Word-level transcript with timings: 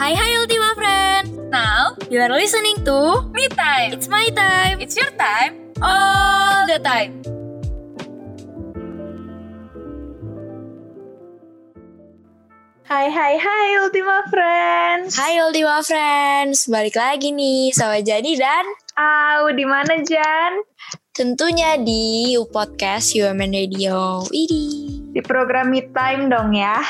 Hai 0.00 0.16
hai 0.16 0.32
Ultima 0.40 0.72
Friend. 0.72 1.52
Now 1.52 1.92
you 2.08 2.24
are 2.24 2.32
listening 2.32 2.80
to 2.88 3.28
Me 3.36 3.52
time. 3.52 3.92
It's 3.92 4.08
my 4.08 4.32
time. 4.32 4.80
It's 4.80 4.96
your 4.96 5.12
time. 5.20 5.60
all 5.84 6.64
the 6.64 6.80
time. 6.80 7.20
Hai 12.88 13.12
hai 13.12 13.34
hai 13.36 13.66
Ultima 13.84 14.24
Friends. 14.32 15.20
Hai 15.20 15.36
Ultima 15.44 15.84
Friends, 15.84 16.64
balik 16.72 16.96
lagi 16.96 17.36
nih 17.36 17.68
sama 17.76 18.00
Jadi 18.00 18.40
dan 18.40 18.64
Au, 18.96 19.52
di 19.52 19.68
mana 19.68 20.00
Jan? 20.00 20.64
tentunya 21.12 21.76
di 21.76 22.32
podcast 22.48 23.12
UMN 23.12 23.52
Radio. 23.52 24.24
Widih. 24.32 25.12
Di 25.12 25.20
program 25.20 25.68
Me 25.68 25.84
Time 25.92 26.32
dong 26.32 26.56
ya. 26.56 26.80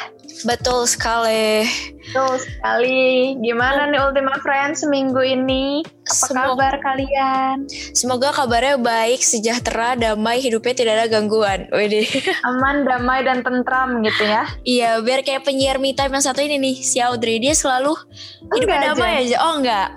Betul 0.41 0.85
sekali. 0.85 1.69
Betul 2.01 2.33
sekali. 2.37 3.01
Gimana 3.39 3.87
nih 3.87 4.01
Ultima 4.01 4.35
Friends 4.39 4.81
seminggu 4.81 5.21
ini? 5.21 5.85
Apa 5.85 6.27
Semoga- 6.27 6.49
kabar 6.57 6.75
kalian? 6.83 7.57
Semoga 7.93 8.29
kabarnya 8.31 8.77
baik, 8.77 9.21
sejahtera, 9.21 9.95
damai, 9.95 10.39
hidupnya 10.39 10.75
tidak 10.75 10.93
ada 10.97 11.07
gangguan. 11.09 11.71
Widih. 11.71 12.09
Aman, 12.49 12.83
damai, 12.83 13.23
dan 13.23 13.41
tentram 13.41 14.01
gitu 14.01 14.25
ya? 14.25 14.43
Iya, 14.63 14.91
biar 14.99 15.23
kayak 15.23 15.45
penyiar 15.45 15.77
Me 15.77 15.93
Time 15.93 16.11
yang 16.13 16.25
satu 16.25 16.41
ini 16.41 16.59
nih, 16.59 16.77
si 16.77 16.99
Audrey 16.99 17.39
dia 17.39 17.53
selalu 17.53 17.95
hidupnya 18.51 18.91
damai 18.91 19.23
Jan. 19.23 19.23
aja. 19.23 19.37
Oh 19.41 19.55
enggak. 19.57 19.89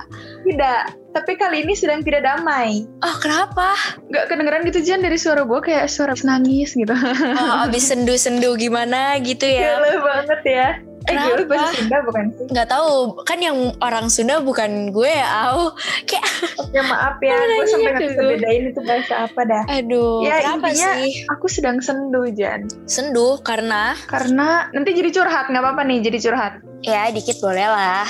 Tidak. 0.44 0.82
Tapi 1.12 1.32
kali 1.34 1.62
ini 1.62 1.74
sedang 1.74 2.02
tidak 2.02 2.22
damai. 2.22 2.84
Oh 3.00 3.16
kenapa? 3.18 3.78
Gak 4.08 4.28
kedengeran 4.28 4.66
gitu 4.66 4.82
Jan 4.82 5.00
dari 5.00 5.16
suara 5.16 5.42
gue 5.42 5.60
kayak 5.62 5.86
suara 5.88 6.14
nangis 6.20 6.74
gitu. 6.74 6.92
Oh, 6.92 7.54
abis 7.66 7.88
sendu-sendu 7.88 8.54
gimana 8.56 9.16
gitu 9.20 9.46
ya? 9.46 9.78
Gila 9.78 9.92
banget 10.02 10.42
ya. 10.44 10.68
Eh, 11.04 11.12
Kenapa? 11.12 11.36
gila 11.36 11.44
bahasa 11.50 11.76
Sunda 11.76 11.98
bukan 12.02 12.26
sih? 12.32 12.46
Nggak 12.48 12.68
tahu, 12.70 12.92
kan 13.22 13.36
yang 13.38 13.58
orang 13.78 14.08
Sunda 14.08 14.40
bukan 14.40 14.88
gue 14.90 15.12
ya, 15.12 15.28
Au. 15.46 15.76
Kayak, 16.04 16.24
Ya 16.72 16.80
maaf 16.82 17.20
ya, 17.20 17.36
gue 17.36 17.68
sampai 17.68 17.92
gak 17.92 18.02
bisa 18.02 18.16
gue? 18.18 18.30
bedain 18.34 18.64
itu 18.72 18.80
bahasa 18.82 19.14
apa 19.28 19.42
dah. 19.44 19.64
aduh, 19.70 20.24
Ya, 20.24 20.36
kenapa 20.40 20.72
intinya- 20.72 20.96
sih? 20.98 21.12
Aku 21.30 21.46
sedang 21.46 21.78
sendu 21.78 22.24
Jan. 22.32 22.72
Sendu 22.86 23.36
karena, 23.42 24.00
Karena 24.08 24.72
nanti 24.72 24.92
jadi 24.94 25.12
curhat, 25.14 25.52
nggak 25.52 25.60
apa-apa 25.62 25.84
nih 25.84 26.00
jadi 26.02 26.20
curhat. 26.22 26.54
ya 26.82 27.08
dikit 27.10 27.36
boleh 27.38 27.64
lah. 27.66 28.08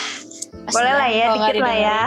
Boleh 0.72 0.94
lah 0.95 1.09
ya, 1.11 1.25
dikit 1.36 1.56
lah 1.59 1.75
ya. 1.75 2.02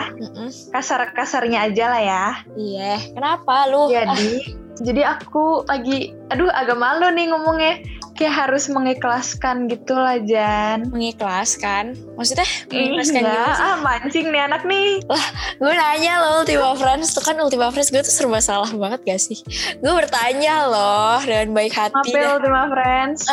Kasar-kasarnya 0.73 1.69
aja 1.69 1.85
lah 1.93 2.03
ya. 2.03 2.27
Iya, 2.57 2.93
kenapa 3.13 3.69
lu? 3.69 3.93
Jadi, 3.93 4.57
jadi 4.81 5.03
aku 5.19 5.69
lagi, 5.69 6.17
aduh 6.33 6.49
agak 6.53 6.79
malu 6.79 7.11
nih 7.13 7.29
ngomongnya. 7.33 7.75
Kayak 8.17 8.49
harus 8.49 8.73
mengikhlaskan 8.73 9.69
gitu 9.69 9.93
lah 9.93 10.17
Jan. 10.25 10.89
mengikhlaskan? 10.89 12.01
Maksudnya 12.17 12.49
mengikhlaskan 12.73 13.21
enggak, 13.21 13.37
gimana 13.37 13.53
sih? 13.53 13.61
ah 13.69 13.77
mancing 13.85 14.27
nih 14.33 14.41
anak 14.41 14.63
nih. 14.65 14.89
Gue 15.61 15.75
nanya 15.77 16.25
loh 16.25 16.41
Ultima 16.41 16.73
Friends 16.81 17.13
tuh 17.13 17.21
kan 17.21 17.37
Ultima 17.37 17.69
Friends 17.69 17.93
gue 17.93 18.01
tuh 18.01 18.09
serba 18.09 18.41
salah 18.41 18.73
banget 18.73 19.05
gak 19.05 19.21
sih? 19.21 19.37
Gue 19.85 19.93
bertanya 19.93 20.65
loh 20.65 21.21
dengan 21.29 21.53
baik 21.53 21.77
hati. 21.77 22.09
Dah. 22.17 22.41
Ultima 22.41 22.73
Friends. 22.73 23.29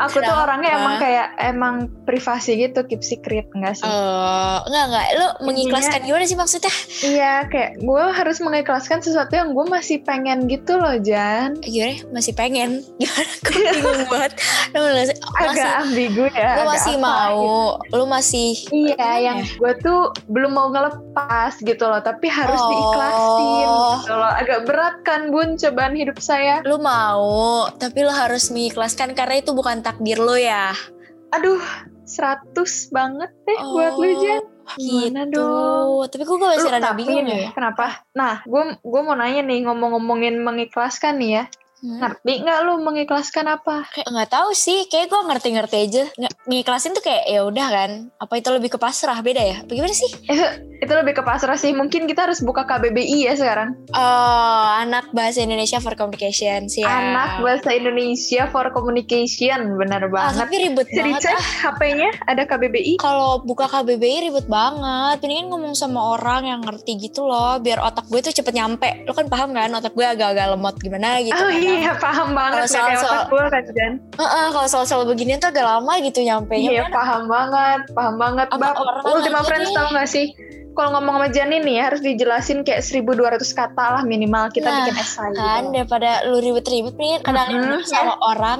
Aku 0.00 0.18
tuh 0.18 0.34
orangnya 0.34 0.74
emang 0.74 0.94
kayak 0.96 1.26
emang 1.38 1.74
privasi 2.02 2.58
gitu, 2.58 2.82
keep 2.82 3.00
secret 3.00 3.46
enggak 3.52 3.76
sih? 3.76 3.84
Eh, 3.84 4.56
enggak 4.64 4.84
enggak, 4.88 5.06
lu 5.14 5.26
mengikhlaskan 5.44 6.00
gimana 6.02 6.24
sih 6.24 6.34
maksudnya? 6.34 6.72
Iya, 7.00 7.34
kayak 7.46 7.70
gue 7.78 8.04
harus 8.08 8.38
mengikhlaskan 8.38 8.98
sesuatu 8.98 9.32
yang 9.32 9.52
gue 9.52 9.64
masih 9.64 10.00
pengen 10.00 10.46
gitu 10.46 10.74
loh 10.74 10.98
Jan. 10.98 11.60
Gimana? 11.60 11.94
Masih 12.10 12.32
pengen? 12.32 12.70
Gimana? 13.00 13.32
Gue 13.40 13.54
bingung 13.76 14.06
banget. 14.08 14.32
Lu 14.72 14.80
masih, 14.82 15.16
Agak 15.38 15.70
ambigu 15.80 16.24
ya. 16.28 16.48
agak 16.52 16.66
masih 16.68 16.94
apa 16.94 17.04
mau, 17.04 17.54
lu 17.88 18.04
masih 18.04 18.50
Iya, 18.68 19.10
yang 19.20 19.38
ya? 19.40 19.52
gue 19.52 19.72
tuh 19.78 20.00
belum 20.26 20.52
mau 20.52 20.68
ngelepas 20.68 21.52
gitu 21.58 21.84
loh, 21.84 22.00
tapi 22.00 22.26
harus 22.26 22.56
Oh. 22.56 22.68
diikhlasin 22.68 23.46
gitu 23.98 24.14
loh. 24.14 24.32
Agak 24.32 24.60
berat 24.64 24.96
kan 25.02 25.28
bun 25.28 25.54
cobaan 25.54 25.92
hidup 25.92 26.18
saya. 26.18 26.58
lu 26.62 26.78
mau, 26.78 27.32
tapi 27.72 28.00
lu 28.00 28.10
harus 28.10 28.48
mengikhlaskan 28.48 29.12
karena 29.12 29.36
itu 29.36 29.51
bukan 29.56 29.84
takdir 29.84 30.18
lu 30.18 30.36
ya. 30.36 30.72
Aduh, 31.32 31.60
100 32.04 32.56
banget 32.92 33.30
deh 33.48 33.60
buat 33.72 33.94
lu 33.96 34.10
Jan. 34.20 34.44
Gimana 34.78 35.26
gitu. 35.26 35.42
dong? 35.42 36.06
Tapi 36.06 36.22
gue 36.22 36.36
masih 36.38 36.68
Lu 36.68 36.70
rada 36.70 36.90
bingung 36.94 37.26
nih, 37.26 37.48
ya. 37.48 37.50
kenapa? 37.50 38.06
Nah, 38.14 38.46
gue 38.46 38.62
gue 38.78 39.00
mau 39.02 39.16
nanya 39.18 39.42
nih 39.42 39.66
ngomong-ngomongin 39.66 40.38
mengikhlaskan 40.38 41.18
nih 41.18 41.30
ya. 41.42 41.44
Hmm. 41.82 41.98
Ngerti 41.98 42.32
nggak 42.40 42.58
lu 42.62 42.78
mengikhlaskan 42.78 43.46
apa? 43.50 43.82
Kayak 43.90 44.06
nggak 44.08 44.30
tahu 44.30 44.50
sih, 44.52 44.86
kayak 44.86 45.10
gue 45.10 45.18
ngerti-ngerti 45.20 45.76
aja. 45.82 46.02
Nge- 46.14 46.36
Ngiklasin 46.44 46.94
tuh 46.94 47.02
kayak 47.02 47.26
ya 47.26 47.42
udah 47.42 47.66
kan. 47.68 47.90
Apa 48.16 48.38
itu 48.38 48.48
lebih 48.48 48.70
ke 48.70 48.78
pasrah 48.78 49.18
beda 49.18 49.42
ya? 49.42 49.56
Bagaimana 49.62 49.90
sih? 49.90 50.06
Itu 50.82 50.90
lebih 50.92 51.14
ke 51.14 51.22
pasrah 51.22 51.54
sih. 51.54 51.70
Mungkin 51.70 52.06
kita 52.06 52.26
harus 52.26 52.38
buka 52.38 52.62
KBBI 52.64 53.18
ya 53.22 53.34
sekarang. 53.34 53.78
Oh, 53.92 54.66
anak 54.76 55.10
bahasa 55.10 55.38
Indonesia 55.40 55.78
for 55.78 55.94
communication 55.94 56.66
sih. 56.66 56.82
Anak 56.82 57.38
bahasa 57.38 57.70
Indonesia 57.70 58.46
for 58.48 58.66
Communication, 58.72 59.78
benar 59.78 60.02
Ah, 60.02 60.10
banget. 60.10 60.42
tapi 60.42 60.54
ribet 60.60 60.88
banget 60.88 61.22
dicek 61.22 61.32
ah. 61.32 61.46
HP-nya 61.70 62.10
ada 62.24 62.42
KBBI. 62.44 62.98
Kalau 62.98 63.38
buka 63.40 63.66
KBBI 63.66 64.26
ribet 64.26 64.46
banget. 64.46 65.22
Mendingan 65.22 65.46
ngomong 65.48 65.72
sama 65.72 66.02
orang 66.12 66.46
yang 66.46 66.60
ngerti 66.60 66.98
gitu 67.00 67.24
loh. 67.24 67.56
Biar 67.56 67.78
otak 67.80 68.06
gue 68.06 68.18
tuh 68.20 68.34
cepet 68.34 68.50
nyampe. 68.52 69.06
Lo 69.06 69.14
kan 69.14 69.26
paham 69.26 69.50
kan 69.52 69.70
otak 69.70 69.94
gue 69.94 70.02
agak-agak 70.04 70.50
lemot 70.50 70.74
gimana 70.76 71.18
gitu. 71.20 71.30
Oh 71.32 71.46
kadang. 71.46 71.62
iya, 71.62 71.71
paham 72.04 72.28
banget. 72.32 72.64
Kalau 72.64 72.68
soal-soal- 72.68 73.14
otak 73.14 73.24
gue 73.28 73.44
kan, 73.46 73.62
Jan. 73.68 73.92
Heeh, 74.14 74.46
kalau 74.50 74.68
soal-soal 74.68 75.02
beginian 75.04 75.38
tuh 75.38 75.48
agak 75.48 75.64
lama 75.64 75.92
gitu 75.98 76.20
nyampe 76.20 76.54
Iya, 76.54 76.88
paham 76.88 77.26
banget. 77.26 77.80
Paham 77.90 78.14
banget. 78.16 78.46
Orang 78.48 79.04
Ultima 79.04 79.40
Friends 79.40 79.68
nih? 79.68 79.74
tau 79.74 79.88
gak 79.90 80.06
sih? 80.06 80.26
Kalau 80.72 80.88
ngomong 80.90 81.14
sama 81.14 81.28
Jan 81.28 81.52
ini 81.52 81.76
ya 81.76 81.92
harus 81.92 82.00
dijelasin 82.00 82.64
kayak 82.64 82.80
1200 82.80 83.44
kata 83.52 83.84
lah 83.92 84.02
minimal 84.02 84.48
kita 84.48 84.64
Nah, 84.64 84.76
bikin 84.82 84.96
esai 84.96 85.28
kan 85.30 85.62
gitu. 85.62 85.72
daripada 85.74 86.24
lu 86.24 86.40
ribet-ribet 86.40 86.96
mendingan 86.96 87.20
kadang 87.22 87.48
Mhm, 87.52 87.84
sama 87.84 88.16
orang 88.22 88.58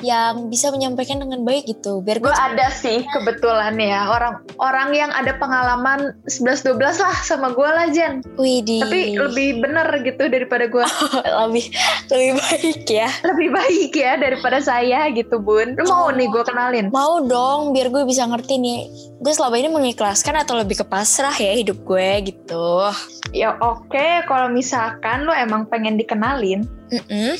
yang 0.00 0.46
bisa 0.46 0.68
menyampaikan 0.68 1.18
dengan 1.18 1.42
baik 1.42 1.66
gitu 1.66 2.00
biar 2.00 2.18
gue 2.18 2.30
ada 2.30 2.70
sih 2.70 3.02
kebetulan 3.08 3.74
ya 3.74 4.06
orang 4.06 4.38
orang 4.56 4.90
yang 4.90 5.10
ada 5.10 5.34
pengalaman 5.34 6.14
11-12 6.26 6.74
lah 6.98 7.16
sama 7.20 7.50
gue 7.50 7.66
lah 7.66 7.86
Jan. 7.88 8.22
Widih 8.34 8.80
Tapi 8.80 9.00
lebih 9.14 9.48
bener 9.58 9.86
gitu 10.00 10.26
daripada 10.26 10.66
gue. 10.66 10.86
lebih 11.42 11.66
lebih 12.08 12.30
baik 12.36 12.86
ya 12.86 13.08
lebih 13.24 13.48
baik 13.50 13.92
ya 13.92 14.12
daripada 14.14 14.58
saya 14.58 15.10
gitu 15.10 15.38
bun. 15.38 15.74
Lu 15.74 15.84
mau 15.84 16.00
Oh. 16.00 16.14
nih 16.14 16.26
gue 16.26 16.42
kenalin? 16.42 16.86
mau 16.88 17.20
dong 17.20 17.70
biar 17.70 17.88
gue 17.88 18.02
bisa 18.02 18.24
ngerti 18.24 18.56
nih 18.56 18.78
gue 19.18 19.32
selama 19.32 19.56
ini 19.56 19.68
mengikhlaskan 19.68 20.38
atau 20.38 20.54
lebih 20.54 20.78
ke 20.78 20.84
pasrah 20.84 21.34
ya 21.34 21.52
hidup 21.52 21.82
gue 21.82 22.08
gitu 22.24 22.88
Ya 23.28 23.52
oke, 23.54 24.24
kalau 24.24 24.48
misalkan 24.48 25.22
lu 25.22 25.32
emang 25.32 25.68
pengen 25.68 25.94
dikenalin, 25.94 26.64
Mm-mm. 26.88 27.36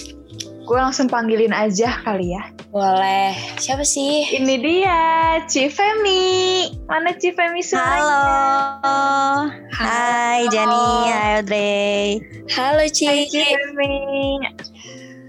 Gue 0.68 0.76
langsung 0.76 1.08
panggilin 1.08 1.56
aja 1.56 1.96
kali 2.04 2.36
ya. 2.36 2.44
boleh 2.68 3.32
siapa 3.56 3.80
sih 3.80 4.28
Ini 4.28 4.54
dia, 4.60 5.00
Cifemi. 5.48 6.68
Mana 6.84 7.16
Cifemi 7.16 7.64
suaranya? 7.64 8.04
Halo. 8.04 9.48
Hai 9.72 10.44
Jani, 10.52 10.84
hai 11.08 11.40
Audrey. 11.40 12.20
halo 12.52 12.84
Hai 12.84 12.92
Ci 12.92 13.08
Cifemi. 13.32 13.96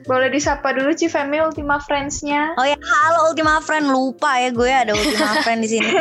Boleh 0.09 0.33
disapa 0.33 0.73
dulu 0.73 0.89
Cifemi 0.97 1.37
Ultima 1.37 1.77
Friends-nya. 1.77 2.57
Oh 2.57 2.65
ya, 2.65 2.73
halo 2.73 3.29
Ultima 3.29 3.61
Friend. 3.61 3.93
Lupa 3.93 4.41
ya 4.41 4.49
gue 4.49 4.65
ada 4.65 4.97
Ultima 4.97 5.37
Friend 5.45 5.61
di 5.61 5.69
sini. 5.69 5.85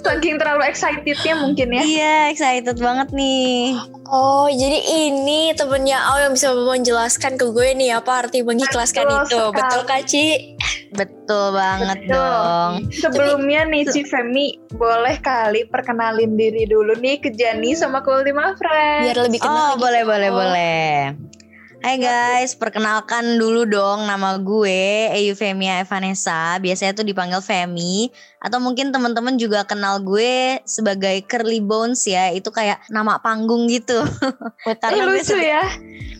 Saking 0.00 0.40
terlalu 0.40 0.64
excitednya 0.64 1.36
mungkin 1.36 1.76
ya. 1.76 1.82
Iya, 1.84 2.16
excited 2.32 2.80
banget 2.80 3.12
nih. 3.12 3.76
Oh, 4.08 4.48
jadi 4.48 4.80
ini 5.04 5.52
temennya 5.52 6.00
Au 6.00 6.16
yang 6.24 6.32
bisa 6.32 6.48
menjelaskan 6.56 7.36
ke 7.36 7.44
gue 7.52 7.76
nih 7.76 7.92
apa 8.00 8.24
arti 8.24 8.40
mengikhlaskan 8.40 9.04
Betul 9.04 9.20
itu. 9.20 9.40
sekali. 9.44 9.56
Betul 9.60 9.80
Kak 9.84 10.02
Ci? 10.08 10.24
Betul 10.96 11.44
banget 11.52 11.98
Betul. 12.08 12.16
dong. 12.16 12.72
Sebelumnya 12.88 13.68
nih 13.68 13.84
Cifemi, 13.92 14.56
boleh 14.72 15.20
kali 15.20 15.68
perkenalin 15.68 16.40
diri 16.40 16.64
dulu 16.64 16.96
nih 16.96 17.20
ke 17.20 17.28
Jani 17.36 17.76
sama 17.76 18.00
ke 18.00 18.08
Ultima 18.08 18.56
Friends. 18.56 19.12
Biar 19.12 19.18
lebih 19.28 19.44
kenal. 19.44 19.56
Oh, 19.56 19.70
gitu. 19.76 19.84
boleh, 19.84 20.02
boleh, 20.08 20.30
boleh. 20.32 20.88
Hai 21.84 22.00
guys, 22.00 22.56
perkenalkan 22.56 23.36
dulu 23.36 23.68
dong 23.68 24.08
nama 24.08 24.40
gue 24.40 25.12
Eufemia 25.20 25.84
Evanessa, 25.84 26.56
biasanya 26.56 26.96
tuh 26.96 27.04
dipanggil 27.04 27.44
Femi 27.44 28.08
atau 28.44 28.60
mungkin 28.60 28.92
teman-teman 28.92 29.40
juga 29.40 29.64
kenal 29.64 30.04
gue 30.04 30.60
sebagai 30.68 31.24
Curly 31.24 31.64
Bones 31.64 32.04
ya, 32.04 32.28
itu 32.28 32.52
kayak 32.52 32.84
nama 32.92 33.16
panggung 33.24 33.64
gitu. 33.72 34.04
Karena 34.84 35.08
lucu 35.08 35.32
setiap, 35.32 35.40
ya. 35.40 35.64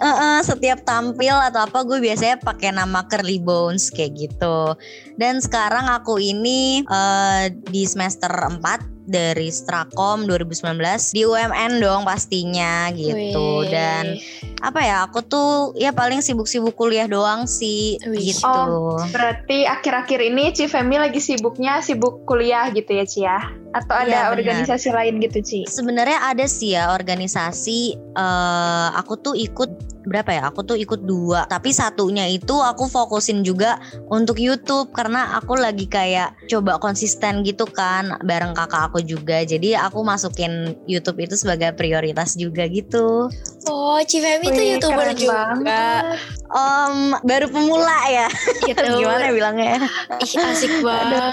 Eh, 0.01 0.41
setiap 0.41 0.81
tampil 0.89 1.37
atau 1.37 1.69
apa 1.69 1.85
gue 1.85 2.01
biasanya 2.01 2.41
pakai 2.41 2.73
nama 2.73 3.05
Curly 3.05 3.45
Bones 3.45 3.93
kayak 3.93 4.17
gitu. 4.17 4.73
Dan 5.21 5.45
sekarang 5.45 5.85
aku 5.93 6.17
ini 6.17 6.81
eh, 6.89 7.53
di 7.53 7.85
semester 7.85 8.33
4 8.33 8.95
dari 9.05 9.53
Strakom 9.53 10.25
2019 10.25 11.13
di 11.13 11.23
UMN 11.29 11.79
dong 11.79 12.09
pastinya 12.09 12.89
gitu 12.97 13.61
Wih. 13.61 13.69
dan 13.69 14.17
apa 14.65 14.81
ya 14.81 14.97
aku 15.05 15.21
tuh 15.21 15.77
ya 15.77 15.93
paling 15.93 16.25
sibuk-sibuk 16.25 16.73
kuliah 16.73 17.05
doang 17.05 17.45
sih 17.45 18.01
Wih. 18.01 18.33
gitu. 18.33 18.49
Oh. 18.49 18.97
Berarti 19.13 19.69
akhir-akhir 19.69 20.21
ini 20.25 20.57
Ci 20.57 20.73
Femi 20.73 20.97
lagi 20.97 21.21
sibuknya 21.21 21.85
sibuk 21.85 22.14
kuliah 22.23 22.71
gitu 22.71 22.91
ya 22.95 23.05
Ci 23.05 23.21
ya? 23.27 23.39
Atau 23.75 23.99
ada 23.99 24.31
benar. 24.31 24.39
organisasi 24.39 24.95
lain 24.95 25.19
gitu 25.19 25.39
Ci? 25.43 25.61
Sebenarnya 25.67 26.31
ada 26.31 26.47
sih 26.47 26.79
ya 26.79 26.95
organisasi 26.95 27.99
eh 27.99 28.89
aku 28.95 29.19
tuh 29.19 29.35
ikut 29.35 29.94
berapa 30.05 30.31
ya? 30.31 30.43
Aku 30.47 30.63
tuh 30.63 30.77
ikut 30.77 31.03
dua, 31.03 31.45
tapi 31.45 31.71
satunya 31.71 32.25
itu 32.25 32.55
aku 32.55 32.85
fokusin 32.85 33.41
juga 33.41 33.77
untuk 34.07 34.37
YouTube 34.37 34.89
karena 34.91 35.35
aku 35.35 35.55
lagi 35.55 35.85
kayak 35.85 36.37
coba 36.47 36.77
konsisten 36.77 37.41
gitu 37.41 37.65
kan 37.65 38.21
bareng 38.21 38.53
kakak 38.53 38.89
aku 38.89 39.01
juga. 39.01 39.43
Jadi 39.43 39.75
aku 39.75 40.01
masukin 40.01 40.53
YouTube 40.85 41.19
itu 41.21 41.35
sebagai 41.35 41.73
prioritas 41.73 42.35
juga 42.35 42.65
gitu. 42.67 43.29
Oh, 43.65 43.99
Cifemi 44.01 44.47
tuh 44.47 44.61
youtuber 44.63 45.07
keren 45.07 45.17
juga. 45.17 45.33
banget. 45.57 46.05
Om 46.47 46.95
baru 47.21 47.47
pemula 47.49 47.99
ya. 48.07 48.29
Gitu. 48.63 48.77
Gimana 49.01 49.27
bilangnya? 49.29 49.89
Ih, 50.21 50.33
asik 50.45 50.71
banget. 50.79 51.33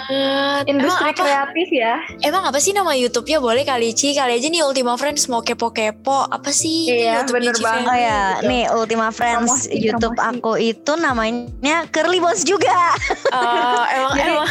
Industri 0.64 0.80
emang 1.04 1.12
apa, 1.12 1.20
kreatif 1.20 1.68
ya? 1.70 1.94
emang 2.22 2.44
apa 2.44 2.58
sih 2.58 2.72
nama 2.72 2.94
YouTube-nya? 2.94 3.38
Boleh 3.38 3.62
kali 3.62 3.92
Ci, 3.92 4.14
kali 4.14 4.40
aja 4.40 4.48
nih 4.48 4.64
Ultima 4.64 4.96
Friends 4.96 5.28
mau 5.28 5.42
kepo-kepo. 5.42 6.26
Apa 6.26 6.50
sih 6.50 6.88
Iya, 6.88 7.22
YouTube-nya 7.22 7.34
bener 7.44 7.54
Cifemi? 7.54 7.68
banget. 7.78 7.88
Oh 7.88 7.98
ya, 7.98 8.22
Gitu. 8.32 8.48
nih 8.48 8.61
Ultima 8.70 9.10
Friends 9.10 9.66
Promosi, 9.66 9.82
YouTube 9.82 10.18
promosi. 10.20 10.38
aku 10.38 10.52
itu 10.62 10.94
namanya 11.00 11.88
Curly 11.90 12.20
Bones 12.22 12.46
juga. 12.46 12.94
Oh, 13.34 13.84
emang 13.90 14.14
Jadi, 14.20 14.32
emang 14.36 14.50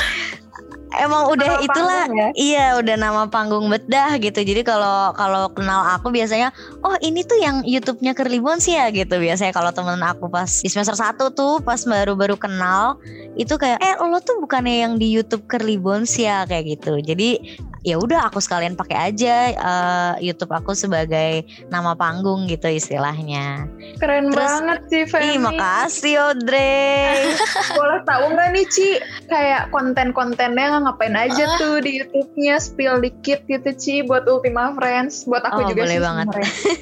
Emang 0.97 1.31
udah 1.31 1.49
Nama 1.55 1.63
itulah 1.63 2.05
ya? 2.11 2.29
iya 2.35 2.67
udah 2.75 2.97
nama 2.97 3.23
panggung 3.27 3.71
bedah 3.71 4.19
gitu. 4.19 4.43
Jadi 4.43 4.67
kalau 4.67 5.15
kalau 5.15 5.47
kenal 5.51 5.87
aku 5.87 6.11
biasanya 6.11 6.51
oh 6.83 6.99
ini 6.99 7.23
tuh 7.23 7.39
yang 7.39 7.63
YouTube-nya 7.63 8.11
Curly 8.13 8.43
Bones 8.43 8.67
ya 8.67 8.91
gitu. 8.91 9.15
Biasanya 9.15 9.55
kalau 9.55 9.71
temen 9.71 10.03
aku 10.03 10.27
pas 10.27 10.51
di 10.51 10.67
semester 10.67 10.99
1 10.99 11.15
tuh 11.31 11.63
pas 11.63 11.79
baru-baru 11.79 12.35
kenal 12.35 12.99
itu 13.39 13.55
kayak 13.55 13.79
eh 13.79 13.95
lo 14.01 14.19
tuh 14.19 14.43
bukannya 14.43 14.83
yang 14.83 14.93
di 14.97 15.07
YouTube 15.07 15.47
Curly 15.47 15.79
Bones 15.79 16.11
ya 16.19 16.43
kayak 16.45 16.79
gitu. 16.79 16.99
Jadi 16.99 17.39
ya 17.81 17.97
udah 17.97 18.29
aku 18.29 18.43
sekalian 18.43 18.77
pakai 18.77 19.09
aja 19.09 19.35
eh, 19.49 20.13
YouTube 20.21 20.53
aku 20.53 20.75
sebagai 20.75 21.43
nama 21.71 21.95
panggung 21.95 22.45
gitu 22.45 22.67
istilahnya. 22.67 23.71
Keren 23.97 24.29
Terus- 24.29 24.37
banget 24.37 24.79
Ci 24.91 24.99
Ih 24.99 25.07
Femi. 25.07 25.39
makasih 25.39 26.15
Audrey. 26.21 27.31
Boleh 27.79 28.01
tahu 28.03 28.25
nggak 28.35 28.49
nih 28.53 28.67
Ci? 28.67 28.89
Kayak 29.27 29.71
konten-kontennya 29.71 30.80
ngapain 30.81 31.13
aja 31.13 31.45
Ah. 31.47 31.57
tuh 31.57 31.79
di 31.79 31.99
YouTube-nya? 31.99 32.57
Spill 32.57 32.99
dikit 33.01 33.45
gitu 33.45 33.71
Ci 33.73 33.95
buat 34.03 34.25
Ultima 34.25 34.73
Friends. 34.73 35.25
Buat 35.25 35.45
aku 35.45 35.61
Oh, 35.61 35.67
juga 35.67 35.83
boleh 35.83 35.95
sih 35.95 36.03
banget. 36.03 36.27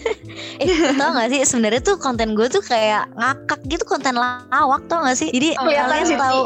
eh 0.60 0.68
tau 0.94 1.10
gak 1.12 1.28
sih 1.28 1.40
sebenarnya 1.44 1.80
tuh 1.80 1.96
konten 1.96 2.32
gue 2.32 2.46
tuh 2.46 2.60
kayak 2.60 3.10
ngakak 3.12 3.60
gitu 3.64 3.84
konten 3.84 4.14
lawak 4.14 4.82
tau 4.86 5.02
gak 5.02 5.14
sih 5.14 5.28
jadi 5.28 5.54
Oh, 5.54 5.64
kelihatan 5.64 5.88
kalian 5.88 6.06
sih, 6.06 6.16
tahu 6.16 6.40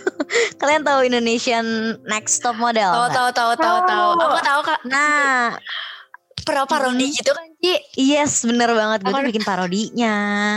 kalian 0.60 0.82
tahu 0.82 1.00
Indonesian 1.02 1.66
Next 2.04 2.40
Top 2.40 2.56
Model 2.56 2.88
tahu 2.88 3.08
tahu 3.10 3.28
tahu 3.30 3.52
tahu 3.54 3.76
tahu. 3.82 4.08
Tahu. 4.14 4.28
Aku 4.30 4.40
tahu 4.40 4.60
Kak. 4.64 4.80
nah 4.84 5.56
Pernah 6.42 6.66
parodi 6.66 7.06
Hmm. 7.06 7.14
gitu 7.14 7.30
kan, 7.30 7.46
Ci? 7.56 7.74
yes 7.94 8.42
bener 8.42 8.66
banget 8.68 8.98
gue 9.00 9.12
tuh 9.12 9.22
bikin 9.24 9.44
parodinya 9.44 10.16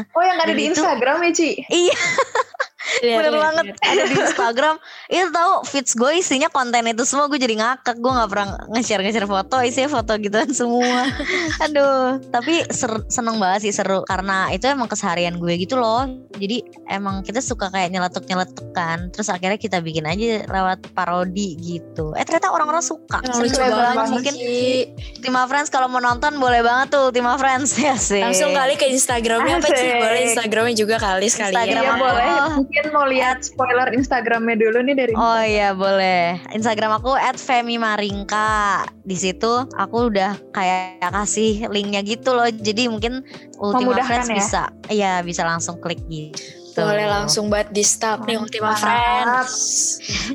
Oh 0.09 0.19
yang 0.19 0.33
ada 0.35 0.49
Dan 0.49 0.55
di 0.55 0.63
itu- 0.65 0.73
Instagram 0.73 1.17
ya 1.21 1.31
Ci? 1.31 1.49
iya 1.67 1.93
Lihat, 3.01 3.17
bener 3.19 3.33
lihat, 3.33 3.43
banget. 3.43 3.65
lihat. 3.65 3.77
ada 3.81 4.03
di 4.05 4.15
Instagram. 4.15 4.75
Itu 5.09 5.27
tahu 5.33 5.51
feeds 5.65 5.91
gue 5.97 6.11
isinya 6.21 6.49
konten 6.49 6.83
itu 6.85 7.03
semua. 7.03 7.25
Gue 7.27 7.39
jadi 7.41 7.55
ngakak. 7.57 7.97
Gue 7.97 8.11
nggak 8.13 8.29
pernah 8.29 8.47
nge-share 8.71 9.01
nge-share 9.01 9.29
foto. 9.29 9.55
Isinya 9.61 9.89
foto 9.89 10.11
gituan 10.21 10.49
semua. 10.53 11.09
Aduh. 11.65 12.21
Tapi 12.29 12.67
ser- 12.69 13.05
seneng 13.09 13.41
banget 13.41 13.69
sih 13.69 13.73
seru. 13.73 14.05
Karena 14.05 14.51
itu 14.53 14.69
emang 14.69 14.87
keseharian 14.87 15.41
gue 15.41 15.53
gitu 15.57 15.75
loh. 15.79 16.05
Jadi 16.37 16.61
emang 16.91 17.25
kita 17.25 17.41
suka 17.41 17.73
kayak 17.73 17.89
nyeletuk 17.89 18.27
nyeletuk 18.29 18.67
kan. 18.75 19.09
Terus 19.09 19.31
akhirnya 19.31 19.57
kita 19.57 19.81
bikin 19.81 20.05
aja 20.05 20.45
lewat 20.45 20.91
parodi 20.93 21.57
gitu. 21.57 22.13
Eh 22.13 22.23
ternyata 22.23 22.53
orang-orang 22.53 22.83
suka. 22.83 23.23
Keren 23.25 23.71
banget, 23.71 24.07
mungkin 24.11 24.33
Ci. 24.35 24.91
Ultima 25.19 25.47
Friends 25.47 25.69
kalau 25.71 25.87
mau 25.87 26.03
nonton 26.03 26.37
boleh 26.37 26.61
banget 26.61 26.93
tuh 26.93 27.09
Ultima 27.09 27.35
Friends. 27.39 27.77
Ya 27.85 27.93
sih. 28.01 28.17
Langsung 28.17 28.49
kali 28.49 28.81
ke 28.81 28.89
Instagramnya 28.89 29.61
apa? 29.61 29.69
Asik. 29.69 29.93
Boleh 30.01 30.19
Instagramnya 30.25 30.73
juga 30.73 30.95
kali 30.97 31.29
sekalian. 31.29 31.69
Instagram 31.69 31.85
Iya 31.85 31.91
apa? 31.93 32.01
boleh. 32.01 32.33
Mungkin 32.75 32.91
mau 32.91 33.07
lihat 33.07 33.39
spoiler 33.39 33.87
Instagramnya 33.95 34.59
dulu 34.59 34.83
nih 34.83 34.99
dari 34.99 35.15
Oh 35.15 35.39
iya 35.39 35.71
boleh. 35.71 36.43
Instagram 36.51 36.99
aku 36.99 37.15
@femimaringka. 37.39 38.83
Di 38.99 39.15
situ 39.15 39.63
aku 39.79 40.11
udah 40.11 40.35
kayak 40.51 40.99
kasih 41.07 41.71
linknya 41.71 42.03
gitu 42.03 42.35
loh. 42.35 42.51
Jadi 42.51 42.91
mungkin 42.91 43.23
Ultima 43.63 44.03
Friends 44.03 44.27
ya? 44.27 44.35
bisa, 44.35 44.63
iya 44.91 45.13
bisa 45.23 45.47
langsung 45.47 45.79
klik 45.79 46.03
gitu. 46.11 46.64
Boleh 46.75 47.07
langsung 47.07 47.47
buat 47.47 47.71
di 47.71 47.79
stop 47.81 48.25
nih 48.25 48.35
Ultima. 48.35 48.75
Friends. 48.75 49.53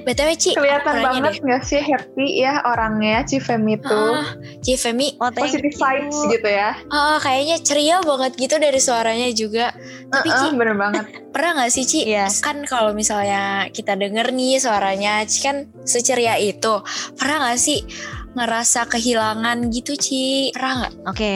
BTW 0.00 0.30
Ci, 0.34 0.50
Kelihatan 0.54 0.94
banget 1.00 1.34
nggak 1.38 1.62
sih 1.62 1.78
happy 1.78 2.40
ya 2.40 2.64
orangnya 2.64 3.20
Ci 3.22 3.36
Femi 3.38 3.76
deh. 3.76 3.84
tuh. 3.84 4.16
Ah, 4.16 4.28
Ci 4.60 4.74
Femi, 4.74 5.12
Oh 5.16 5.28
Positive 5.28 5.68
vibes 5.70 6.16
gitu 6.30 6.48
ya. 6.48 6.78
ah, 6.88 7.18
kayaknya 7.18 7.56
ceria 7.60 7.96
banget 8.00 8.32
gitu 8.36 8.56
dari 8.56 8.80
suaranya 8.80 9.28
juga. 9.30 9.74
Tapi 10.08 10.28
Ci, 10.28 10.46
Heeh, 10.46 10.52
bener 10.54 10.76
banget. 10.76 11.04
pernah 11.34 11.60
gak 11.60 11.70
sih 11.70 11.84
Ci? 11.84 12.00
Iya. 12.06 12.26
Kan 12.40 12.64
kalau 12.64 12.90
misalnya 12.90 13.68
kita 13.68 13.92
denger 13.94 14.32
nih 14.32 14.56
suaranya 14.56 15.20
Ci 15.24 15.42
kan 15.42 15.56
seceria 15.84 16.38
itu. 16.38 16.80
Pernah 17.14 17.50
gak 17.50 17.60
sih 17.60 17.84
ngerasa 18.30 18.86
kehilangan 18.86 19.68
gitu 19.68 19.92
Ci? 19.94 20.54
Pernah 20.54 20.74
gak? 20.86 20.92
Oke. 21.04 21.34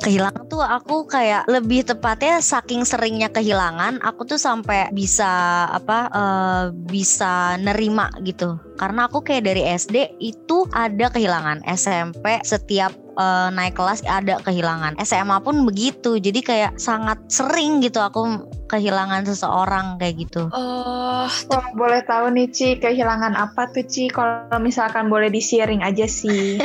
Kehilangan 0.00 0.48
tuh 0.48 0.64
aku 0.64 1.04
kayak 1.04 1.44
lebih 1.44 1.84
tepatnya 1.84 2.40
saking 2.40 2.88
seringnya 2.88 3.28
kehilangan, 3.28 4.00
aku 4.00 4.24
tuh 4.24 4.40
sampai 4.40 4.88
bisa 4.96 5.28
apa 5.68 5.98
eh, 6.08 6.64
bisa 6.72 7.60
nerima 7.60 8.08
gitu. 8.24 8.56
Karena 8.80 9.04
aku 9.04 9.20
kayak 9.20 9.44
dari 9.44 9.62
SD 9.68 10.16
itu 10.24 10.64
ada 10.72 11.12
kehilangan, 11.12 11.60
SMP 11.68 12.40
setiap 12.40 12.96
eh, 13.20 13.48
naik 13.52 13.76
kelas 13.76 14.00
ada 14.08 14.40
kehilangan, 14.40 14.96
SMA 15.04 15.36
pun 15.44 15.68
begitu. 15.68 16.16
Jadi 16.16 16.40
kayak 16.40 16.80
sangat 16.80 17.20
sering 17.28 17.84
gitu 17.84 18.00
aku 18.00 18.48
kehilangan 18.70 19.26
seseorang 19.26 19.98
kayak 19.98 20.24
gitu. 20.24 20.46
Oh, 20.54 21.26
Kalau 21.26 21.70
boleh 21.74 22.06
tahu 22.06 22.30
nih 22.30 22.48
Ci, 22.54 22.78
kehilangan 22.78 23.34
apa 23.34 23.66
tuh 23.74 23.82
Ci? 23.82 24.06
Kalau 24.14 24.46
misalkan 24.62 25.10
boleh 25.10 25.26
di-sharing 25.26 25.82
aja 25.82 26.06
sih. 26.06 26.56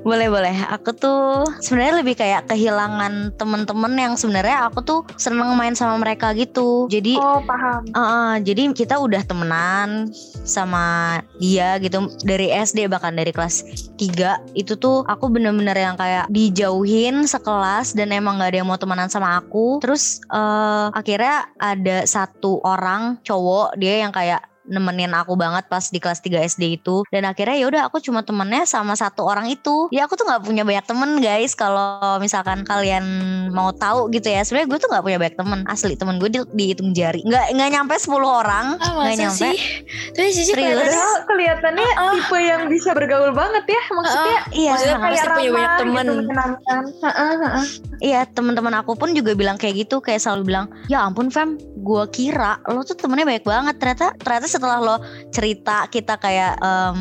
Boleh 0.00 0.32
boleh. 0.32 0.56
Aku 0.72 0.96
tuh 0.96 1.44
sebenarnya 1.60 2.00
lebih 2.00 2.16
kayak 2.16 2.48
kehilangan 2.48 3.36
temen-temen 3.36 3.92
yang 4.00 4.14
sebenarnya 4.16 4.64
aku 4.64 4.80
tuh 4.80 5.00
seneng 5.20 5.52
main 5.60 5.76
sama 5.76 6.00
mereka 6.00 6.32
gitu. 6.32 6.88
Jadi 6.88 7.20
Oh, 7.20 7.44
paham. 7.44 7.84
Uh, 7.92 8.40
jadi 8.40 8.72
kita 8.72 8.96
udah 8.96 9.20
temenan 9.28 10.08
sama 10.40 11.20
dia 11.40 11.80
gitu. 11.80 12.12
Dari 12.22 12.52
SD 12.52 12.86
bahkan 12.92 13.16
dari 13.16 13.32
kelas 13.32 13.64
3 13.96 14.52
itu 14.52 14.76
tuh 14.76 15.02
aku 15.08 15.32
bener-bener 15.32 15.74
yang 15.74 15.96
kayak 15.96 16.28
dijauhin 16.28 17.24
sekelas 17.24 17.96
dan 17.96 18.12
emang 18.12 18.36
gak 18.38 18.52
ada 18.52 18.58
yang 18.60 18.68
mau 18.68 18.76
temenan 18.76 19.08
sama 19.08 19.40
aku. 19.40 19.80
Terus 19.80 20.20
uh, 20.28 20.92
akhirnya 20.92 21.48
ada 21.56 22.04
satu 22.04 22.60
orang 22.62 23.16
cowok 23.24 23.80
dia 23.80 24.04
yang 24.04 24.12
kayak 24.12 24.44
nemenin 24.70 25.12
aku 25.12 25.34
banget 25.34 25.66
pas 25.66 25.82
di 25.90 25.98
kelas 25.98 26.22
3 26.22 26.46
SD 26.46 26.80
itu 26.80 27.02
dan 27.10 27.26
akhirnya 27.26 27.58
ya 27.58 27.66
udah 27.66 27.82
aku 27.90 27.98
cuma 27.98 28.22
temennya 28.22 28.64
sama 28.64 28.94
satu 28.94 29.26
orang 29.26 29.50
itu 29.50 29.90
ya 29.90 30.06
aku 30.06 30.14
tuh 30.14 30.24
nggak 30.30 30.46
punya 30.46 30.62
banyak 30.62 30.86
temen 30.86 31.10
guys 31.18 31.58
kalau 31.58 32.16
misalkan 32.22 32.62
kalian 32.62 33.04
mau 33.50 33.74
tahu 33.74 34.06
gitu 34.14 34.30
ya 34.30 34.46
sebenarnya 34.46 34.68
gue 34.70 34.78
tuh 34.78 34.88
nggak 34.94 35.04
punya 35.04 35.18
banyak 35.18 35.36
temen 35.36 35.60
asli 35.66 35.98
temen 35.98 36.16
gue 36.22 36.30
di, 36.30 36.40
dihitung 36.54 36.94
jari 36.94 37.20
nggak 37.26 37.52
nggak 37.58 37.70
nyampe 37.74 37.94
10 37.98 38.14
orang 38.22 38.66
ah, 38.78 38.88
nggak 38.94 39.10
masa 39.10 39.22
nyampe 39.26 39.38
sih? 39.42 39.56
Tapi 40.14 40.28
Cici 40.30 40.52
Serius? 40.52 40.78
kelihatannya 40.78 40.90
Padahal 40.90 41.14
kelihatannya 41.26 41.88
Ah, 41.90 42.02
ah. 42.06 42.12
tipe 42.14 42.38
yang 42.38 42.62
bisa 42.70 42.90
bergaul 42.94 43.32
banget 43.34 43.64
ya. 43.66 43.82
Maksudnya 43.90 44.38
iya 44.54 44.70
maksudnya 44.72 44.96
kayak 45.00 45.10
pasti 45.10 45.28
punya 45.30 45.50
banyak 45.50 45.70
ramah 45.70 45.80
temen. 45.80 46.06
gitu. 46.06 46.22
Heeh, 47.00 47.32
heeh. 47.40 47.64
Iya 48.00 48.20
teman-teman 48.30 48.74
aku 48.80 48.92
pun 48.96 49.10
juga 49.12 49.32
bilang 49.34 49.56
kayak 49.60 49.86
gitu 49.86 50.00
kayak 50.00 50.20
selalu 50.22 50.42
bilang 50.54 50.66
ya 50.88 51.04
ampun 51.04 51.28
Fem 51.28 51.56
gue 51.80 52.04
kira 52.12 52.60
lo 52.68 52.84
tuh 52.84 52.96
temennya 52.96 53.26
baik 53.28 53.44
banget 53.44 53.76
ternyata 53.80 54.06
ternyata 54.20 54.46
setelah 54.60 54.78
lo 54.84 54.96
cerita 55.32 55.88
kita 55.88 56.20
kayak 56.20 56.60
em, 56.60 57.00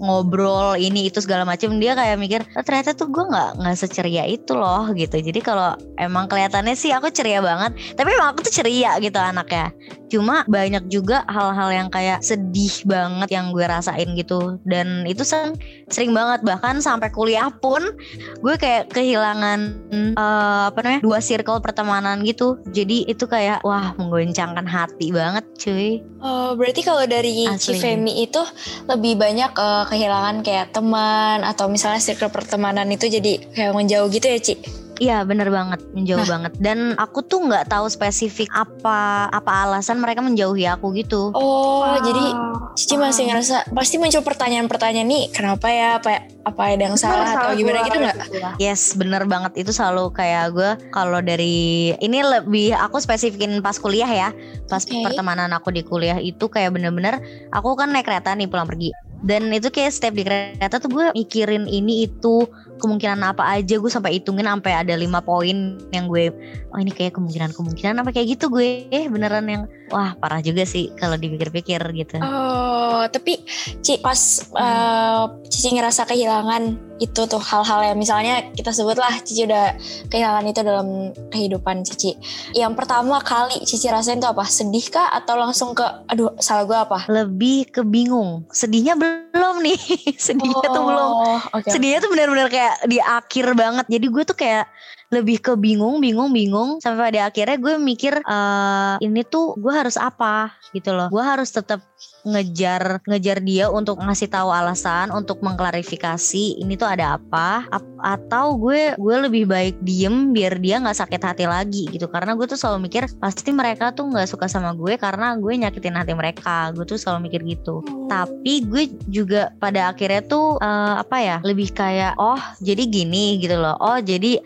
ngobrol 0.00 0.74
ini 0.80 1.12
itu 1.12 1.20
segala 1.20 1.44
macam 1.44 1.76
dia 1.76 1.92
kayak 1.92 2.16
mikir 2.16 2.40
"Oh, 2.56 2.64
ternyata 2.64 2.96
tuh 2.96 3.12
gue 3.12 3.24
nggak 3.28 3.60
nggak 3.60 3.76
seceria 3.76 4.24
itu 4.24 4.56
loh 4.56 4.88
gitu. 4.96 5.20
Jadi 5.20 5.40
kalau 5.44 5.76
emang 6.00 6.26
kelihatannya 6.26 6.72
sih 6.74 6.90
aku 6.90 7.12
ceria 7.12 7.44
banget 7.44 7.76
tapi 7.94 8.16
emang 8.16 8.32
aku 8.32 8.48
tuh 8.48 8.54
ceria 8.64 8.96
gitu 8.98 9.20
anaknya. 9.20 9.70
Cuma 10.10 10.42
banyak 10.50 10.90
juga 10.90 11.22
hal-hal 11.30 11.70
yang 11.70 11.88
kayak 11.92 12.18
sedih 12.26 12.82
banget 12.82 13.30
yang 13.30 13.54
gue 13.54 13.62
rasain 13.62 14.10
gitu. 14.18 14.58
Dan 14.66 15.06
itu 15.06 15.22
sering 15.22 15.54
sering 15.86 16.10
banget. 16.10 16.42
Bahkan 16.42 16.82
sampai 16.82 17.14
kuliah 17.14 17.46
pun 17.62 17.94
gue 18.42 18.54
kayak 18.58 18.90
kehilangan 18.90 19.60
eh, 19.94 20.64
apa 20.66 20.78
namanya 20.82 21.02
dua 21.06 21.22
circle 21.22 21.62
pertemanan 21.62 22.26
gitu. 22.26 22.58
Jadi 22.74 23.06
itu 23.06 23.28
kayak 23.30 23.62
wah 23.62 23.94
menggoncangkan 23.94 24.66
hati 24.66 25.14
banget 25.14 25.44
cuy. 25.60 26.02
Oh, 26.18 26.58
berarti 26.58 26.82
kalau 26.82 27.06
dari 27.06 27.46
Asli. 27.46 27.78
Cifemi 27.78 28.26
itu 28.26 28.42
lebih 28.90 29.14
banyak 29.14 29.52
eh, 29.54 29.84
kehilangan 29.90 30.40
kayak 30.40 30.70
teman 30.70 31.42
atau 31.42 31.66
misalnya 31.66 31.98
circle 31.98 32.30
pertemanan 32.30 32.86
itu 32.88 33.10
jadi 33.10 33.42
kayak 33.50 33.74
menjauh 33.74 34.06
gitu 34.08 34.26
ya 34.26 34.38
Ci? 34.38 34.54
Iya 35.00 35.24
bener 35.24 35.48
banget 35.48 35.80
menjauh 35.96 36.20
Nah. 36.20 36.28
banget 36.28 36.52
dan 36.60 36.92
aku 36.94 37.24
tuh 37.24 37.40
nggak 37.40 37.72
tahu 37.72 37.88
spesifik 37.88 38.52
apa 38.52 39.32
apa 39.32 39.64
alasan 39.64 39.96
mereka 39.96 40.20
menjauhi 40.20 40.68
aku 40.68 40.92
gitu. 40.92 41.32
Oh 41.32 41.80
Wow. 41.80 42.04
jadi 42.04 42.24
Cici 42.70 42.94
masih 42.94 43.26
ngerasa 43.26 43.72
pasti 43.72 43.96
muncul 43.96 44.20
pertanyaan-pertanyaan 44.20 45.08
nih 45.08 45.24
kenapa 45.32 45.66
ya 45.66 45.96
apa 45.98 46.22
apa 46.44 46.62
ada 46.70 46.84
yang 46.84 46.94
salah 46.94 47.26
atau 47.26 47.56
gimana 47.56 47.80
gitu 47.82 47.96
nggak? 47.96 48.16
Yes 48.60 48.92
bener 48.92 49.24
banget 49.24 49.56
itu 49.56 49.72
selalu 49.72 50.12
kayak 50.12 50.52
gue 50.52 50.70
kalau 50.92 51.18
dari 51.18 51.90
ini 51.96 52.20
lebih 52.20 52.76
aku 52.76 53.00
spesifikin 53.00 53.58
pas 53.58 53.74
kuliah 53.74 54.06
ya 54.06 54.28
pas 54.68 54.84
Oke. 54.84 55.00
pertemanan 55.00 55.48
aku 55.50 55.72
di 55.72 55.80
kuliah 55.80 56.20
itu 56.20 56.44
kayak 56.46 56.76
bener-bener 56.76 57.18
aku 57.50 57.72
kan 57.72 57.88
naik 57.88 58.04
kereta 58.04 58.36
nih 58.36 58.46
pulang 58.46 58.68
pergi 58.68 58.92
dan 59.20 59.52
itu 59.52 59.68
kayak 59.68 59.92
step 59.92 60.16
di 60.16 60.24
kereta 60.24 60.80
tuh 60.80 60.88
gue 60.88 61.06
mikirin 61.12 61.68
ini 61.68 62.08
itu 62.08 62.48
kemungkinan 62.80 63.20
apa 63.22 63.44
aja 63.46 63.76
gue 63.76 63.90
sampai 63.90 64.18
hitungin 64.18 64.48
sampai 64.48 64.72
ada 64.74 64.96
lima 64.96 65.20
poin 65.20 65.76
yang 65.92 66.08
gue 66.08 66.32
oh 66.72 66.78
ini 66.78 66.90
kayak 66.90 67.14
kemungkinan 67.14 67.52
kemungkinan 67.52 68.00
apa 68.00 68.10
kayak 68.10 68.34
gitu 68.34 68.48
gue 68.48 68.88
eh 68.88 69.06
beneran 69.06 69.46
yang 69.46 69.62
wah 69.88 70.16
parah 70.16 70.40
juga 70.40 70.64
sih 70.64 70.88
kalau 70.96 71.14
dipikir-pikir 71.14 71.78
gitu 71.94 72.16
Oh 72.20 73.04
tapi 73.06 73.38
Ci 73.80 74.00
pas 74.00 74.18
eh, 74.50 75.22
Cici 75.46 75.68
ngerasa 75.72 76.04
kehilangan 76.04 76.62
itu 77.00 77.24
tuh 77.24 77.40
hal-hal 77.40 77.92
yang 77.92 77.96
misalnya 77.96 78.44
kita 78.52 78.72
sebutlah 78.72 79.08
Cici 79.22 79.44
udah 79.44 79.72
kehilangan 80.08 80.44
itu 80.44 80.60
dalam 80.60 80.88
kehidupan 81.30 81.80
Cici. 81.80 82.12
Yang 82.52 82.72
pertama 82.76 83.20
kali 83.20 83.56
Cici 83.64 83.88
rasain 83.88 84.20
tuh 84.20 84.30
apa? 84.30 84.44
Sedih 84.44 84.84
kah 84.90 85.08
atau 85.14 85.38
langsung 85.38 85.72
ke 85.72 85.86
aduh 86.06 86.34
salah 86.36 86.64
gue 86.64 86.76
apa? 86.76 86.98
lebih 87.08 87.70
ke 87.70 87.80
bingung 87.80 88.44
sedihnya 88.50 88.94
belum 88.96 89.62
nih 89.62 89.80
sedihnya 90.26 90.66
tuh 90.66 90.84
belum 90.84 91.08
Oh, 91.10 91.40
oke. 91.56 91.68
sedihnya 91.70 91.98
tuh 91.98 92.10
benar-benar 92.12 92.48
kayak 92.48 92.69
di 92.86 92.98
akhir 93.00 93.54
banget. 93.56 93.86
Jadi 93.88 94.06
gue 94.06 94.22
tuh 94.26 94.36
kayak 94.36 94.64
lebih 95.10 95.42
ke 95.42 95.52
bingung 95.58 95.98
bingung 95.98 96.30
bingung. 96.30 96.78
Sampai 96.78 97.10
pada 97.10 97.30
akhirnya 97.30 97.58
gue 97.58 97.74
mikir 97.76 98.22
eh 98.22 98.94
ini 99.02 99.26
tuh 99.26 99.58
gue 99.58 99.70
harus 99.74 99.98
apa 99.98 100.54
gitu 100.70 100.94
loh. 100.94 101.10
Gue 101.10 101.22
harus 101.22 101.50
tetap 101.50 101.82
ngejar 102.24 103.02
ngejar 103.04 103.42
dia 103.44 103.66
untuk 103.68 104.00
ngasih 104.00 104.30
tahu 104.30 104.48
alasan 104.54 105.10
untuk 105.10 105.42
mengklarifikasi 105.42 106.62
ini 106.62 106.78
tuh 106.78 106.88
ada 106.88 107.18
apa. 107.18 107.66
Ap- 107.68 107.88
atau 108.00 108.56
gue 108.56 108.96
gue 108.96 109.16
lebih 109.28 109.44
baik 109.44 109.76
diem 109.84 110.32
biar 110.32 110.56
dia 110.56 110.80
nggak 110.80 110.96
sakit 110.96 111.20
hati 111.20 111.44
lagi 111.44 111.90
gitu. 111.90 112.08
Karena 112.08 112.38
gue 112.38 112.46
tuh 112.48 112.56
selalu 112.56 112.88
mikir 112.88 113.04
pasti 113.20 113.50
mereka 113.52 113.92
tuh 113.92 114.08
nggak 114.08 114.30
suka 114.30 114.46
sama 114.48 114.72
gue 114.72 114.96
karena 114.96 115.36
gue 115.36 115.52
nyakitin 115.52 115.98
hati 115.98 116.14
mereka. 116.14 116.70
Gue 116.72 116.86
tuh 116.86 116.96
selalu 116.96 117.28
mikir 117.28 117.42
gitu. 117.44 117.82
Tapi 118.08 118.64
gue 118.64 118.88
juga 119.10 119.52
pada 119.58 119.92
akhirnya 119.92 120.22
tuh 120.24 120.56
eh, 120.62 120.94
apa 121.02 121.16
ya 121.18 121.36
lebih 121.42 121.74
kayak 121.74 122.16
oh 122.16 122.40
jadi 122.62 122.86
gini 122.86 123.42
gitu 123.42 123.58
loh. 123.58 123.76
Oh 123.82 123.98
jadi 124.00 124.38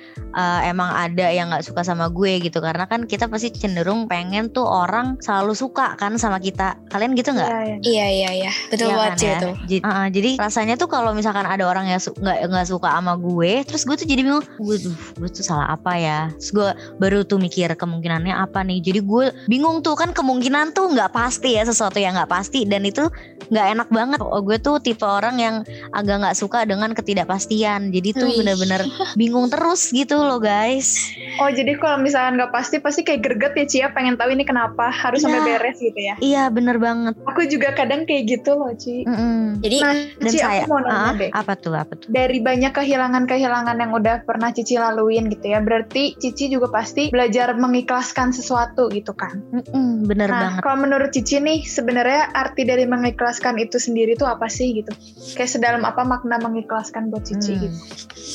eh, 0.57 0.71
emang 0.71 0.91
ada 0.91 1.27
yang 1.29 1.49
nggak 1.49 1.65
suka 1.65 1.83
sama 1.83 2.07
gue 2.09 2.39
gitu 2.41 2.59
karena 2.59 2.85
kan 2.85 3.05
kita 3.05 3.27
pasti 3.27 3.51
cenderung 3.51 4.05
pengen 4.05 4.49
tuh 4.49 4.63
orang 4.63 5.19
selalu 5.19 5.53
suka 5.53 5.95
kan 5.95 6.15
sama 6.15 6.39
kita 6.39 6.79
kalian 6.89 7.15
gitu 7.15 7.31
nggak 7.31 7.47
Iya, 7.47 7.63
iya. 7.65 7.77
Iya 7.85 8.07
iya 8.09 8.31
iya 8.41 8.53
betul 8.69 8.87
Iya 8.87 8.95
banget 8.95 9.11
kan 9.11 9.19
ya? 9.21 9.33
itu. 9.35 9.49
Jadi, 9.65 9.81
uh-uh, 9.81 10.07
jadi 10.09 10.31
rasanya 10.37 10.75
tuh 10.75 10.89
kalau 10.89 11.11
misalkan 11.11 11.45
ada 11.45 11.65
orang 11.65 11.87
yang 11.87 11.99
su- 11.99 12.15
nggak 12.15 12.39
nggak 12.47 12.67
suka 12.67 12.89
sama 12.91 13.15
gue, 13.15 13.53
terus 13.63 13.83
gue 13.83 13.97
tuh 13.97 14.05
jadi 14.05 14.21
bingung, 14.23 14.45
gue 14.45 14.77
tuh 14.81 14.95
gue 15.17 15.29
tuh 15.29 15.43
salah 15.43 15.71
apa 15.71 15.93
ya? 15.95 16.21
Terus 16.35 16.51
gue 16.53 16.69
baru 16.99 17.23
tuh 17.23 17.37
mikir 17.37 17.73
kemungkinannya 17.73 18.35
apa 18.35 18.61
nih. 18.61 18.79
Jadi 18.81 19.01
gue 19.01 19.25
bingung 19.47 19.81
tuh 19.81 19.95
kan 19.95 20.11
kemungkinan 20.11 20.71
tuh 20.71 20.91
nggak 20.91 21.11
pasti 21.11 21.55
ya 21.55 21.65
sesuatu 21.65 21.97
yang 21.97 22.15
nggak 22.15 22.29
pasti 22.29 22.65
dan 22.65 22.83
itu 22.83 23.07
nggak 23.47 23.67
enak 23.75 23.89
banget. 23.89 24.19
Oh, 24.21 24.41
gue 24.41 24.57
tuh 24.57 24.79
tipe 24.79 25.03
orang 25.03 25.37
yang 25.37 25.55
agak 25.91 26.17
nggak 26.21 26.37
suka 26.37 26.65
dengan 26.65 26.93
ketidakpastian. 26.93 27.91
Jadi 27.91 28.09
tuh 28.13 28.29
bener-bener 28.35 28.83
bingung 29.21 29.49
terus 29.49 29.89
gitu 29.89 30.19
loh 30.19 30.39
guys. 30.45 31.17
Oh 31.35 31.49
jadi 31.49 31.75
kalau 31.75 31.99
misalkan 31.99 32.37
nggak 32.37 32.53
pasti 32.53 32.77
pasti 32.79 33.01
kayak 33.01 33.21
greget 33.21 33.53
ya 33.55 33.65
Cia 33.65 33.89
pengen 33.91 34.15
tahu 34.15 34.31
ini 34.31 34.45
kenapa 34.45 34.93
harus 34.93 35.19
sampai 35.19 35.41
Iya. 35.41 35.49
beres 35.51 35.79
gitu 35.79 35.97
ya. 35.99 36.15
Iya 36.21 36.43
bener 36.49 36.77
banget. 36.77 37.17
Aku 37.25 37.43
juga 37.45 37.73
kadang 37.73 38.05
kayak 38.05 38.29
gitu 38.29 38.53
loh 38.53 38.71
Ci. 38.75 39.03
Mm-mm. 39.03 39.59
Jadi 39.59 39.77
Nah 39.81 39.95
Dan 40.21 40.29
Ci 40.29 40.39
saya 40.39 40.61
aku 40.61 40.69
mau 40.69 40.81
nanya 40.81 40.93
Ah, 40.95 41.13
deh. 41.15 41.31
apa 41.33 41.53
tuh 41.55 41.73
apa 41.73 41.93
tuh? 41.95 42.07
Dari 42.07 42.39
banyak 42.39 42.73
kehilangan-kehilangan 42.75 43.77
yang 43.77 43.93
udah 43.93 44.17
pernah 44.23 44.51
Cici 44.51 44.77
laluin 44.77 45.27
gitu 45.29 45.47
ya, 45.47 45.59
berarti 45.59 46.15
Cici 46.15 46.47
juga 46.47 46.69
pasti 46.69 47.09
belajar 47.09 47.55
mengikhlaskan 47.55 48.31
sesuatu 48.31 48.91
gitu 48.91 49.13
kan. 49.13 49.41
Mm-mm, 49.51 50.05
bener 50.05 50.29
Nah, 50.29 50.41
banget. 50.43 50.61
kalau 50.61 50.79
menurut 50.79 51.11
Cici 51.11 51.39
nih, 51.39 51.63
sebenarnya 51.63 52.29
arti 52.31 52.63
dari 52.63 52.85
mengikhlaskan 52.85 53.57
itu 53.57 53.79
sendiri 53.79 54.13
tuh 54.15 54.27
apa 54.27 54.47
sih 54.47 54.75
gitu? 54.75 54.91
Kayak 55.33 55.51
sedalam 55.51 55.83
apa 55.83 56.03
makna 56.03 56.37
mengikhlaskan 56.37 57.09
buat 57.09 57.23
Cici 57.23 57.55
Hmm. 57.55 57.63
gitu? 57.63 57.79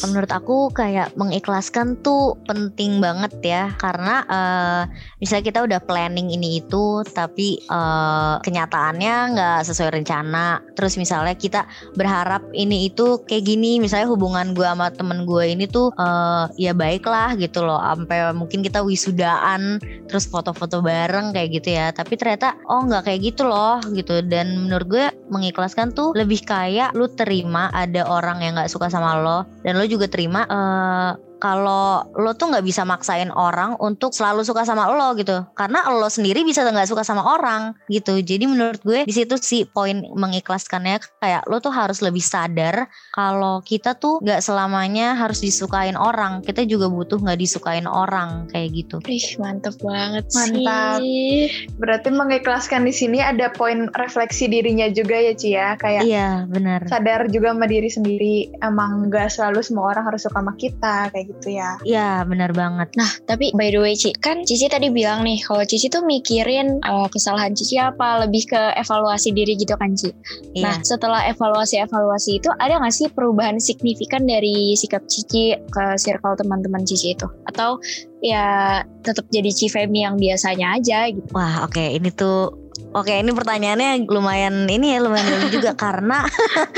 Menurut 0.01 0.31
aku 0.31 0.71
kayak 0.71 1.11
mengikhlaskan 1.13 1.98
tuh 1.99 2.39
penting 2.47 2.99
banget 3.03 3.33
ya 3.43 3.63
karena 3.77 4.25
eh, 4.27 4.83
misalnya 5.21 5.45
kita 5.45 5.59
udah 5.67 5.79
planning 5.83 6.31
ini 6.33 6.63
itu 6.63 7.03
tapi 7.07 7.59
eh, 7.59 8.35
kenyataannya 8.41 9.15
nggak 9.35 9.59
sesuai 9.67 10.01
rencana. 10.01 10.63
Terus 10.75 10.95
misalnya 10.95 11.35
kita 11.35 11.67
berharap 11.95 12.43
ini 12.55 12.89
itu 12.89 13.21
kayak 13.27 13.45
gini, 13.45 13.77
misalnya 13.83 14.07
hubungan 14.09 14.55
gue 14.55 14.65
sama 14.65 14.89
temen 14.91 15.23
gue 15.27 15.45
ini 15.45 15.65
tuh 15.67 15.91
eh, 15.95 16.45
ya 16.57 16.73
baik 16.73 17.05
lah 17.05 17.35
gitu 17.37 17.63
loh. 17.63 17.79
Sampai 17.79 18.31
mungkin 18.35 18.63
kita 18.65 18.81
wisudaan, 18.83 19.79
terus 20.07 20.25
foto-foto 20.25 20.81
bareng 20.81 21.35
kayak 21.35 21.49
gitu 21.61 21.69
ya. 21.75 21.91
Tapi 21.93 22.15
ternyata 22.15 22.55
oh 22.67 22.83
nggak 22.87 23.07
kayak 23.07 23.21
gitu 23.35 23.47
loh 23.47 23.79
gitu. 23.93 24.23
Dan 24.25 24.67
menurut 24.67 24.87
gue 24.87 25.05
mengikhlaskan 25.29 25.93
tuh 25.93 26.11
lebih 26.17 26.41
kayak 26.43 26.91
lu 26.97 27.07
terima 27.13 27.69
ada 27.71 28.03
orang 28.09 28.41
yang 28.41 28.57
nggak 28.57 28.71
suka 28.71 28.89
sama 28.89 29.21
lo 29.21 29.45
dan 29.61 29.77
lo 29.77 29.85
juga 29.85 30.09
terima 30.09 30.43
eh, 30.49 31.28
kalau 31.39 32.05
lo 32.15 32.31
tuh 32.35 32.51
nggak 32.51 32.65
bisa 32.67 32.83
maksain 32.83 33.31
orang 33.33 33.75
untuk 33.79 34.11
selalu 34.11 34.43
suka 34.43 34.67
sama 34.67 34.91
lo 34.91 35.15
gitu 35.15 35.43
karena 35.55 35.87
lo 35.89 36.07
sendiri 36.11 36.43
bisa 36.43 36.63
nggak 36.63 36.87
suka 36.87 37.01
sama 37.01 37.23
orang 37.25 37.73
gitu 37.87 38.19
jadi 38.19 38.45
menurut 38.45 38.79
gue 38.83 39.07
di 39.07 39.13
situ 39.15 39.39
sih 39.39 39.63
poin 39.65 40.03
mengikhlaskannya 40.15 40.99
kayak 41.23 41.47
lo 41.47 41.63
tuh 41.63 41.71
harus 41.73 42.03
lebih 42.03 42.21
sadar 42.21 42.91
kalau 43.15 43.63
kita 43.63 43.95
tuh 43.95 44.19
nggak 44.21 44.43
selamanya 44.43 45.15
harus 45.15 45.39
disukain 45.41 45.95
orang 45.95 46.43
kita 46.43 46.67
juga 46.67 46.91
butuh 46.91 47.17
nggak 47.17 47.39
disukain 47.39 47.87
orang 47.87 48.51
kayak 48.51 48.69
gitu 48.75 48.99
Ih 49.07 49.39
mantep 49.39 49.79
banget 49.79 50.25
Mantap. 50.35 50.99
sih. 51.01 51.49
Berarti 51.79 52.09
mengikhlaskan 52.11 52.83
di 52.83 52.93
sini 52.93 53.23
ada 53.23 53.49
poin 53.49 53.87
refleksi 53.95 54.51
dirinya 54.51 54.91
juga 54.91 55.17
ya 55.17 55.33
Ci 55.33 55.49
ya, 55.55 55.73
kayak 55.79 56.03
iya 56.03 56.43
benar 56.45 56.85
sadar 56.85 57.31
juga 57.31 57.55
sama 57.55 57.65
diri 57.65 57.89
sendiri. 57.89 58.35
Emang 58.59 59.07
nggak 59.07 59.31
selalu 59.31 59.63
semua 59.63 59.95
orang 59.95 60.03
harus 60.11 60.27
suka 60.27 60.39
sama 60.43 60.53
kita 60.59 61.09
kayak 61.09 61.28
gitu 61.29 61.53
ya. 61.53 61.77
iya 61.85 62.25
benar 62.25 62.51
banget 62.51 62.89
Nah, 62.97 63.11
tapi 63.23 63.53
by 63.53 63.69
the 63.71 63.79
way 63.79 63.93
Ci, 63.95 64.11
kan 64.17 64.41
Cici 64.43 64.67
tadi 64.67 64.89
bilang 64.89 65.23
nih 65.23 65.39
kalau 65.45 65.63
Cici 65.63 65.87
tuh 65.87 66.01
mikirin 66.03 66.81
eh, 66.81 67.07
kesalahan 67.07 67.53
Cici 67.53 67.77
apa, 67.77 68.25
lebih 68.25 68.49
ke 68.49 68.61
evaluasi 68.75 69.31
diri 69.31 69.55
gitu 69.55 69.77
kan 69.77 69.93
Ci. 69.93 70.11
Nah, 70.59 70.75
iya 70.75 70.83
setelah 70.83 71.23
evaluasi-evaluasi 71.31 72.43
itu 72.43 72.49
ada 72.57 72.81
nggak 72.81 72.91
sih 72.95 73.07
perubahan 73.11 73.61
signifikan 73.61 74.25
dari 74.25 74.73
sikap 74.75 75.05
Cici 75.07 75.55
ke 75.55 75.85
circle 75.95 76.35
teman-teman 76.39 76.83
Cici 76.83 77.13
itu? 77.15 77.27
Atau 77.47 77.79
ya 78.19 78.81
tetap 79.05 79.23
jadi 79.31 79.51
Cifemi 79.53 80.03
yang 80.03 80.19
biasanya 80.19 80.75
aja 80.75 81.07
gitu? 81.07 81.29
Wah, 81.31 81.63
oke, 81.63 81.79
ini 81.79 82.11
tuh 82.11 82.69
Oke, 82.89 83.21
ini 83.21 83.29
pertanyaannya 83.29 84.09
lumayan 84.09 84.65
ini 84.65 84.97
ya 84.97 84.99
lumayan 85.03 85.51
juga 85.53 85.77
karena 85.83 86.25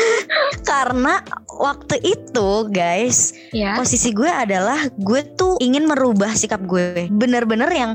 karena 0.70 1.24
waktu 1.60 2.00
itu 2.04 2.50
guys 2.72 3.34
Ya. 3.52 3.76
posisi 3.76 4.16
gue 4.16 4.28
adalah 4.30 4.88
gue 4.96 5.22
tuh 5.36 5.60
ingin 5.60 5.84
merubah 5.90 6.32
sikap 6.32 6.64
gue 6.64 7.12
bener-bener 7.12 7.68
yang 7.72 7.92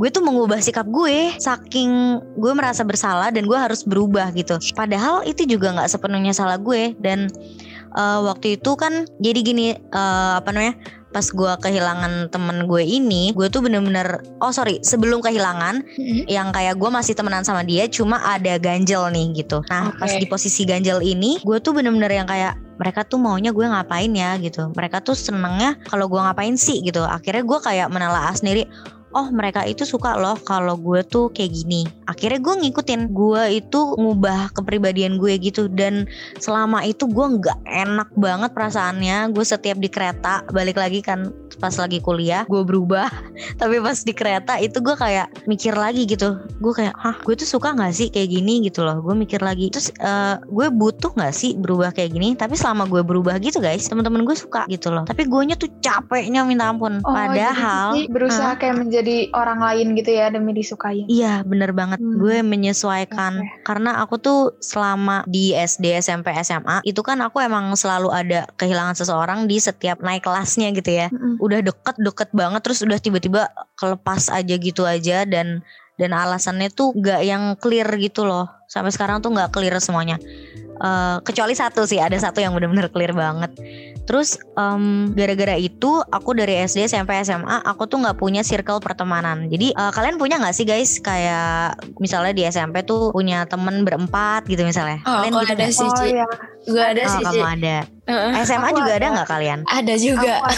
gue 0.00 0.08
tuh 0.08 0.24
mengubah 0.24 0.62
sikap 0.62 0.86
gue 0.88 1.34
saking 1.36 2.22
gue 2.38 2.52
merasa 2.56 2.86
bersalah 2.86 3.28
dan 3.34 3.44
gue 3.44 3.58
harus 3.58 3.82
berubah 3.84 4.30
gitu 4.32 4.56
padahal 4.72 5.26
itu 5.26 5.44
juga 5.44 5.74
nggak 5.76 5.90
sepenuhnya 5.90 6.32
salah 6.32 6.56
gue 6.56 6.94
dan 7.02 7.28
eh, 7.98 8.20
waktu 8.22 8.56
itu 8.56 8.72
kan 8.78 9.04
jadi 9.18 9.40
gini 9.44 9.66
eh, 9.76 10.32
apa 10.38 10.48
namanya 10.54 10.78
pas 11.10 11.26
gue 11.26 11.52
kehilangan 11.66 12.30
temen 12.30 12.70
gue 12.70 12.86
ini 12.86 13.34
gue 13.34 13.50
tuh 13.50 13.66
bener-bener 13.66 14.22
oh 14.38 14.54
sorry 14.54 14.78
sebelum 14.86 15.18
kehilangan 15.18 15.82
Mm-mm. 15.98 16.24
yang 16.30 16.54
kayak 16.54 16.78
gue 16.78 16.86
masih 16.86 17.18
temenan 17.18 17.42
sama 17.42 17.66
dia 17.66 17.90
cuma 17.90 18.22
ada 18.22 18.56
ganjel 18.62 19.10
nih 19.10 19.42
gitu 19.42 19.58
nah 19.66 19.90
Oke. 19.90 19.98
pas 20.06 20.12
di 20.14 20.26
posisi 20.30 20.62
ganjel 20.62 21.02
ini 21.02 21.42
gue 21.42 21.58
tuh 21.58 21.74
bener-bener 21.74 22.14
yang 22.14 22.30
kayak 22.30 22.54
mereka 22.80 23.04
tuh 23.04 23.20
maunya 23.20 23.52
gue 23.52 23.68
ngapain 23.68 24.08
ya 24.08 24.40
gitu. 24.40 24.72
Mereka 24.72 25.04
tuh 25.04 25.12
senengnya 25.12 25.76
kalau 25.84 26.08
gue 26.08 26.16
ngapain 26.16 26.56
sih 26.56 26.80
gitu. 26.80 27.04
Akhirnya 27.04 27.44
gue 27.44 27.58
kayak 27.60 27.92
menelaah 27.92 28.32
sendiri 28.32 28.64
oh 29.10 29.28
mereka 29.34 29.66
itu 29.66 29.82
suka 29.82 30.14
loh 30.14 30.38
kalau 30.38 30.78
gue 30.78 31.02
tuh 31.02 31.30
kayak 31.34 31.50
gini. 31.50 31.82
Akhirnya 32.06 32.38
gue 32.38 32.54
ngikutin 32.66 33.10
gue 33.10 33.42
itu 33.58 33.80
ngubah 33.98 34.54
kepribadian 34.54 35.18
gue 35.18 35.34
gitu. 35.38 35.66
Dan 35.66 36.06
selama 36.38 36.86
itu 36.86 37.06
gue 37.10 37.26
nggak 37.38 37.58
enak 37.66 38.08
banget 38.14 38.50
perasaannya. 38.54 39.34
Gue 39.34 39.44
setiap 39.44 39.78
di 39.78 39.90
kereta 39.90 40.46
balik 40.54 40.78
lagi 40.78 41.02
kan 41.02 41.30
pas 41.60 41.76
lagi 41.76 42.00
kuliah 42.00 42.48
gue 42.48 42.64
berubah. 42.64 43.12
Tapi 43.60 43.76
pas 43.78 44.00
di 44.00 44.12
kereta 44.16 44.56
itu 44.56 44.80
gue 44.80 44.96
kayak 44.96 45.46
mikir 45.46 45.76
lagi 45.76 46.08
gitu. 46.08 46.40
Gue 46.58 46.72
kayak 46.72 46.96
hah 46.96 47.16
gue 47.20 47.34
tuh 47.36 47.48
suka 47.48 47.76
nggak 47.76 47.92
sih 47.92 48.08
kayak 48.08 48.32
gini? 48.32 48.64
gitu 48.64 48.82
loh. 48.82 48.98
Gue 49.04 49.14
mikir 49.14 49.42
lagi. 49.42 49.68
Terus 49.68 49.92
uh, 50.00 50.40
gue 50.42 50.66
butuh 50.72 51.12
nggak 51.12 51.34
sih 51.34 51.54
berubah 51.58 51.92
kayak 51.92 52.16
gini? 52.16 52.34
Tapi 52.34 52.56
selama 52.56 52.86
gue 52.88 53.02
berubah 53.04 53.36
gitu 53.38 53.58
guys 53.58 53.86
teman-teman 53.86 54.24
gue 54.24 54.36
suka 54.36 54.64
gitu 54.70 54.88
loh. 54.90 55.04
Tapi 55.04 55.26
gue 55.26 55.42
tuh 55.58 55.70
capeknya 55.84 56.46
minta 56.46 56.70
ampun. 56.70 57.02
Oh, 57.04 57.12
padahal 57.12 57.98
jadi 57.98 58.06
berusaha 58.08 58.52
kayak 58.56 58.76
menjadi 58.80 59.16
orang 59.34 59.60
lain 59.60 59.98
gitu 59.98 60.10
ya 60.14 60.30
demi 60.32 60.54
disukai. 60.56 61.04
Iya 61.10 61.42
bener 61.44 61.74
banget. 61.76 61.98
Hmm. 62.00 62.16
gue 62.16 62.40
menyesuaikan. 62.40 63.42
Oke. 63.42 63.62
karena 63.66 64.02
aku 64.02 64.16
tuh 64.18 64.40
selama 64.62 65.22
di 65.28 65.52
SD 65.52 66.00
SMP 66.00 66.32
SMA 66.40 66.82
itu 66.86 67.00
kan 67.04 67.20
aku 67.20 67.42
emang 67.42 67.74
selalu 67.76 68.08
ada 68.10 68.48
kehilangan 68.56 68.96
seseorang 68.96 69.44
di 69.50 69.60
setiap 69.60 70.00
naik 70.00 70.24
kelasnya 70.24 70.70
gitu 70.72 70.90
ya. 70.90 71.06
Mm-mm. 71.10 71.42
Udah 71.50 71.60
deket 71.66 71.96
deket 71.98 72.30
banget 72.30 72.60
terus 72.62 72.80
udah 72.86 72.96
tiba-tiba 72.96 73.50
kelepas 73.74 74.30
aja 74.30 74.54
gitu 74.54 74.86
aja 74.86 75.26
dan 75.26 75.60
dan 76.00 76.16
alasannya 76.16 76.72
tuh 76.72 76.96
gak 76.96 77.20
yang 77.20 77.60
clear 77.60 77.84
gitu 78.00 78.24
loh. 78.24 78.48
Sampai 78.72 78.88
sekarang 78.88 79.20
tuh 79.20 79.36
gak 79.36 79.52
clear 79.52 79.76
semuanya. 79.84 80.16
Eh, 80.80 81.16
kecuali 81.20 81.52
satu 81.52 81.84
sih 81.84 82.00
ada 82.00 82.16
satu 82.16 82.40
yang 82.40 82.56
bener-bener 82.56 82.88
clear 82.88 83.12
banget. 83.12 83.52
Terus 84.08 84.40
em, 84.56 85.12
gara-gara 85.12 85.52
itu 85.60 86.00
aku 86.08 86.32
dari 86.32 86.56
SD 86.64 86.88
SMP 86.88 87.20
SMA 87.20 87.60
aku 87.68 87.84
tuh 87.84 88.00
nggak 88.00 88.16
punya 88.16 88.40
circle 88.40 88.80
pertemanan. 88.80 89.52
Jadi 89.52 89.76
eh, 89.76 89.92
kalian 89.92 90.16
punya 90.16 90.40
nggak 90.40 90.56
sih 90.56 90.64
guys? 90.64 90.96
Kayak 91.04 91.76
misalnya 92.00 92.32
di 92.32 92.48
SMP 92.48 92.80
tuh 92.80 93.12
punya 93.12 93.44
temen 93.44 93.84
berempat 93.84 94.48
gitu 94.48 94.64
misalnya. 94.64 95.04
Oh, 95.04 95.20
kalian 95.20 95.36
gitu 95.36 95.52
ada 95.52 95.66
sih, 95.68 95.84
Oh 95.84 95.96
Ci. 96.00 96.08
ya. 96.16 96.26
Gue 96.64 96.80
ada 96.80 97.02
Oh, 97.04 97.12
sih, 97.12 97.22
kamu 97.28 97.44
ada 97.60 97.76
Heeh. 98.04 98.32
SMA 98.42 98.70
juga 98.70 98.92
ada 98.94 99.06
nggak 99.12 99.28
kalian? 99.28 99.58
Ada 99.66 99.94
juga. 99.96 100.34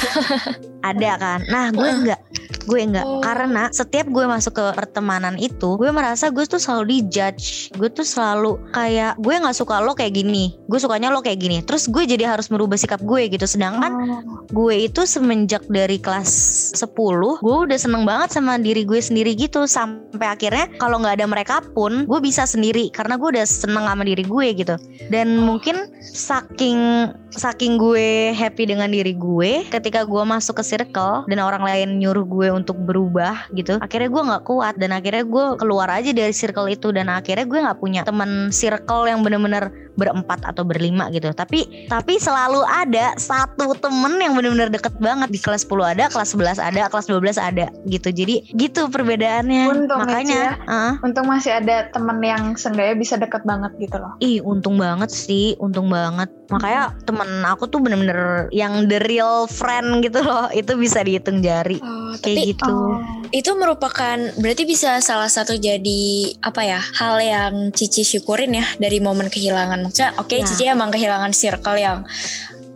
Ada. 0.82 1.14
kan? 1.14 1.38
Nah 1.46 1.70
gue 1.70 1.88
enggak 1.88 2.20
gue 2.62 2.78
enggak 2.78 3.02
Oh. 3.02 3.18
karena 3.18 3.70
setiap 3.70 4.06
gue 4.06 4.22
masuk 4.22 4.54
ke 4.54 4.64
pertemanan 4.74 5.34
itu 5.34 5.74
gue 5.74 5.90
merasa 5.90 6.30
gue 6.30 6.42
tuh 6.42 6.58
selalu 6.58 6.98
dijudge. 6.98 7.70
Gue 7.74 7.86
tuh 7.86 8.02
selalu 8.02 8.58
kayak 8.70 9.18
gue 9.18 9.34
nggak 9.34 9.54
suka 9.54 9.78
lo 9.78 9.94
kayak 9.94 10.14
gini. 10.14 10.58
Gue 10.66 10.78
sukanya 10.78 11.10
lo 11.10 11.22
kayak 11.22 11.38
gini. 11.38 11.62
Terus 11.62 11.86
gue 11.86 12.02
jadi 12.02 12.26
harus 12.26 12.50
merubah 12.50 12.74
sikap 12.74 12.98
gue 12.98 13.30
gitu. 13.30 13.46
Sedangkan 13.46 13.92
Oh. 13.94 14.42
gue 14.50 14.86
itu 14.86 15.02
semenjak 15.02 15.62
dari 15.66 15.98
kelas 15.98 16.30
10 16.74 17.38
gue 17.38 17.56
udah 17.66 17.78
seneng 17.78 18.02
banget 18.02 18.34
sama 18.34 18.58
diri 18.58 18.82
gue 18.82 18.98
sendiri 18.98 19.34
gitu. 19.34 19.66
Sampai 19.66 20.26
akhirnya 20.26 20.66
kalau 20.78 20.98
nggak 20.98 21.18
ada 21.18 21.26
mereka 21.26 21.56
pun 21.74 22.06
gue 22.06 22.18
bisa 22.18 22.42
sendiri. 22.42 22.90
Karena 22.90 23.14
gue 23.14 23.38
udah 23.38 23.46
seneng 23.46 23.86
sama 23.86 24.02
diri 24.02 24.22
gue 24.22 24.46
gitu. 24.54 24.74
Dan 25.10 25.38
mungkin 25.38 25.90
saking 26.02 27.10
saking 27.34 27.80
gue 27.80 28.32
happy 28.36 28.68
dengan 28.68 28.88
diri 28.92 29.16
gue 29.16 29.64
ketika 29.72 30.04
gue 30.04 30.22
masuk 30.22 30.60
ke 30.60 30.64
circle 30.64 31.24
dan 31.26 31.38
orang 31.40 31.64
lain 31.64 31.98
nyuruh 31.98 32.24
gue 32.28 32.48
untuk 32.52 32.76
berubah 32.76 33.48
gitu 33.56 33.80
akhirnya 33.80 34.08
gue 34.12 34.22
nggak 34.32 34.44
kuat 34.44 34.74
dan 34.76 34.92
akhirnya 34.92 35.24
gue 35.24 35.44
keluar 35.56 35.88
aja 35.88 36.12
dari 36.12 36.32
circle 36.32 36.68
itu 36.68 36.92
dan 36.92 37.08
akhirnya 37.08 37.44
gue 37.48 37.58
nggak 37.58 37.78
punya 37.80 38.00
teman 38.04 38.52
circle 38.52 39.08
yang 39.08 39.24
bener-bener 39.24 39.82
berempat 39.96 40.40
atau 40.44 40.64
berlima 40.64 41.08
gitu. 41.12 41.28
Tapi 41.32 41.88
tapi 41.88 42.16
selalu 42.16 42.64
ada 42.64 43.16
satu 43.20 43.76
temen 43.76 44.16
yang 44.20 44.32
bener-bener 44.36 44.72
deket 44.72 44.96
banget. 44.98 45.28
Di 45.32 45.40
kelas 45.40 45.68
10 45.68 45.92
ada 45.96 46.04
kelas 46.08 46.32
11 46.32 46.60
ada 46.60 46.82
kelas 46.88 47.06
12 47.08 47.36
ada 47.38 47.66
gitu. 47.88 48.08
Jadi 48.08 48.52
gitu 48.56 48.88
perbedaannya. 48.88 49.64
Untung 49.68 50.00
ya, 50.00 50.04
makanya 50.04 50.42
ya. 50.56 50.68
ah, 50.68 50.94
Untung 51.04 51.26
masih 51.28 51.52
ada 51.56 51.88
temen 51.92 52.18
yang 52.24 52.56
seenggaknya 52.56 52.96
bisa 52.96 53.14
deket 53.20 53.42
banget 53.44 53.72
gitu 53.78 53.96
loh. 54.00 54.12
ih 54.20 54.40
untung 54.44 54.80
banget 54.80 55.12
sih. 55.12 55.56
Untung 55.60 55.92
banget. 55.92 56.28
Makanya 56.48 56.96
temen 57.22 57.46
aku 57.46 57.64
tuh 57.66 57.78
bener-bener 57.78 58.50
yang 58.50 58.84
the 58.84 58.98
real 59.00 59.46
friend 59.46 60.02
gitu 60.02 60.20
loh 60.20 60.50
itu 60.60 60.74
bisa 60.74 61.00
dihitung 61.00 61.38
jari 61.38 61.78
Oh, 61.78 62.12
kayak 62.18 62.36
tapi 62.36 62.50
gitu 62.50 62.74
Oh. 62.74 62.98
itu 63.30 63.50
merupakan 63.54 64.18
berarti 64.36 64.66
bisa 64.66 64.98
salah 64.98 65.26
satu 65.26 65.54
jadi 65.54 66.02
apa 66.42 66.60
ya 66.62 66.80
hal 66.98 67.16
yang 67.16 67.54
Cici 67.70 68.02
syukurin 68.02 68.52
ya 68.52 68.66
dari 68.76 68.98
momen 68.98 69.30
kehilangan 69.30 69.80
maksudnya 69.80 70.12
oke 70.18 70.34
Ya. 70.34 70.44
Cici 70.44 70.64
emang 70.66 70.90
kehilangan 70.90 71.30
circle 71.30 71.78
yang 71.78 72.02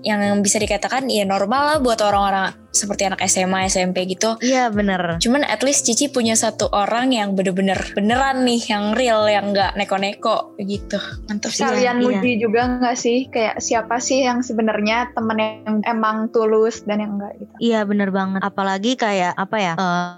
yang 0.07 0.23
bisa 0.39 0.63
dikatakan 0.63 1.11
ya 1.11 1.27
normal 1.27 1.63
lah 1.67 1.77
buat 1.83 1.99
orang-orang 1.99 2.55
seperti 2.71 3.09
anak 3.09 3.25
SMA 3.27 3.67
SMP 3.67 4.07
gitu. 4.07 4.39
Iya 4.39 4.71
bener. 4.71 5.19
Cuman 5.19 5.43
at 5.43 5.65
least 5.67 5.89
Cici 5.89 6.07
punya 6.13 6.39
satu 6.39 6.71
orang 6.71 7.11
yang 7.11 7.35
bener-bener 7.35 7.81
beneran 7.97 8.47
nih 8.47 8.61
yang 8.71 8.95
real 8.95 9.27
yang 9.27 9.51
nggak 9.51 9.75
neko-neko 9.75 10.55
gitu. 10.63 11.01
Mantap 11.27 11.51
sih. 11.51 11.67
Kalian 11.67 11.99
iya. 11.99 12.05
muji 12.05 12.31
juga 12.39 12.61
nggak 12.79 12.97
sih? 13.01 13.27
Kayak 13.33 13.59
siapa 13.59 13.99
sih 13.99 14.23
yang 14.23 14.47
sebenarnya 14.47 15.11
temen 15.17 15.41
yang 15.41 15.83
emang 15.89 16.31
tulus 16.31 16.87
dan 16.87 17.03
yang 17.03 17.19
enggak 17.19 17.33
gitu. 17.43 17.55
Iya 17.59 17.83
bener 17.89 18.15
banget. 18.15 18.45
Apalagi 18.45 18.95
kayak 18.95 19.35
apa 19.35 19.57
ya 19.59 19.73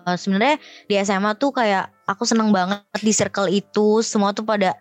eh 0.05 0.19
Sebenarnya 0.19 0.61
di 0.91 0.95
SMA 1.01 1.33
tuh 1.41 1.55
kayak 1.55 1.97
Aku 2.09 2.25
seneng 2.25 2.49
banget 2.57 2.81
di 3.05 3.13
circle 3.13 3.53
itu. 3.53 4.01
Semua 4.01 4.33
tuh 4.33 4.41
pada 4.41 4.73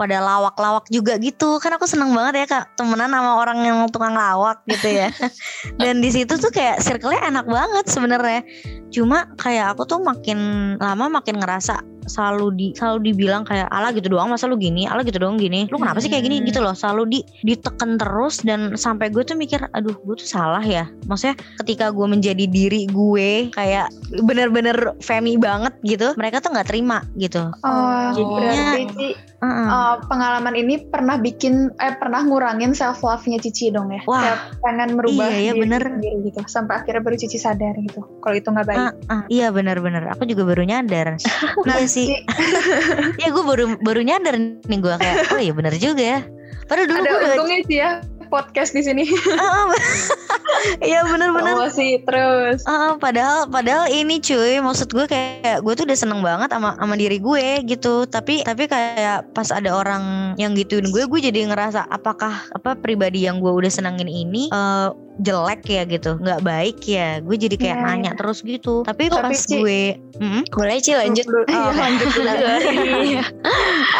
pada 0.00 0.24
lawak-lawak 0.24 0.88
juga 0.88 1.20
gitu. 1.20 1.60
Kan 1.60 1.76
aku 1.76 1.84
seneng 1.84 2.16
banget 2.16 2.40
ya 2.40 2.46
kak 2.48 2.64
temenan 2.80 3.12
sama 3.12 3.36
orang 3.36 3.60
yang 3.60 3.84
tukang 3.92 4.16
lawak 4.16 4.64
gitu 4.64 4.88
ya. 4.88 5.12
Dan 5.82 6.00
di 6.00 6.08
situ 6.08 6.40
tuh 6.40 6.48
kayak 6.48 6.80
circle-nya 6.80 7.28
enak 7.28 7.44
banget 7.44 7.84
sebenarnya. 7.84 8.40
Cuma 8.88 9.28
kayak 9.36 9.76
aku 9.76 9.84
tuh 9.84 10.00
makin 10.00 10.74
lama 10.80 11.20
makin 11.20 11.36
ngerasa 11.36 11.84
selalu 12.10 12.46
di 12.58 12.66
selalu 12.74 13.12
dibilang 13.12 13.46
kayak 13.46 13.70
ala 13.70 13.94
gitu 13.94 14.10
doang 14.10 14.32
masa 14.32 14.50
lu 14.50 14.58
gini? 14.58 14.88
Ala 14.88 15.06
gitu 15.06 15.22
doang 15.22 15.38
gini? 15.38 15.70
Lu 15.70 15.78
kenapa 15.78 16.02
sih 16.02 16.10
kayak 16.10 16.26
gini? 16.26 16.42
Gitu 16.42 16.58
loh 16.58 16.74
selalu 16.74 17.06
di 17.06 17.20
ditekan 17.46 18.00
terus 18.00 18.42
dan 18.42 18.74
sampai 18.74 19.14
gue 19.14 19.22
tuh 19.22 19.38
mikir 19.38 19.62
aduh 19.76 19.94
gue 19.94 20.14
tuh 20.18 20.26
salah 20.26 20.64
ya. 20.64 20.90
Maksudnya 21.06 21.38
ketika 21.62 21.94
gue 21.94 22.06
menjadi 22.10 22.44
diri 22.50 22.90
gue 22.90 23.54
kayak 23.54 23.92
bener-bener 24.26 24.98
femi 24.98 25.38
banget 25.38 25.76
gitu 25.86 26.16
mereka 26.18 26.42
tuh 26.42 26.50
nggak 26.50 26.66
terima 26.66 27.06
gitu. 27.14 27.46
Oh, 27.62 28.10
Jadinya- 28.10 28.74
berarti 28.74 29.08
Heeh. 29.40 29.66
eh, 29.72 29.94
pengalaman 30.04 30.52
ini 30.52 30.84
pernah 30.84 31.16
bikin 31.16 31.72
eh 31.80 31.96
pernah 31.96 32.20
ngurangin 32.20 32.76
self 32.76 33.00
love-nya 33.00 33.40
Cici 33.40 33.72
dong 33.72 33.88
ya. 33.88 34.04
Wah. 34.04 34.20
Kayak 34.20 34.38
pengen 34.60 34.90
merubah 35.00 35.26
Iya, 35.32 35.38
iya, 35.40 35.52
diri 35.56 35.60
bener. 35.64 35.80
sendiri 35.80 36.16
gitu. 36.28 36.38
Sampai 36.44 36.84
akhirnya 36.84 37.00
baru 37.00 37.16
Cici 37.16 37.38
sadar 37.40 37.72
gitu. 37.80 38.04
Kalau 38.20 38.36
itu 38.36 38.48
nggak 38.52 38.66
baik. 38.68 38.78
Ah, 38.78 38.92
ah, 39.08 39.22
iya 39.26 39.48
bener-bener 39.48 40.04
aku 40.10 40.26
juga 40.26 40.42
baru 40.44 40.62
nyadar 40.66 41.16
iya 41.70 41.86
sih 41.86 42.12
Iya 43.20 43.28
gue 43.30 43.44
baru 43.44 43.64
baru 43.80 44.00
nyadar 44.02 44.34
nih 44.38 44.78
gue 44.78 44.94
kayak 44.98 45.16
oh 45.32 45.40
iya 45.40 45.52
bener 45.54 45.74
juga 45.76 46.02
ya 46.02 46.20
padahal 46.66 46.86
dulu 46.86 46.98
ada 47.02 47.10
untungnya 47.34 47.58
sih 47.66 47.76
ya 47.78 47.90
podcast 48.30 48.72
di 48.72 48.80
sini. 48.80 49.04
Ah, 49.40 49.66
iya 50.84 51.00
bener-bener 51.02 51.56
Promosi 51.56 51.98
terus. 52.02 52.60
Ah, 52.64 52.94
padahal 52.94 53.48
padahal 53.48 53.88
ini 53.88 54.20
cuy 54.20 54.60
maksud 54.60 54.88
gue 54.88 55.06
kayak 55.06 55.60
gue 55.60 55.72
tuh 55.72 55.84
udah 55.84 55.96
seneng 55.96 56.20
banget 56.20 56.50
sama 56.50 56.76
sama 56.76 56.94
diri 56.94 57.16
gue 57.16 57.64
gitu 57.64 58.04
tapi 58.04 58.42
tapi 58.42 58.66
kayak 58.66 59.32
pas 59.32 59.48
ada 59.48 59.72
orang 59.72 60.02
yang 60.36 60.52
gituin 60.52 60.86
gue 60.86 61.04
gue 61.04 61.20
jadi 61.22 61.48
ngerasa 61.48 61.88
apakah 61.88 62.44
apa 62.50 62.76
pribadi 62.76 63.24
yang 63.24 63.40
gue 63.40 63.48
udah 63.50 63.68
senengin 63.68 64.06
ini 64.06 64.48
eh, 64.48 64.88
jelek 65.18 65.64
ya 65.64 65.82
gitu 65.84 66.16
nggak 66.16 66.40
baik 66.40 66.78
ya 66.82 67.20
gue 67.20 67.36
jadi 67.36 67.56
kayak 67.56 67.76
Iya, 67.76 67.86
nanya 67.86 68.12
terus 68.14 68.40
gitu 68.40 68.84
tapi, 68.84 69.08
Tapi, 69.08 69.20
pas 69.32 69.36
Ci- 69.36 69.56
gue 69.56 69.82
Hmm? 70.20 70.44
boleh 70.52 70.76
Ci 70.78 70.92
lanjut 70.92 71.24
Oh, 71.48 71.72
lanjut 71.72 72.08
dulu. 72.12 72.28
Iya. 73.08 73.24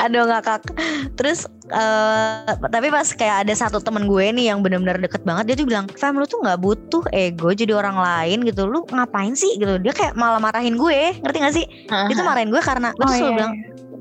aduh 0.05 0.29
ngakak 0.29 0.69
terus 1.17 1.49
eh 1.71 2.55
tapi 2.71 2.89
pas 2.91 3.07
kayak 3.07 3.47
ada 3.47 3.55
satu 3.55 3.79
temen 3.79 4.11
gue 4.11 4.27
nih 4.35 4.51
yang 4.51 4.61
benar-benar 4.61 4.99
deket 4.99 5.23
banget 5.23 5.55
dia 5.55 5.57
tuh 5.59 5.67
bilang 5.71 5.87
fam 5.95 6.19
lu 6.19 6.27
tuh 6.27 6.43
nggak 6.43 6.59
butuh 6.59 7.05
ego 7.15 7.55
jadi 7.55 7.73
orang 7.79 7.97
lain 7.99 8.43
gitu. 8.47 8.67
Lu 8.67 8.83
ngapain 8.91 9.35
sih? 9.39 9.55
Gitu. 9.59 9.79
Dia 9.83 9.93
kayak 9.95 10.15
malah 10.19 10.43
marahin 10.43 10.75
gue. 10.75 11.15
Ngerti 11.23 11.39
gak 11.39 11.55
sih? 11.55 11.67
Dia 11.89 12.15
tuh 12.15 12.27
marahin 12.27 12.51
gue 12.51 12.63
karena 12.63 12.91
gue 12.95 13.03
Oh, 13.03 13.09
tuh 13.09 13.17
selalu 13.17 13.33
iya, 13.33 13.39
bilang 13.39 13.55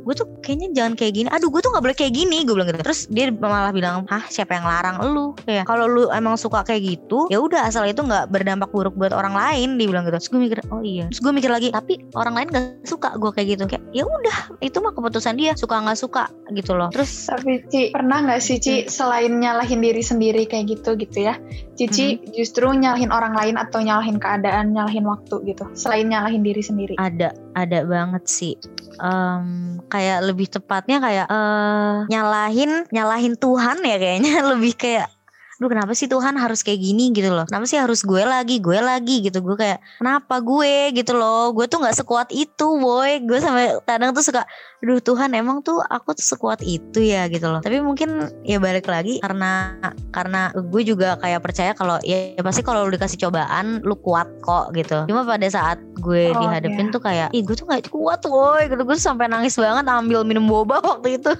gue 0.03 0.13
tuh 0.15 0.27
kayaknya 0.41 0.67
jangan 0.73 0.93
kayak 0.95 1.13
gini 1.15 1.27
aduh 1.29 1.49
gue 1.51 1.61
tuh 1.61 1.71
nggak 1.71 1.83
boleh 1.83 1.97
kayak 1.97 2.13
gini 2.15 2.47
gue 2.47 2.53
bilang 2.55 2.67
gitu 2.71 2.79
terus 2.81 3.05
dia 3.11 3.29
malah 3.31 3.71
bilang 3.71 4.07
hah 4.07 4.23
siapa 4.27 4.55
yang 4.55 4.65
larang 4.65 4.97
lu 5.03 5.35
kayak 5.43 5.67
kalau 5.67 5.85
lu 5.85 6.07
emang 6.09 6.35
suka 6.35 6.63
kayak 6.63 6.81
gitu 6.97 7.27
ya 7.27 7.37
udah 7.37 7.67
asal 7.67 7.83
itu 7.85 7.99
nggak 7.99 8.31
berdampak 8.31 8.71
buruk 8.71 8.95
buat 8.95 9.11
orang 9.11 9.35
lain 9.35 9.75
dia 9.77 9.87
bilang 9.89 10.03
gitu 10.07 10.15
terus 10.17 10.29
gue 10.31 10.39
mikir 10.39 10.59
oh 10.71 10.81
iya 10.81 11.05
terus 11.11 11.21
gue 11.21 11.33
mikir 11.33 11.51
lagi 11.51 11.69
tapi 11.69 11.99
orang 12.15 12.33
lain 12.35 12.47
gak 12.49 12.65
suka 12.87 13.13
gue 13.19 13.31
kayak 13.35 13.47
gitu 13.57 13.63
kayak 13.67 13.83
ya 13.91 14.03
udah 14.05 14.37
itu 14.59 14.77
mah 14.79 14.93
keputusan 14.95 15.35
dia 15.35 15.53
suka 15.53 15.81
nggak 15.81 15.99
suka 15.99 16.23
gitu 16.53 16.73
loh 16.73 16.89
terus 16.89 17.29
Tapi 17.29 17.61
Ci, 17.69 17.81
pernah 17.93 18.23
nggak 18.25 18.41
sih 18.41 18.57
Ci 18.57 18.75
Hmm. 18.79 18.87
selain 18.87 19.33
nyalahin 19.37 19.81
diri 19.83 19.99
sendiri 19.99 20.43
kayak 20.45 20.77
gitu 20.77 20.95
gitu 20.95 21.25
ya? 21.25 21.35
Cici 21.75 22.15
Hmm. 22.15 22.31
justru 22.31 22.69
nyalahin 22.71 23.11
orang 23.11 23.33
lain 23.35 23.55
atau 23.57 23.81
nyalahin 23.83 24.17
keadaan, 24.17 24.71
nyalahin 24.71 25.03
waktu 25.03 25.35
gitu. 25.45 25.67
Selain 25.73 26.07
nyalahin 26.07 26.41
diri 26.41 26.61
sendiri. 26.63 26.95
ada 26.97 27.33
ada 27.53 27.83
banget 27.83 28.23
sih 28.25 28.55
Em, 28.99 29.79
kayak 29.89 30.23
lebih 30.23 30.47
tepatnya 30.47 30.97
kayak 31.01 31.25
eh 31.27 31.95
nyalahin 32.07 32.87
nyalahin 32.93 33.35
Tuhan 33.35 33.77
ya 33.83 33.97
kayaknya. 33.97 34.33
Lebih 34.55 34.73
kayak 34.77 35.07
Duh 35.59 35.67
kenapa 35.67 35.91
sih 35.91 36.07
Tuhan 36.07 36.39
harus 36.39 36.63
kayak 36.63 36.79
gini 36.79 37.11
gitu 37.11 37.29
loh? 37.29 37.43
Kenapa 37.43 37.67
sih 37.67 37.75
harus 37.75 37.99
gue 38.01 38.23
lagi 38.23 38.63
gue 38.63 38.79
lagi 38.79 39.19
gitu? 39.19 39.43
Gue 39.43 39.59
kayak 39.59 39.83
kenapa 39.99 40.39
gue? 40.39 40.95
gitu 40.95 41.11
loh. 41.13 41.51
Gue 41.51 41.67
tuh 41.67 41.83
gak 41.83 41.93
sekuat 41.93 42.31
itu 42.31 42.79
boy. 42.79 43.19
Gue 43.27 43.43
sampai 43.43 43.75
kadang 43.83 44.15
tuh 44.15 44.23
suka 44.23 44.47
Aduh 44.79 45.03
Tuhan 45.03 45.35
emang 45.35 45.59
tuh 45.59 45.83
aku 45.83 46.15
tuh 46.15 46.23
sekuat 46.23 46.63
itu 46.63 47.03
ya? 47.03 47.27
gitu 47.27 47.51
loh. 47.51 47.59
Tapi 47.59 47.83
mungkin 47.83 48.07
ya 48.41 48.55
balik 48.57 48.87
lagi 48.87 49.19
Karena 49.19 49.75
karena 50.15 50.55
gue 50.55 50.81
juga 50.81 51.19
kayak 51.19 51.43
percaya 51.43 51.75
kalau 51.75 51.99
ya, 52.01 52.31
ya 52.33 52.41
pasti 52.41 52.63
kalau 52.63 52.87
lu 52.87 52.95
dikasih 52.95 53.19
cobaan 53.19 53.83
Lu 53.83 53.99
kuat 53.99 54.31
kok 54.39 54.71
gitu. 54.71 55.03
Cuma 55.11 55.27
pada 55.27 55.43
saat 55.45 55.75
gue 55.99 56.31
Oh, 56.31 56.39
dihadapin 56.39 56.87
iya. 56.87 56.93
tuh 56.95 57.01
kayak 57.03 57.27
Ih 57.35 57.43
gue 57.43 57.59
tuh 57.59 57.67
gak 57.67 57.91
kuat 57.91 58.23
boy. 58.23 58.63
Gitu. 58.63 58.79
Gue 58.79 58.95
sampai 58.95 59.27
nangis 59.27 59.59
banget 59.59 59.83
ambil 59.83 60.23
minum 60.23 60.47
boba 60.47 60.79
waktu 60.95 61.19
itu. 61.19 61.35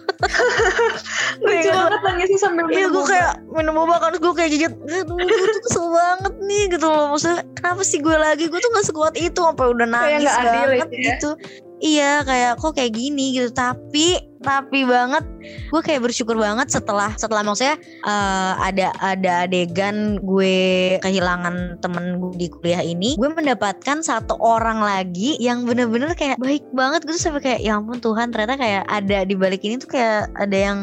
Gue 1.40 1.56
Lucu 1.56 1.72
ingat 1.72 1.80
banget 1.88 2.02
nangisnya 2.04 2.40
sambil 2.44 2.68
Iya 2.68 2.76
minum 2.76 2.92
gue 2.92 3.00
boba. 3.00 3.08
kayak 3.08 3.34
minum 3.48 3.74
boba 3.74 3.96
kan 4.10 4.18
gue 4.18 4.34
kayak 4.34 4.50
Aduh 4.74 5.18
gue 5.22 5.50
tuh 5.54 5.62
kesel 5.70 5.86
banget 5.94 6.34
nih 6.42 6.64
gitu 6.74 6.86
loh. 6.90 7.06
Maksudnya 7.14 7.46
kenapa 7.54 7.82
sih 7.86 8.00
gue 8.02 8.18
lagi? 8.18 8.50
Gue 8.50 8.60
tuh 8.60 8.70
gak 8.74 8.88
sekuat 8.90 9.16
itu 9.16 9.40
Sampai 9.40 9.70
udah 9.70 9.88
nangis 9.88 10.26
adil 10.26 10.68
banget 10.74 10.90
itu 10.90 10.98
ya. 10.98 11.08
gitu. 11.16 11.32
Iya 11.80 12.28
kayak 12.28 12.52
kok 12.60 12.76
kayak 12.76 12.92
gini? 12.92 13.40
gitu. 13.40 13.50
Tapi 13.56 14.20
Tapi 14.40 14.88
banget 14.88 15.24
Gue 15.68 15.84
kayak 15.84 16.08
bersyukur 16.08 16.40
banget 16.40 16.72
setelah 16.72 17.12
Setelah 17.20 17.44
maksudnya 17.44 17.76
eh, 18.08 18.54
Ada 18.56 18.96
ada 19.00 19.32
adegan 19.44 20.16
gue 20.24 20.96
Kehilangan 21.04 21.80
temen 21.84 22.20
gue 22.24 22.32
di 22.36 22.48
kuliah 22.48 22.80
ini 22.80 23.20
Gue 23.20 23.32
mendapatkan 23.32 24.00
satu 24.00 24.40
orang 24.40 24.80
lagi 24.80 25.36
Yang 25.44 25.68
bener-bener 25.68 26.12
kayak 26.16 26.40
baik 26.40 26.64
banget 26.72 27.04
Gue 27.04 27.20
tuh 27.20 27.24
sampai 27.32 27.44
kayak 27.44 27.60
Ya 27.64 27.80
ampun 27.80 28.00
Tuhan 28.00 28.32
ternyata 28.32 28.56
kayak 28.56 28.84
Ada 28.88 29.28
di 29.28 29.36
balik 29.36 29.60
ini 29.64 29.76
tuh 29.76 29.92
kayak 29.92 30.32
Ada 30.40 30.58
yang 30.58 30.80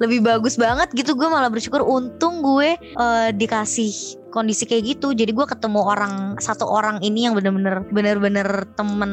lebih 0.00 0.24
bagus 0.24 0.56
banget 0.56 0.88
gitu 0.96 1.12
gue 1.14 1.28
malah 1.28 1.52
bersyukur 1.52 1.84
untung 1.84 2.40
gue 2.40 2.74
eh, 2.80 3.28
dikasih 3.36 4.18
kondisi 4.30 4.64
kayak 4.64 4.96
gitu 4.96 5.12
jadi 5.12 5.34
gue 5.34 5.46
ketemu 5.46 5.82
orang 5.82 6.38
satu 6.38 6.64
orang 6.64 7.02
ini 7.02 7.26
yang 7.26 7.34
bener-bener 7.34 7.82
bener-bener 7.90 8.48
temen 8.78 9.12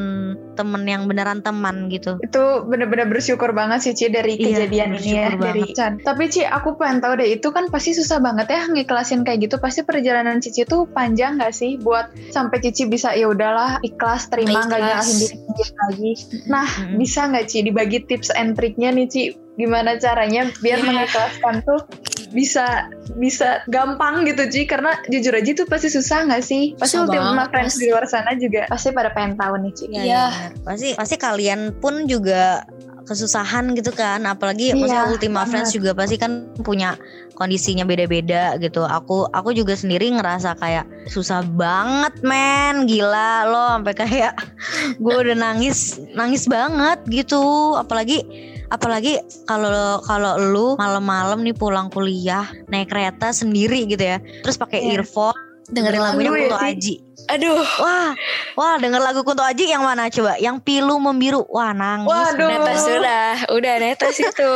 temen 0.53 0.83
yang 0.85 1.09
beneran 1.09 1.41
teman 1.41 1.89
gitu 1.89 2.21
itu 2.21 2.43
bener-bener 2.69 3.09
bersyukur 3.09 3.51
banget 3.51 3.81
sih 3.83 3.93
Ci 3.97 4.13
dari 4.13 4.37
Iya, 4.37 4.69
kejadian 4.69 4.89
ini 4.93 5.09
ya 5.09 5.27
bersyukur 5.33 5.41
dari 5.41 5.63
Chan. 5.73 5.93
Tapi 6.05 6.23
Ci 6.29 6.41
aku 6.45 6.77
pengen 6.77 7.01
tahu 7.01 7.13
deh 7.17 7.29
itu 7.33 7.47
kan 7.49 7.65
pasti 7.73 7.97
susah 7.97 8.21
banget 8.21 8.47
ya 8.53 8.61
ngiklasin 8.69 9.25
kayak 9.25 9.49
gitu. 9.49 9.55
Pasti 9.57 9.81
perjalanan 9.81 10.37
Cici 10.37 10.63
tuh 10.69 10.85
panjang 10.93 11.41
gak 11.41 11.53
sih 11.57 11.81
buat 11.81 12.13
sampai 12.29 12.61
Cici 12.61 12.85
bisa 12.85 13.17
ya 13.17 13.27
udahlah 13.33 13.81
ikhlas 13.81 14.29
terima 14.29 14.69
nggak 14.69 14.79
nyalahin 14.79 15.17
diri 15.17 15.37
lagi. 15.73 16.11
Nah 16.45 16.69
Mm-mm. 16.69 17.01
bisa 17.01 17.25
nggak 17.25 17.45
Ci 17.49 17.65
dibagi 17.65 18.05
tips 18.05 18.29
and 18.37 18.53
triknya 18.53 18.93
nih 18.93 19.07
Ci 19.09 19.23
gimana 19.57 19.97
caranya 19.97 20.53
biar 20.57 20.77
Iya. 20.77 20.85
mengikhlaskan 20.85 21.55
tuh 21.61 21.81
bisa 22.29 22.87
bisa 23.15 23.63
gampang 23.67 24.21
gitu 24.23 24.45
Ci 24.45 24.61
karena 24.63 24.93
jujur 25.07 25.31
aja 25.31 25.51
tuh 25.53 25.65
pasti 25.65 25.87
susah 25.87 26.23
nggak 26.23 26.41
sih 26.41 26.75
pasti 26.75 26.95
Susah 26.95 27.09
Ultima 27.09 27.49
Friends 27.49 27.75
di 27.75 27.87
luar 27.87 28.05
sana 28.05 28.35
juga 28.35 28.67
pasti 28.67 28.91
pada 28.91 29.09
pengen 29.09 29.33
tahu 29.33 29.57
nih 29.57 29.73
Ci 29.73 29.83
Iya, 29.83 29.89
Iya. 29.89 30.03
iya 30.03 30.23
bener. 30.29 30.51
pasti 30.63 30.89
pasti 30.93 31.15
kalian 31.17 31.59
pun 31.75 32.05
juga 32.05 32.61
kesusahan 33.03 33.71
gitu 33.73 33.89
kan 33.89 34.19
apalagi 34.23 34.69
Iya, 34.69 34.75
maksudnya 34.75 35.05
Ultima 35.07 35.33
banget. 35.39 35.49
Friends 35.49 35.71
juga 35.71 35.91
pasti 35.95 36.15
kan 36.15 36.31
punya 36.59 36.99
kondisinya 37.33 37.81
beda-beda 37.81 38.57
gitu 38.57 38.83
aku 38.83 39.25
aku 39.27 39.53
juga 39.53 39.73
sendiri 39.73 40.11
ngerasa 40.11 40.53
kayak 40.53 40.83
susah 41.07 41.41
banget 41.47 42.11
men 42.21 42.83
gila 42.83 43.47
lo 43.47 43.65
sampai 43.73 43.93
kayak 43.95 44.33
gue 45.01 45.15
udah 45.15 45.33
nangis 45.33 45.97
nangis 46.11 46.45
banget 46.45 46.99
gitu 47.07 47.39
apalagi 47.73 48.25
apalagi 48.67 49.19
kalau 49.45 50.01
kalau 50.03 50.33
lu 50.37 50.67
malam-malam 50.75 51.39
nih 51.43 51.55
pulang 51.55 51.87
kuliah 51.87 52.47
naik 52.67 52.91
kereta 52.91 53.31
sendiri 53.31 53.87
gitu 53.87 54.03
ya 54.03 54.17
terus 54.43 54.55
pakai 54.55 54.83
Iya. 54.83 55.01
earphone 55.01 55.35
Dengerin 55.67 55.99
lagunya 55.99 56.31
lagu 56.31 56.39
ya 56.39 56.47
Kunto 56.47 56.57
sih. 56.63 56.71
Aji 56.71 56.95
Aduh. 57.27 57.59
Wah, 57.83 58.15
wah 58.55 58.79
denger 58.79 59.03
lagu 59.03 59.19
Kunto 59.19 59.43
Aji 59.43 59.67
yang 59.67 59.83
mana 59.83 60.07
coba? 60.07 60.39
Yang 60.39 60.63
pilu 60.63 60.95
membiru. 60.95 61.43
Wah, 61.51 61.75
nangis. 61.75 62.07
Waduh. 62.07 62.47
Netes 62.47 62.87
udah. 62.87 63.31
Udah 63.51 63.73
netes 63.83 64.15
itu. 64.15 64.53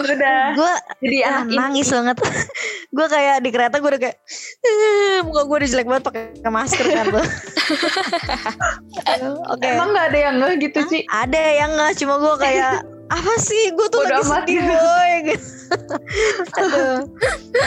udah 0.00 0.56
Gue 0.56 0.72
jadi 1.04 1.18
ah, 1.20 1.44
anak 1.44 1.52
ini 1.52 1.56
nangis 1.60 1.92
banget. 1.92 2.16
gue 2.96 3.06
kayak 3.12 3.44
di 3.44 3.50
kereta 3.52 3.76
gue 3.76 3.90
udah 3.92 4.00
kayak 4.00 4.16
"Eh, 4.64 5.20
muka 5.20 5.44
gue 5.44 5.56
udah 5.60 5.68
jelek 5.68 5.84
banget 5.84 6.04
pakai 6.08 6.48
masker 6.48 6.86
kan 6.88 7.06
tuh. 7.12 7.26
Oke. 9.52 9.66
emang 9.68 9.88
nggak 9.92 10.06
ada 10.08 10.18
yang 10.18 10.34
ngeh 10.40 10.54
gitu 10.64 10.78
Ci 10.88 10.98
Ada 11.08 11.42
yang 11.60 11.70
nggak 11.76 11.92
cuma 12.00 12.14
gue 12.16 12.34
kayak 12.40 12.72
apa 13.10 13.32
sih 13.38 13.72
gue 13.72 13.86
tuh 13.88 14.00
Bodo 14.00 14.16
lagi 14.24 14.26
sedih 14.26 14.56
gitu. 14.58 14.72
boy 14.72 15.12
gitu. 15.28 15.48
Aduh. 16.56 16.98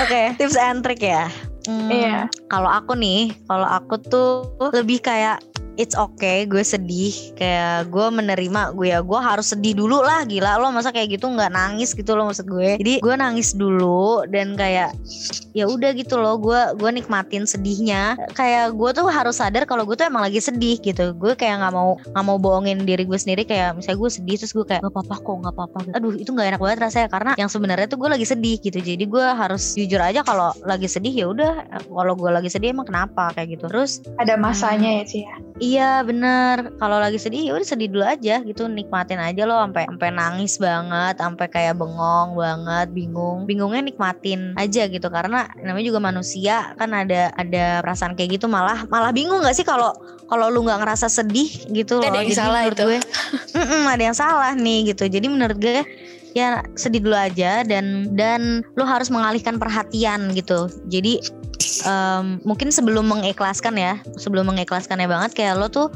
Oke, 0.02 0.22
tips 0.36 0.58
and 0.58 0.82
trick 0.82 1.02
ya. 1.02 1.28
Hmm, 1.68 1.92
Iya. 1.92 2.18
Kalau 2.48 2.72
aku 2.72 2.96
nih, 2.96 3.36
kalau 3.44 3.68
aku 3.68 4.00
tuh 4.00 4.30
lebih 4.72 5.04
kayak 5.04 5.44
it's 5.78 5.94
okay, 5.94 6.44
gue 6.50 6.66
sedih, 6.66 7.14
kayak 7.38 7.94
gue 7.94 8.08
menerima 8.10 8.74
gue 8.74 8.90
ya 8.92 9.00
gue 9.06 9.20
harus 9.22 9.54
sedih 9.54 9.78
dulu 9.78 10.02
lah, 10.02 10.26
gila 10.26 10.58
lo 10.58 10.74
masa 10.74 10.90
kayak 10.90 11.18
gitu 11.18 11.30
nggak 11.30 11.54
nangis 11.54 11.94
gitu 11.94 12.18
loh 12.18 12.28
maksud 12.28 12.50
gue. 12.50 12.82
Jadi 12.82 12.94
gue 13.00 13.16
nangis 13.16 13.54
dulu 13.54 14.26
dan 14.28 14.58
kayak 14.58 14.98
ya 15.54 15.70
udah 15.70 15.94
gitu 15.94 16.18
loh, 16.18 16.42
gue 16.42 16.76
gue 16.76 16.90
nikmatin 16.90 17.46
sedihnya. 17.46 18.18
Kayak 18.34 18.74
gue 18.74 18.90
tuh 18.98 19.08
harus 19.08 19.38
sadar 19.38 19.70
kalau 19.70 19.86
gue 19.86 19.94
tuh 19.94 20.10
emang 20.10 20.26
lagi 20.26 20.42
sedih 20.42 20.82
gitu. 20.82 21.14
Gue 21.14 21.38
kayak 21.38 21.62
nggak 21.62 21.74
mau 21.74 21.96
nggak 22.02 22.26
mau 22.26 22.38
bohongin 22.42 22.84
diri 22.84 23.06
gue 23.06 23.18
sendiri 23.18 23.46
kayak 23.46 23.78
misalnya 23.78 24.02
gue 24.02 24.12
sedih 24.12 24.36
terus 24.42 24.54
gue 24.58 24.66
kayak 24.66 24.82
nggak 24.82 24.94
apa-apa 24.94 25.16
kok 25.22 25.36
nggak 25.46 25.54
apa-apa. 25.54 25.78
Aduh 25.94 26.14
itu 26.18 26.30
nggak 26.34 26.58
enak 26.58 26.62
banget 26.62 26.78
rasanya 26.90 27.08
karena 27.14 27.32
yang 27.38 27.50
sebenarnya 27.50 27.86
tuh 27.86 28.02
gue 28.02 28.10
lagi 28.10 28.26
sedih 28.26 28.58
gitu. 28.58 28.80
Jadi 28.82 29.04
gue 29.06 29.26
harus 29.26 29.78
jujur 29.78 30.02
aja 30.02 30.26
kalau 30.26 30.52
lagi 30.66 30.90
sedih 30.90 31.14
ya 31.14 31.26
udah 31.30 31.54
kalau 31.86 32.14
gue 32.18 32.30
lagi 32.34 32.50
sedih 32.50 32.74
emang 32.74 32.90
kenapa 32.90 33.30
kayak 33.38 33.58
gitu. 33.58 33.70
Terus 33.70 34.02
ada 34.18 34.34
masanya 34.40 35.02
ya 35.02 35.04
Ci 35.06 35.20
ya 35.22 35.36
Iya 35.68 36.00
bener. 36.02 36.56
Kalau 36.80 36.98
lagi 36.98 37.20
sedih 37.20 37.44
ya 37.44 37.52
udah 37.52 37.68
sedih 37.68 37.92
dulu 37.92 38.08
aja 38.08 38.40
gitu 38.40 38.72
Nikmatin 38.72 39.20
aja 39.20 39.44
loh 39.44 39.60
sampai 39.60 39.84
sampai 39.84 40.10
nangis 40.12 40.56
banget 40.56 41.20
Sampai 41.20 41.48
kayak 41.52 41.76
bengong 41.76 42.30
banget 42.34 42.88
Bingung. 42.96 43.44
Bingungnya 43.44 43.84
nikmatin 43.84 44.56
aja 44.56 44.88
gitu 44.88 45.08
Karena 45.12 45.52
namanya 45.60 45.86
juga 45.86 46.00
manusia 46.00 46.72
Kan 46.76 46.96
ada 46.96 47.36
ada 47.36 47.84
perasaan 47.84 48.16
kayak 48.16 48.40
gitu 48.40 48.48
Malah 48.48 48.88
malah 48.88 49.12
bingung 49.12 49.44
gak 49.44 49.58
sih 49.58 49.68
kalau 49.68 49.92
kalau 50.28 50.52
lu 50.52 50.60
nggak 50.62 50.84
ngerasa 50.84 51.08
sedih 51.08 51.48
gitu 51.72 52.00
Ada 52.00 52.12
loh? 52.12 52.16
yang 52.20 52.28
Jadi 52.28 52.36
salah 52.36 52.62
menurut 52.62 52.76
itu. 52.76 52.84
gue 52.84 53.00
"Mm-mm, 53.56 53.84
Ada 53.88 54.04
yang 54.04 54.18
salah 54.18 54.52
nih 54.54 54.80
gitu. 54.92 55.04
Jadi 55.08 55.28
menurut 55.28 55.58
gue 55.58 55.80
ya 56.36 56.48
sedih 56.76 57.02
dulu 57.02 57.16
aja 57.16 57.64
dan 57.64 58.12
dan 58.14 58.62
lu 58.76 58.84
harus 58.84 59.08
mengalihkan 59.08 59.56
perhatian 59.56 60.36
gitu. 60.36 60.68
Jadi 60.86 61.24
em, 61.84 62.40
mungkin 62.46 62.70
sebelum 62.70 63.06
mengikhlaskan 63.08 63.76
ya 63.78 63.94
sebelum 64.16 64.50
mengikhlaskannya 64.50 65.08
banget 65.10 65.32
kayak 65.34 65.58
lo 65.58 65.68
tuh 65.68 65.88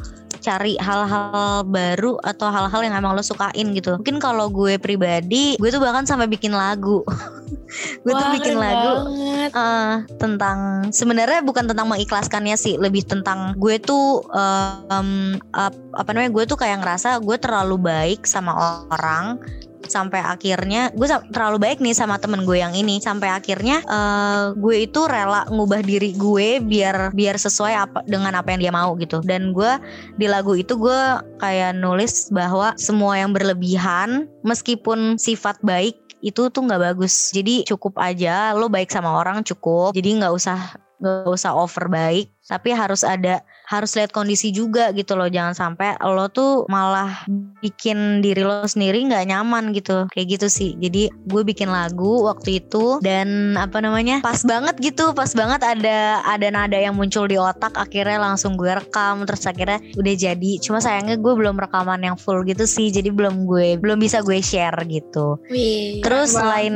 cari 0.42 0.74
hal-hal 0.82 1.62
baru 1.70 2.18
atau 2.26 2.50
hal-hal 2.50 2.82
yang 2.82 2.98
emang 2.98 3.14
lo 3.14 3.22
sukain 3.22 3.78
gitu 3.78 4.02
mungkin 4.02 4.18
kalau 4.18 4.50
gue 4.50 4.82
pribadi 4.82 5.54
gue 5.62 5.70
tuh 5.70 5.78
bahkan 5.78 6.04
sampai 6.10 6.26
bikin 6.26 6.50
lagu 6.50 7.06
gue 8.04 8.14
tuh 8.14 8.28
bikin 8.36 8.58
lagu 8.58 9.06
banget. 9.06 9.52
eh, 9.54 9.94
tentang 10.18 10.90
sebenarnya 10.90 11.46
bukan 11.46 11.70
tentang 11.70 11.88
mengikhlaskannya 11.88 12.58
sih 12.58 12.76
lebih 12.82 13.06
tentang 13.06 13.54
gue 13.62 13.78
tuh 13.78 14.26
em, 14.34 15.38
ap- 15.54 15.94
apa 15.94 16.10
namanya 16.10 16.34
gue 16.34 16.44
tuh 16.50 16.58
kayak 16.58 16.82
ngerasa 16.82 17.22
gue 17.22 17.38
terlalu 17.38 17.78
baik 17.78 18.26
sama 18.26 18.58
orang 18.90 19.38
sampai 19.88 20.22
akhirnya 20.22 20.92
gue 20.94 21.08
terlalu 21.32 21.58
baik 21.62 21.80
nih 21.82 21.96
sama 21.96 22.18
temen 22.22 22.44
gue 22.44 22.60
yang 22.60 22.74
ini. 22.76 23.00
Sampai 23.02 23.32
akhirnya 23.32 23.82
eh, 23.86 24.44
gue 24.58 24.76
itu 24.86 25.06
rela 25.08 25.48
ngubah 25.50 25.82
diri 25.82 26.14
gue 26.18 26.60
biar 26.62 27.16
biar 27.16 27.36
sesuai 27.38 27.74
apa 27.74 28.00
dengan 28.06 28.38
apa 28.38 28.54
yang 28.54 28.62
dia 28.68 28.74
mau 28.74 28.94
gitu. 28.98 29.24
Dan 29.24 29.56
gue 29.56 29.72
di 30.18 30.28
lagu 30.30 30.54
itu 30.58 30.78
gue 30.78 31.02
kayak 31.40 31.78
nulis 31.78 32.30
bahwa 32.30 32.76
semua 32.78 33.18
yang 33.18 33.32
berlebihan 33.32 34.30
meskipun 34.46 35.18
sifat 35.18 35.58
baik 35.66 35.98
itu 36.22 36.48
tuh 36.54 36.62
nggak 36.66 36.94
bagus. 36.94 37.34
Jadi 37.34 37.66
cukup 37.66 37.98
aja 37.98 38.54
lo 38.54 38.70
baik 38.70 38.94
sama 38.94 39.10
orang 39.10 39.42
cukup. 39.42 39.98
Jadi 39.98 40.22
nggak 40.22 40.34
usah 40.34 40.78
nggak 41.02 41.34
usah 41.34 41.52
over 41.58 41.90
baik. 41.90 42.30
Tapi 42.46 42.70
harus 42.72 43.02
ada 43.02 43.42
harus 43.72 43.96
lihat 43.96 44.12
kondisi 44.12 44.52
juga 44.52 44.92
gitu 44.92 45.16
loh. 45.16 45.32
Jangan 45.32 45.56
sampai 45.56 45.96
lo 46.04 46.28
tuh 46.28 46.68
malah 46.68 47.24
bikin 47.64 48.20
diri 48.20 48.44
lo 48.44 48.68
sendiri 48.68 49.08
nggak 49.08 49.32
nyaman 49.32 49.72
gitu. 49.72 50.12
Kayak 50.12 50.28
gitu 50.36 50.48
sih. 50.52 50.72
Jadi 50.76 51.08
gue 51.08 51.42
bikin 51.48 51.72
lagu 51.72 52.28
waktu 52.28 52.60
itu 52.60 53.00
dan 53.00 53.56
apa 53.56 53.80
namanya 53.80 54.20
pas 54.20 54.44
banget 54.44 54.76
gitu. 54.84 55.16
Pas 55.16 55.32
banget 55.32 55.64
ada 55.64 56.20
ada 56.28 56.48
nada 56.52 56.76
yang 56.76 57.00
muncul 57.00 57.32
di 57.32 57.40
otak. 57.40 57.72
Akhirnya 57.80 58.20
langsung 58.20 58.60
gue 58.60 58.76
rekam. 58.76 59.24
Terus 59.24 59.48
akhirnya 59.48 59.80
udah 59.96 60.14
jadi. 60.20 60.52
Cuma 60.60 60.84
sayangnya 60.84 61.16
gue 61.16 61.32
belum 61.32 61.56
rekaman 61.56 62.04
yang 62.04 62.20
full 62.20 62.44
gitu 62.44 62.68
sih. 62.68 62.92
Jadi 62.92 63.08
belum 63.08 63.48
gue 63.48 63.80
belum 63.80 64.04
bisa 64.04 64.20
gue 64.20 64.44
share 64.44 64.76
gitu. 64.92 65.40
Wih. 65.48 66.04
terus 66.04 66.34
selain 66.36 66.76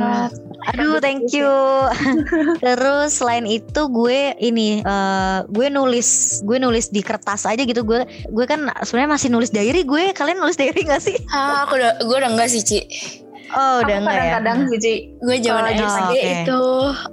aduh 0.72 0.96
thank 1.02 1.28
you. 1.36 1.50
Terus 2.64 3.18
selain 3.18 3.44
itu 3.44 3.80
gue 3.90 4.32
ini 4.38 4.80
eh, 4.80 5.38
gue 5.50 5.66
nulis 5.68 6.40
gue 6.46 6.56
nulis 6.56 6.85
di 6.88 7.00
kertas 7.00 7.44
aja 7.44 7.60
gitu 7.60 7.82
gue 7.82 8.02
gue 8.26 8.44
kan 8.44 8.66
sebenarnya 8.82 9.10
masih 9.12 9.28
nulis 9.28 9.48
diary 9.48 9.82
gue 9.82 10.10
kalian 10.12 10.38
nulis 10.38 10.54
diary 10.54 10.82
gak 10.82 11.00
sih 11.00 11.16
Ah, 11.28 11.64
aku 11.64 11.76
udah 11.76 12.00
gue 12.00 12.16
udah 12.16 12.30
enggak 12.30 12.48
sih, 12.48 12.60
Ci. 12.60 12.80
Oh 13.48 13.78
udah 13.78 14.02
enggak 14.02 14.10
ya? 14.10 14.20
kadang-kadang 14.36 14.58
Cici. 14.68 14.94
Gue 15.18 15.36
zaman 15.38 15.62
SD 15.70 15.78
gitu, 15.78 15.86
oke. 16.02 16.18
itu, 16.18 16.62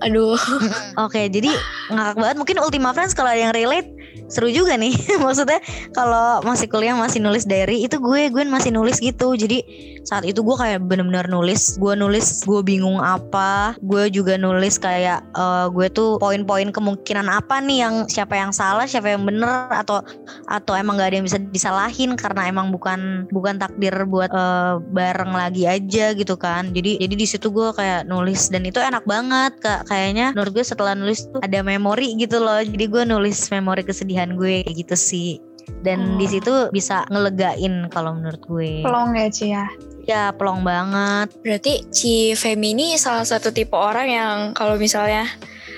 aduh. 0.02 0.38
Oke, 1.06 1.22
jadi 1.30 1.52
ngakak 1.90 2.16
banget. 2.18 2.38
Mungkin 2.38 2.58
Ultima 2.58 2.90
Friends 2.92 3.14
kalau 3.14 3.30
ada 3.30 3.38
yang 3.40 3.54
relate 3.54 3.90
seru 4.34 4.50
juga 4.50 4.74
nih. 4.78 4.94
Maksudnya 5.24 5.62
kalau 5.94 6.42
masih 6.42 6.66
kuliah 6.66 6.98
masih 6.98 7.22
nulis 7.22 7.46
diary 7.46 7.86
itu 7.86 8.02
gue 8.02 8.34
gue 8.34 8.44
masih 8.50 8.74
nulis 8.74 8.98
gitu. 8.98 9.38
Jadi 9.38 9.64
saat 10.04 10.28
itu 10.28 10.44
gue 10.44 10.56
kayak 10.58 10.84
bener-bener 10.84 11.30
nulis. 11.30 11.78
Gue 11.80 11.96
nulis 11.96 12.44
gue 12.44 12.60
bingung 12.66 13.00
apa. 13.00 13.78
Gue 13.86 14.12
juga 14.12 14.36
nulis 14.36 14.82
kayak 14.82 15.24
eh, 15.38 15.66
gue 15.72 15.88
tuh 15.94 16.18
poin-poin 16.20 16.74
kemungkinan 16.74 17.30
apa 17.30 17.62
nih 17.64 17.86
yang 17.86 17.96
siapa 18.10 18.36
yang 18.36 18.52
salah, 18.52 18.90
siapa 18.90 19.14
yang 19.14 19.24
bener 19.24 19.70
atau 19.72 20.04
atau 20.50 20.74
emang 20.76 21.00
gak 21.00 21.14
ada 21.14 21.16
yang 21.22 21.28
bisa 21.28 21.40
disalahin 21.40 22.18
karena 22.20 22.50
emang 22.50 22.74
bukan 22.74 23.30
bukan 23.32 23.62
takdir 23.62 23.94
buat 24.10 24.34
eh, 24.34 24.74
bareng 24.92 25.32
lagi 25.32 25.70
aja 25.70 26.12
gitu 26.18 26.36
kan. 26.36 26.74
Jadi 26.76 27.00
jadi 27.00 27.16
di 27.16 27.28
situ 27.30 27.54
gue 27.54 27.72
kayak 27.72 28.10
nulis 28.10 28.50
dan 28.52 28.68
itu 28.68 28.82
enak 28.82 29.06
banget 29.08 29.56
kak. 29.64 29.88
Kayaknya 29.88 30.36
menurut 30.36 30.52
gue 30.58 30.66
setelah 30.66 30.98
nulis 30.98 31.30
tuh 31.30 31.40
ada 31.40 31.60
memori 31.64 32.18
gitu 32.20 32.42
loh. 32.44 32.60
Jadi 32.60 32.86
gue 32.90 33.04
nulis 33.08 33.38
memori 33.54 33.84
kesedihan 34.04 34.36
gue 34.36 34.68
kayak 34.68 34.76
gitu 34.76 34.96
sih. 35.00 35.32
Dan 35.80 36.16
Oh. 36.16 36.20
di 36.20 36.28
situ 36.28 36.52
bisa 36.70 37.08
ngelegain 37.08 37.88
kalau 37.88 38.12
menurut 38.12 38.44
gue. 38.44 38.84
Pelong 38.84 39.16
ya 39.16 39.28
Ci 39.32 39.46
ya. 39.48 39.66
Ya 40.04 40.24
pelong 40.36 40.68
banget. 40.68 41.32
Berarti 41.40 41.88
Ci 41.88 42.36
Femi 42.36 42.76
ini 42.76 43.00
salah 43.00 43.24
satu 43.24 43.56
tipe 43.56 43.72
orang 43.72 44.12
yang 44.12 44.36
kalau 44.52 44.76
misalnya 44.76 45.24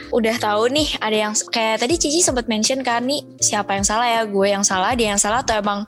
udah 0.10 0.34
tahu 0.42 0.74
nih 0.74 0.98
ada 0.98 1.30
yang 1.30 1.34
kayak 1.54 1.86
tadi 1.86 2.02
Cici 2.02 2.26
sempat 2.26 2.50
mention 2.50 2.82
kan 2.82 3.06
nih 3.06 3.22
siapa 3.38 3.78
yang 3.78 3.86
salah 3.86 4.10
ya 4.10 4.22
gue 4.26 4.48
yang 4.50 4.66
salah 4.66 4.98
dia 4.98 5.14
yang 5.14 5.22
salah 5.22 5.46
atau 5.46 5.62
emang 5.62 5.86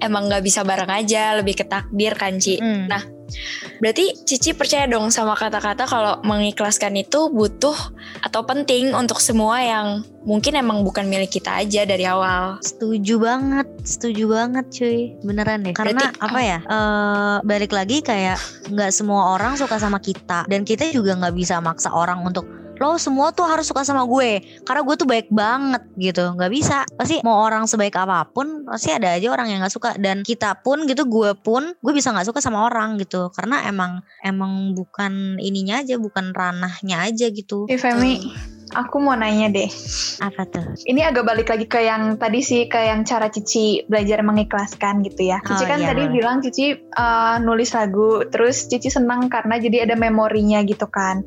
emang 0.00 0.28
nggak 0.28 0.40
bisa 0.40 0.64
bareng 0.64 0.88
aja 0.88 1.36
lebih 1.36 1.60
ke 1.60 1.64
takdir 1.68 2.16
kan 2.16 2.40
Ci 2.40 2.56
Hmm. 2.56 2.88
Nah, 2.88 3.04
berarti 3.78 4.14
Cici 4.24 4.54
percaya 4.54 4.86
dong 4.86 5.10
sama 5.10 5.34
kata-kata 5.34 5.84
kalau 5.84 6.18
mengikhlaskan 6.22 6.96
itu 6.96 7.28
butuh 7.28 7.74
atau 8.22 8.42
penting 8.42 8.90
untuk 8.92 9.18
semua 9.18 9.60
yang 9.60 9.86
mungkin 10.26 10.58
emang 10.58 10.82
bukan 10.82 11.06
milik 11.06 11.30
kita 11.38 11.62
aja 11.62 11.86
dari 11.86 12.02
awal. 12.02 12.58
Setuju 12.58 13.22
banget, 13.22 13.66
setuju 13.86 14.26
banget 14.26 14.66
cuy, 14.74 15.14
beneran 15.22 15.62
deh. 15.62 15.74
Karena 15.74 16.10
Berarti- 16.10 16.18
apa 16.22 16.40
ya? 16.42 16.58
eh 16.66 17.36
balik 17.46 17.70
lagi 17.70 18.02
kayak 18.02 18.38
nggak 18.70 18.90
semua 18.90 19.38
orang 19.38 19.54
suka 19.54 19.78
sama 19.78 20.02
kita 20.02 20.46
dan 20.50 20.66
kita 20.66 20.90
juga 20.90 21.14
nggak 21.14 21.34
bisa 21.36 21.62
maksa 21.62 21.94
orang 21.94 22.22
untuk 22.26 22.46
lo 22.76 23.00
semua 23.00 23.32
tuh 23.32 23.48
harus 23.48 23.66
suka 23.68 23.82
sama 23.82 24.04
gue. 24.04 24.42
Karena 24.62 24.80
gue 24.84 24.94
tuh 24.96 25.08
baik 25.08 25.28
banget 25.32 25.82
gitu. 25.96 26.34
Nggak 26.36 26.52
bisa. 26.52 26.84
Pasti 26.96 27.20
mau 27.24 27.44
orang 27.44 27.64
sebaik 27.64 27.96
apa 27.96 28.28
pun 28.30 28.64
pasti 28.68 28.92
ada 28.92 29.16
aja 29.16 29.28
orang 29.32 29.50
yang 29.52 29.60
nggak 29.64 29.74
suka. 29.74 29.90
Dan 29.96 30.22
kita 30.22 30.60
pun 30.60 30.84
gitu 30.84 31.08
gue 31.08 31.32
pun 31.36 31.72
gue 31.78 31.92
bisa 31.92 32.12
nggak 32.12 32.28
suka 32.28 32.40
sama 32.44 32.68
orang 32.68 33.00
gitu. 33.00 33.32
Karena 33.32 33.64
emang 33.68 34.04
emang 34.22 34.76
bukan 34.76 35.40
ininya 35.40 35.80
aja 35.80 35.96
bukan 35.96 36.32
ranahnya 36.36 37.06
aja 37.06 37.32
gitu. 37.32 37.68
Ci 37.68 37.76
Femi, 37.80 38.32
aku 38.74 38.98
mau 38.98 39.14
nanya 39.14 39.52
deh. 39.52 39.70
apa 40.18 40.42
tuh 40.48 40.64
Ini 40.88 41.12
agak 41.12 41.24
balik 41.28 41.48
lagi 41.52 41.66
ke 41.68 41.84
yang 41.84 42.16
tadi 42.18 42.40
sih, 42.42 42.66
ke 42.66 42.80
yang 42.80 43.06
cara 43.06 43.30
Cici 43.30 43.84
belajar 43.86 44.24
mengikhlaskan 44.24 45.04
gitu 45.06 45.28
ya. 45.30 45.38
Cici 45.44 45.64
Oh, 45.64 45.68
kan 45.68 45.78
iya, 45.78 45.92
tadi 45.92 46.02
boleh. 46.08 46.14
bilang 46.16 46.36
Cici 46.42 46.74
uh, 46.74 47.36
nulis 47.38 47.70
lagu, 47.76 48.24
terus 48.32 48.66
Cici 48.66 48.90
senang 48.90 49.28
karena 49.30 49.60
jadi 49.60 49.86
ada 49.86 49.94
memorinya 49.94 50.64
gitu 50.66 50.88
kan. 50.90 51.22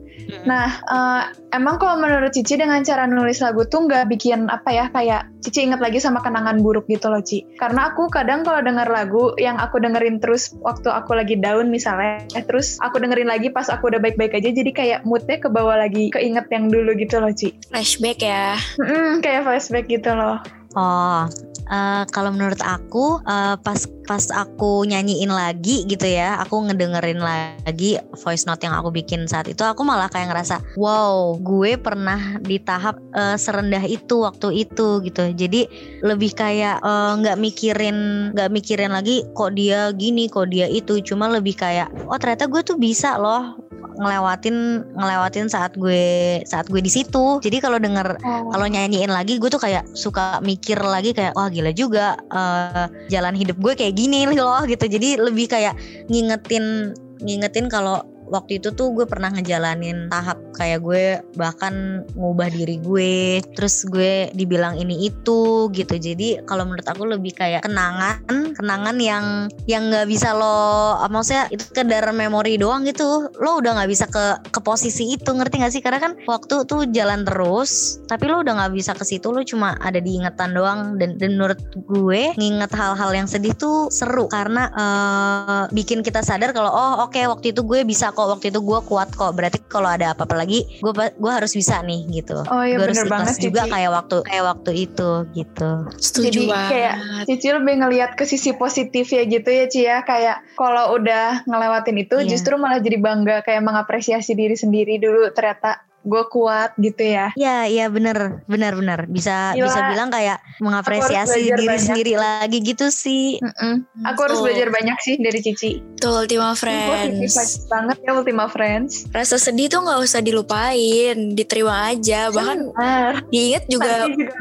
Nah, 0.46 0.68
uh, 0.90 1.22
emang 1.56 1.80
kalau 1.80 2.02
menurut 2.02 2.34
Cici 2.36 2.60
dengan 2.60 2.82
cara 2.84 3.08
nulis 3.08 3.40
lagu 3.40 3.64
tuh 3.70 3.88
nggak 3.88 4.10
bikin 4.12 4.50
apa 4.50 4.70
ya, 4.74 4.86
kayak 4.92 5.30
Cici 5.40 5.64
inget 5.64 5.80
lagi 5.80 6.04
sama 6.04 6.20
kenangan 6.20 6.60
buruk 6.60 6.86
gitu 6.92 7.08
loh 7.08 7.24
Ci. 7.24 7.48
Karena 7.56 7.96
aku 7.96 8.12
kadang 8.12 8.44
kalau 8.44 8.60
denger 8.60 8.92
lagu 8.92 9.32
yang 9.40 9.56
aku 9.56 9.80
dengerin 9.80 10.20
terus 10.20 10.52
waktu 10.60 10.92
aku 10.92 11.16
lagi 11.16 11.40
down 11.40 11.72
misalnya, 11.72 12.28
eh, 12.36 12.44
terus 12.44 12.76
aku 12.84 13.00
dengerin 13.00 13.32
lagi 13.32 13.48
pas 13.48 13.72
aku 13.72 13.88
udah 13.88 14.04
baik-baik 14.04 14.36
aja, 14.36 14.52
jadi 14.52 14.72
kayak 14.76 15.00
moodnya 15.08 15.40
ke 15.40 15.48
bawah 15.48 15.80
lagi, 15.80 16.12
keinget 16.12 16.52
yang 16.52 16.68
dulu 16.68 16.92
gitu 17.00 17.24
loh 17.24 17.32
Ci. 17.32 17.56
Flashback 17.72 18.20
ya. 18.20 18.60
Mm, 18.84 19.24
kayak 19.24 19.48
flashback 19.48 19.88
gitu 19.88 20.12
loh. 20.12 20.44
Oh, 20.78 21.26
eh, 21.66 22.04
kalau 22.14 22.30
menurut 22.30 22.62
aku 22.62 23.18
eh, 23.26 23.58
pas 23.58 23.82
pas 24.06 24.26
aku 24.34 24.86
nyanyiin 24.86 25.30
lagi 25.34 25.86
gitu 25.90 26.06
ya, 26.06 26.38
aku 26.42 26.70
ngedengerin 26.70 27.22
lagi 27.22 27.98
voice 28.22 28.46
note 28.46 28.62
yang 28.62 28.78
aku 28.78 28.94
bikin 28.94 29.26
saat 29.26 29.50
itu, 29.50 29.66
aku 29.66 29.82
malah 29.82 30.10
kayak 30.14 30.30
ngerasa, 30.30 30.62
wow, 30.78 31.34
gue 31.42 31.74
pernah 31.78 32.38
di 32.42 32.62
tahap 32.62 33.02
eh, 33.18 33.38
serendah 33.38 33.82
itu 33.82 34.22
waktu 34.22 34.70
itu 34.70 35.02
gitu. 35.06 35.34
Jadi 35.34 35.66
lebih 36.06 36.38
kayak 36.38 36.86
nggak 37.22 37.38
mikirin 37.42 38.30
nggak 38.38 38.50
mikirin 38.54 38.94
lagi 38.94 39.26
kok 39.34 39.58
dia 39.58 39.90
gini, 39.98 40.30
kok 40.30 40.54
dia 40.54 40.70
itu, 40.70 41.02
cuma 41.02 41.30
lebih 41.34 41.58
kayak, 41.58 41.90
oh 42.10 42.18
ternyata 42.22 42.46
gue 42.46 42.62
tuh 42.62 42.78
bisa 42.78 43.18
loh 43.18 43.69
ngelewatin 44.00 44.88
ngelewatin 44.96 45.52
saat 45.52 45.76
gue 45.76 46.40
saat 46.48 46.72
gue 46.72 46.80
di 46.80 46.88
situ. 46.88 47.44
Jadi 47.44 47.60
kalau 47.60 47.78
denger 47.78 48.16
kalau 48.24 48.66
nyanyiin 48.66 49.12
lagi 49.12 49.36
gue 49.38 49.50
tuh 49.52 49.60
kayak 49.60 49.84
suka 49.92 50.40
mikir 50.40 50.80
lagi 50.80 51.12
kayak 51.12 51.36
wah 51.36 51.52
gila 51.52 51.76
juga 51.76 52.16
eh, 52.32 52.86
jalan 53.12 53.36
hidup 53.36 53.60
gue 53.60 53.76
kayak 53.76 54.00
gini 54.00 54.24
loh 54.32 54.64
gitu 54.64 54.88
jadi 54.88 55.20
lebih 55.20 55.52
kayak 55.52 55.76
ngingetin 56.08 56.96
ngingetin 57.20 57.68
kalau 57.68 58.02
waktu 58.30 58.62
itu 58.62 58.70
tuh 58.74 58.94
gue 58.94 59.06
pernah 59.10 59.34
ngejalanin 59.34 60.08
tahap 60.08 60.38
kayak 60.56 60.80
gue 60.86 61.06
bahkan 61.36 62.06
ngubah 62.14 62.50
diri 62.54 62.78
gue 62.82 63.42
terus 63.58 63.84
gue 63.90 64.30
dibilang 64.38 64.78
ini 64.78 65.10
itu 65.10 65.68
gitu. 65.74 65.96
Jadi 65.98 66.46
kalau 66.46 66.70
menurut 66.70 66.86
aku 66.86 67.04
lebih 67.10 67.34
kayak 67.36 67.66
kenangan 67.66 68.22
kenangan 68.54 68.98
yang 69.02 69.26
yang 69.66 69.90
nggak 69.90 70.08
bisa 70.10 70.36
lo 70.36 71.00
maksudnya 71.10 71.50
itu 71.50 71.64
sekedar 71.66 72.06
memori 72.14 72.56
doang 72.62 72.86
gitu. 72.86 73.30
Lo 73.42 73.60
udah 73.60 73.82
nggak 73.82 73.90
bisa 73.90 74.06
ke 74.08 74.26
ke 74.54 74.60
posisi 74.62 75.18
itu 75.18 75.30
ngerti 75.32 75.62
gak 75.62 75.74
sih? 75.74 75.82
Karena 75.84 76.00
kan 76.00 76.14
waktu 76.30 76.64
tuh 76.70 76.86
jalan 76.94 77.26
terus 77.26 78.02
tapi 78.06 78.30
lo 78.30 78.46
udah 78.46 78.54
nggak 78.64 78.74
bisa 78.76 78.92
ke 78.94 79.04
situ. 79.04 79.34
Lo 79.34 79.42
cuma 79.42 79.76
ada 79.82 79.98
di 79.98 80.20
ingatan 80.20 80.54
doang. 80.54 80.80
Dan 81.00 81.18
dan 81.18 81.40
menurut 81.40 81.60
gue 81.88 82.36
nginget 82.38 82.72
hal-hal 82.76 83.12
yang 83.16 83.28
sedih 83.28 83.56
tuh 83.58 83.90
seru. 83.90 84.30
Karena 84.30 84.70
eh, 84.74 85.64
bikin 85.74 86.06
kita 86.06 86.22
sadar 86.22 86.52
kalau 86.52 86.70
oh 86.70 86.94
oke 87.08 87.18
waktu 87.18 87.56
itu 87.56 87.64
gue 87.64 87.82
bisa 87.88 88.12
kok 88.20 88.30
waktu 88.30 88.46
itu 88.50 88.60
gue 88.60 88.80
kuat 88.84 89.10
kok 89.10 89.32
berarti 89.32 89.64
kalau 89.66 89.88
ada 89.88 90.12
apa-apa 90.12 90.36
lagi 90.36 90.68
gue 90.78 90.92
gue 90.92 91.32
harus 91.32 91.52
bisa 91.52 91.80
nih 91.80 92.04
gitu 92.12 92.44
Oh 92.46 92.60
iya 92.62 92.76
gue 92.76 92.84
harus 92.84 93.00
bener 93.00 93.08
banget 93.08 93.36
juga 93.40 93.64
Cici. 93.64 93.72
kayak 93.72 93.92
waktu 93.94 94.18
kayak 94.22 94.46
waktu 94.46 94.72
itu 94.82 95.10
gitu 95.34 95.70
Setuju 95.96 96.28
Jadi 96.30 96.42
banget. 96.46 96.70
kayak 96.70 96.94
Cici 97.26 97.48
lebih 97.50 97.74
ngelihat 97.78 98.12
ke 98.14 98.24
sisi 98.24 98.52
positif 98.54 99.08
ya 99.08 99.24
gitu 99.24 99.48
ya 99.48 99.66
Ci 99.66 99.80
ya 99.82 99.98
kayak 100.02 100.44
kalau 100.54 100.94
udah 100.94 101.46
ngelewatin 101.46 101.98
itu 101.98 102.16
Iya. 102.18 102.28
justru 102.30 102.54
malah 102.56 102.78
jadi 102.78 102.98
bangga 102.98 103.42
kayak 103.42 103.64
mengapresiasi 103.64 104.34
diri 104.34 104.54
sendiri 104.54 104.98
dulu 104.98 105.32
ternyata 105.32 105.88
gue 106.04 106.24
kuat 106.32 106.72
gitu 106.80 107.04
ya. 107.04 107.36
Ya, 107.36 107.68
iya 107.68 107.92
bener, 107.92 108.44
bener, 108.48 108.76
bener. 108.78 109.00
Bisa 109.12 109.52
Gila. 109.52 109.68
bisa 109.68 109.80
bilang 109.92 110.10
kayak 110.10 110.40
mengapresiasi 110.64 111.52
diri 111.52 111.68
banyak. 111.68 111.84
sendiri 111.84 112.14
lagi 112.16 112.58
gitu 112.64 112.88
sih. 112.88 113.38
Mm-mm. 113.44 113.84
Aku 114.08 114.20
harus 114.24 114.40
belajar 114.40 114.72
banyak 114.72 114.98
sih 115.04 115.16
dari 115.20 115.40
Cici. 115.44 115.84
Betul, 116.00 116.24
Ultima 116.26 116.56
Friends. 116.56 117.68
banget 117.68 117.98
ya 118.00 118.12
Ultima 118.16 118.46
Friends. 118.48 119.12
Rasa 119.12 119.36
sedih 119.36 119.68
tuh 119.68 119.84
nggak 119.84 120.00
usah 120.00 120.24
dilupain, 120.24 121.36
diterima 121.36 121.92
aja. 121.92 122.32
Bahkan 122.32 122.58
Benar. 122.72 123.12
diingat 123.28 123.64
juga 123.68 124.08
juga. 124.08 124.34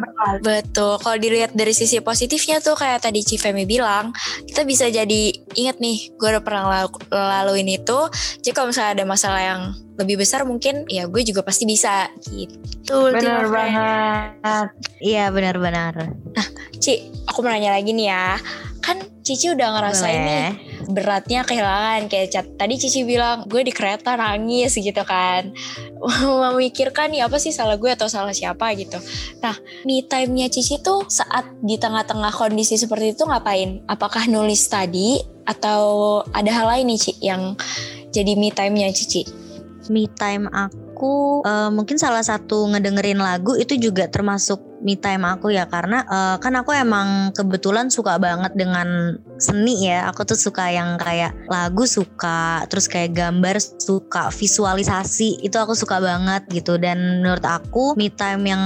Betul, 0.43 0.93
kalau 1.03 1.19
dilihat 1.19 1.53
dari 1.55 1.75
sisi 1.75 1.99
positifnya 1.99 2.63
tuh 2.63 2.79
kayak 2.79 3.03
tadi 3.03 3.21
Cifemi 3.27 3.67
bilang, 3.67 4.15
kita 4.47 4.63
bisa 4.63 4.87
jadi 4.87 5.35
inget 5.59 5.83
nih, 5.83 6.15
gue 6.15 6.29
udah 6.29 6.43
pernah 6.45 6.65
lalu- 6.71 7.03
laluin 7.11 7.69
itu. 7.69 7.99
Jadi 8.45 8.53
kalau 8.55 8.71
misalnya 8.71 9.03
ada 9.03 9.05
masalah 9.09 9.43
yang 9.43 9.63
lebih 9.99 10.23
besar 10.23 10.47
mungkin 10.47 10.87
ya 10.87 11.11
gue 11.11 11.23
juga 11.27 11.43
pasti 11.43 11.67
bisa 11.67 12.07
gitu. 12.31 13.11
Benar 13.11 13.51
banget. 13.51 14.69
Iya 15.03 15.35
benar-benar. 15.35 16.15
Ci, 16.79 17.11
aku 17.27 17.43
mau 17.43 17.51
nanya 17.51 17.75
lagi 17.75 17.91
nih 17.91 18.07
ya. 18.09 18.39
Kan 18.79 19.03
Cici 19.29 19.53
udah 19.53 19.77
ngerasain 19.77 20.21
nih 20.25 20.49
Boleh. 20.89 20.89
beratnya 20.89 21.45
kehilangan 21.45 22.09
kayak 22.09 22.33
cat 22.33 22.47
tadi 22.57 22.81
Cici 22.81 23.05
bilang 23.05 23.45
gue 23.45 23.61
di 23.61 23.69
kereta 23.77 24.17
nangis 24.17 24.73
gitu 24.73 25.05
kan 25.05 25.53
memikirkan 26.49 27.13
nih 27.13 27.29
apa 27.29 27.37
sih 27.37 27.53
salah 27.53 27.77
gue 27.77 27.93
atau 27.93 28.09
salah 28.09 28.33
siapa 28.33 28.73
gitu 28.73 28.97
nah 29.45 29.53
me 29.85 30.01
time-nya 30.01 30.49
Cici 30.49 30.81
tuh 30.81 31.05
saat 31.13 31.45
di 31.61 31.77
tengah-tengah 31.77 32.33
kondisi 32.33 32.81
seperti 32.81 33.13
itu 33.13 33.29
ngapain 33.29 33.85
apakah 33.85 34.25
nulis 34.33 34.65
tadi 34.65 35.21
atau 35.45 36.25
ada 36.33 36.49
hal 36.49 36.67
lain 36.73 36.97
nih 36.97 37.01
Ci 37.05 37.13
yang 37.21 37.53
jadi 38.09 38.33
me 38.33 38.49
time-nya 38.49 38.89
Cici 38.97 39.29
Me 39.89 40.07
time 40.13 40.49
aku 40.53 41.43
eh, 41.45 41.71
mungkin 41.73 41.97
salah 41.97 42.23
satu 42.23 42.69
ngedengerin 42.73 43.21
lagu 43.21 43.57
itu 43.57 43.77
juga 43.81 44.09
termasuk 44.09 44.68
me 44.83 44.95
time 44.99 45.25
aku 45.27 45.51
ya 45.55 45.67
karena 45.67 46.05
eh, 46.07 46.37
kan 46.43 46.55
aku 46.59 46.75
emang 46.75 47.35
kebetulan 47.35 47.89
suka 47.89 48.19
banget 48.21 48.55
dengan 48.55 49.19
seni 49.39 49.87
ya. 49.89 50.11
Aku 50.11 50.27
tuh 50.27 50.39
suka 50.39 50.69
yang 50.71 50.99
kayak 50.99 51.35
lagu 51.49 51.87
suka 51.87 52.67
terus 52.67 52.91
kayak 52.91 53.15
gambar 53.15 53.59
suka 53.59 54.31
visualisasi 54.35 55.43
itu 55.43 55.57
aku 55.57 55.73
suka 55.75 56.03
banget 56.03 56.45
gitu. 56.51 56.77
Dan 56.77 57.23
menurut 57.23 57.45
aku 57.47 57.95
me 57.95 58.11
time 58.13 58.45
yang 58.51 58.65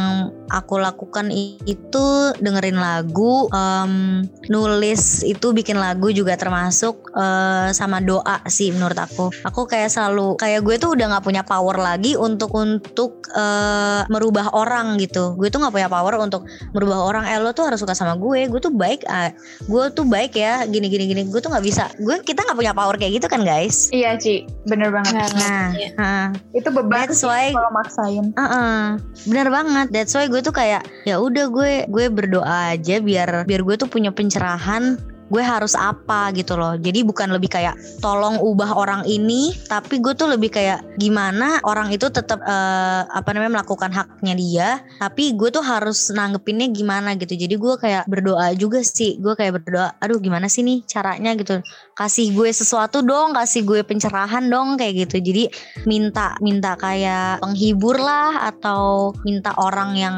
aku 0.52 0.80
lakukan 0.80 1.32
itu 1.64 2.06
dengerin 2.40 2.76
lagu 2.76 3.48
um, 3.52 4.20
nulis 4.52 5.24
itu 5.24 5.52
bikin 5.56 5.80
lagu 5.80 6.12
juga 6.12 6.36
termasuk 6.36 7.12
uh, 7.16 7.72
sama 7.72 8.02
doa 8.02 8.42
sih 8.48 8.72
menurut 8.74 8.98
aku. 8.98 9.32
Aku 9.48 9.64
kayak 9.64 9.88
selalu 9.92 10.36
kayak 10.36 10.60
gue 10.64 10.76
tuh 10.76 10.96
udah 10.96 11.16
nggak 11.16 11.24
punya 11.24 11.42
power 11.46 11.76
lagi 11.80 12.18
untuk 12.18 12.52
untuk 12.56 13.24
uh, 13.32 14.04
merubah 14.12 14.52
orang 14.52 15.00
gitu. 15.00 15.36
Gue 15.38 15.48
tuh 15.48 15.62
nggak 15.62 15.74
punya 15.74 15.88
power 15.88 16.01
untuk 16.18 16.46
merubah 16.74 16.98
orang. 17.06 17.24
Eh 17.28 17.38
lo 17.38 17.54
tuh 17.54 17.70
harus 17.70 17.78
suka 17.78 17.94
sama 17.94 18.18
gue. 18.18 18.50
Gue 18.50 18.60
tuh 18.60 18.74
baik 18.74 19.06
uh, 19.06 19.30
gue 19.66 19.84
tuh 19.94 20.06
baik 20.06 20.34
ya. 20.34 20.66
Gini 20.66 20.90
gini 20.90 21.06
gini. 21.06 21.22
Gue 21.28 21.38
tuh 21.38 21.50
nggak 21.52 21.64
bisa. 21.64 21.90
Gue 22.02 22.18
kita 22.24 22.42
nggak 22.42 22.58
punya 22.58 22.72
power 22.74 22.98
kayak 22.98 23.22
gitu 23.22 23.26
kan 23.30 23.46
guys? 23.46 23.92
Iya 23.94 24.18
Ci. 24.18 24.46
Bener 24.66 24.90
banget. 24.90 25.30
Nah 25.38 25.70
uh, 25.98 26.26
itu 26.56 26.68
beban 26.72 27.06
that's 27.06 27.22
why 27.22 27.52
kalau 27.52 27.70
maksain. 27.70 28.34
Uh 28.34 28.42
-uh, 28.42 28.82
bener 29.28 29.48
banget. 29.52 29.86
That's 29.92 30.12
why 30.16 30.26
gue 30.26 30.40
tuh 30.42 30.54
kayak 30.54 30.86
ya 31.06 31.22
udah 31.22 31.46
gue 31.52 31.72
gue 31.86 32.06
berdoa 32.10 32.74
aja 32.74 32.98
biar 32.98 33.44
biar 33.44 33.60
gue 33.62 33.74
tuh 33.76 33.88
punya 33.90 34.10
pencerahan 34.10 35.11
gue 35.32 35.40
harus 35.40 35.72
apa 35.72 36.28
gitu 36.36 36.60
loh. 36.60 36.76
Jadi 36.76 37.00
bukan 37.08 37.32
lebih 37.32 37.48
kayak 37.48 37.72
tolong 38.04 38.36
ubah 38.36 38.76
orang 38.76 39.02
ini 39.08 39.56
tapi 39.64 39.96
gue 40.04 40.12
tuh 40.12 40.28
lebih 40.28 40.52
kayak 40.52 40.84
gimana 41.00 41.56
orang 41.64 41.88
itu 41.88 42.12
tetap 42.12 42.44
uh, 42.44 43.08
apa 43.08 43.32
namanya 43.32 43.64
melakukan 43.64 43.88
haknya 43.88 44.34
dia 44.36 44.68
tapi 45.00 45.32
gue 45.32 45.48
tuh 45.48 45.64
harus 45.64 46.12
nanggepinnya 46.12 46.68
gimana 46.68 47.16
gitu. 47.16 47.32
Jadi 47.32 47.54
gue 47.56 47.74
kayak 47.80 48.04
berdoa 48.04 48.52
juga 48.52 48.84
sih. 48.84 49.16
Gue 49.16 49.32
kayak 49.32 49.64
berdoa 49.64 49.96
aduh 49.96 50.20
gimana 50.20 50.52
sih 50.52 50.60
nih 50.60 50.84
caranya? 50.84 51.32
gitu. 51.32 51.64
Kasih 51.96 52.36
gue 52.36 52.52
sesuatu 52.52 53.00
dong 53.00 53.32
kasih 53.32 53.64
gue 53.64 53.80
pencerahan 53.80 54.44
dong 54.52 54.76
kayak 54.76 55.08
gitu. 55.08 55.16
Jadi 55.24 55.48
minta 55.88 56.36
minta 56.44 56.76
kayak 56.76 57.40
penghibur 57.40 57.96
lah 57.96 58.52
atau 58.52 59.16
minta 59.24 59.56
orang 59.56 59.96
yang 59.96 60.16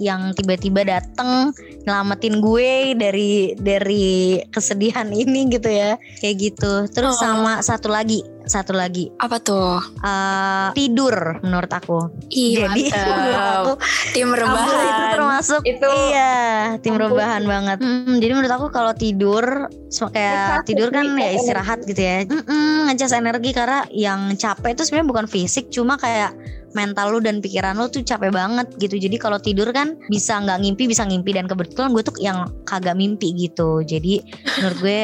yang 0.00 0.32
tiba-tiba 0.34 0.84
dateng 0.84 1.52
nyelamatin 1.84 2.40
gue 2.40 2.96
dari 2.96 3.54
dari 3.58 4.40
kesedihan 4.50 5.08
ini 5.22 5.50
gitu 5.52 5.68
ya. 5.68 6.00
Kayak 6.20 6.36
gitu. 6.38 6.72
Terus 6.90 7.16
oh. 7.18 7.20
sama 7.20 7.52
satu 7.60 7.90
lagi 7.92 8.24
satu 8.44 8.76
lagi. 8.76 9.08
Apa 9.18 9.40
tuh? 9.40 9.80
Uh, 10.04 10.68
tidur 10.76 11.40
menurut 11.40 11.72
aku. 11.72 12.12
Iya 12.28 12.68
jadi 12.68 12.82
aku 13.64 13.72
tim 14.12 14.28
rebahan 14.30 14.84
itu 14.84 15.04
termasuk 15.16 15.60
itu 15.64 15.88
iya 16.12 16.34
tim 16.80 16.94
rebahan 16.96 17.42
banget. 17.48 17.78
Hmm, 17.80 18.20
jadi 18.20 18.32
menurut 18.36 18.52
aku 18.52 18.66
kalau 18.70 18.92
tidur 18.92 19.68
kayak 20.12 20.66
tidur 20.68 20.92
kan 20.92 21.16
ya 21.16 21.30
istirahat 21.40 21.82
gitu 21.88 22.00
ya. 22.00 22.28
Mm 22.28 22.92
ngecas 22.92 23.16
energi 23.16 23.56
karena 23.56 23.88
yang 23.90 24.36
capek 24.36 24.76
itu 24.76 24.82
sebenarnya 24.84 25.08
bukan 25.08 25.26
fisik 25.26 25.72
cuma 25.72 25.96
kayak 25.96 26.36
mental 26.74 27.16
lu 27.16 27.18
dan 27.22 27.38
pikiran 27.38 27.78
lu 27.78 27.86
tuh 27.88 28.02
capek 28.02 28.34
banget 28.34 28.66
gitu. 28.82 28.98
Jadi 28.98 29.16
kalau 29.16 29.38
tidur 29.38 29.70
kan 29.70 29.94
bisa 30.10 30.38
nggak 30.42 30.60
ngimpi 30.60 30.90
bisa 30.90 31.06
ngimpi. 31.06 31.30
Dan 31.34 31.46
kebetulan 31.50 31.94
gue 31.94 32.02
tuh 32.04 32.14
yang 32.20 32.50
kagak 32.68 32.98
mimpi 32.98 33.34
gitu. 33.34 33.80
Jadi 33.86 34.22
menurut 34.60 34.78
gue 34.82 35.00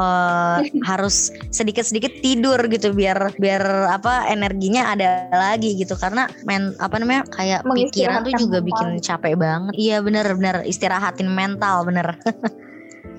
uh, 0.00 0.58
harus 0.90 1.30
sedikit-sedikit 1.52 2.24
tidur 2.24 2.58
gitu 2.68 2.92
biar 2.96 3.36
biar 3.36 3.92
apa 3.92 4.26
energinya 4.28 4.92
ada 4.92 5.28
lagi 5.30 5.76
gitu. 5.76 5.94
Karena 5.94 6.26
men 6.48 6.72
apa 6.80 6.96
namanya 6.98 7.28
kayak 7.36 7.64
pikiran 7.68 8.24
tuh 8.26 8.34
juga 8.40 8.58
bikin 8.64 8.98
capek 8.98 9.36
banget. 9.36 9.72
Iya 9.76 10.00
bener-bener 10.00 10.64
istirahatin 10.64 11.28
mental 11.28 11.84
bener 11.86 12.16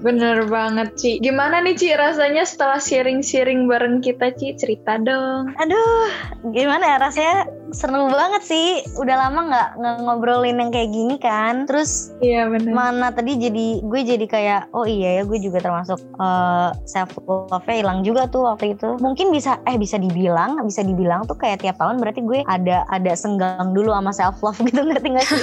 Bener 0.01 0.49
banget 0.49 0.97
Ci. 0.97 1.11
Gimana 1.21 1.61
nih 1.61 1.77
Ci 1.77 1.93
rasanya 1.93 2.41
setelah 2.41 2.81
sharing-sharing 2.81 3.69
bareng 3.69 4.01
kita 4.01 4.33
Ci? 4.33 4.57
Cerita 4.57 4.97
dong. 4.97 5.53
Aduh, 5.61 6.09
gimana 6.49 6.81
ya 6.81 6.97
rasanya 6.97 7.45
seru 7.69 8.09
banget 8.09 8.41
sih. 8.41 8.81
Udah 8.97 9.29
lama 9.29 9.39
nggak 9.53 9.69
ngobrolin 10.01 10.57
yang 10.57 10.73
kayak 10.73 10.89
gini 10.89 11.15
kan. 11.21 11.69
Terus 11.69 12.09
iya 12.25 12.49
bener. 12.49 12.73
Mana 12.73 13.13
tadi 13.13 13.37
jadi 13.37 13.85
gue 13.85 14.01
jadi 14.01 14.25
kayak 14.25 14.61
oh 14.73 14.89
iya 14.89 15.21
ya 15.21 15.23
gue 15.23 15.37
juga 15.37 15.61
termasuk 15.61 16.01
uh, 16.17 16.73
eh, 16.73 16.81
self 16.89 17.13
love 17.29 17.69
hilang 17.69 18.01
juga 18.01 18.25
tuh 18.25 18.49
waktu 18.49 18.73
itu. 18.73 18.97
Mungkin 18.97 19.29
bisa 19.29 19.61
eh 19.69 19.77
bisa 19.77 20.01
dibilang 20.01 20.57
bisa 20.65 20.81
dibilang 20.81 21.29
tuh 21.29 21.37
kayak 21.37 21.61
tiap 21.61 21.77
tahun 21.77 22.01
berarti 22.01 22.25
gue 22.25 22.41
ada 22.49 22.89
ada 22.89 23.13
senggang 23.13 23.77
dulu 23.77 23.93
sama 23.93 24.11
self 24.11 24.41
love 24.41 24.57
gitu 24.67 24.81
ngerti 24.81 25.13
gak 25.13 25.25
sih? 25.29 25.41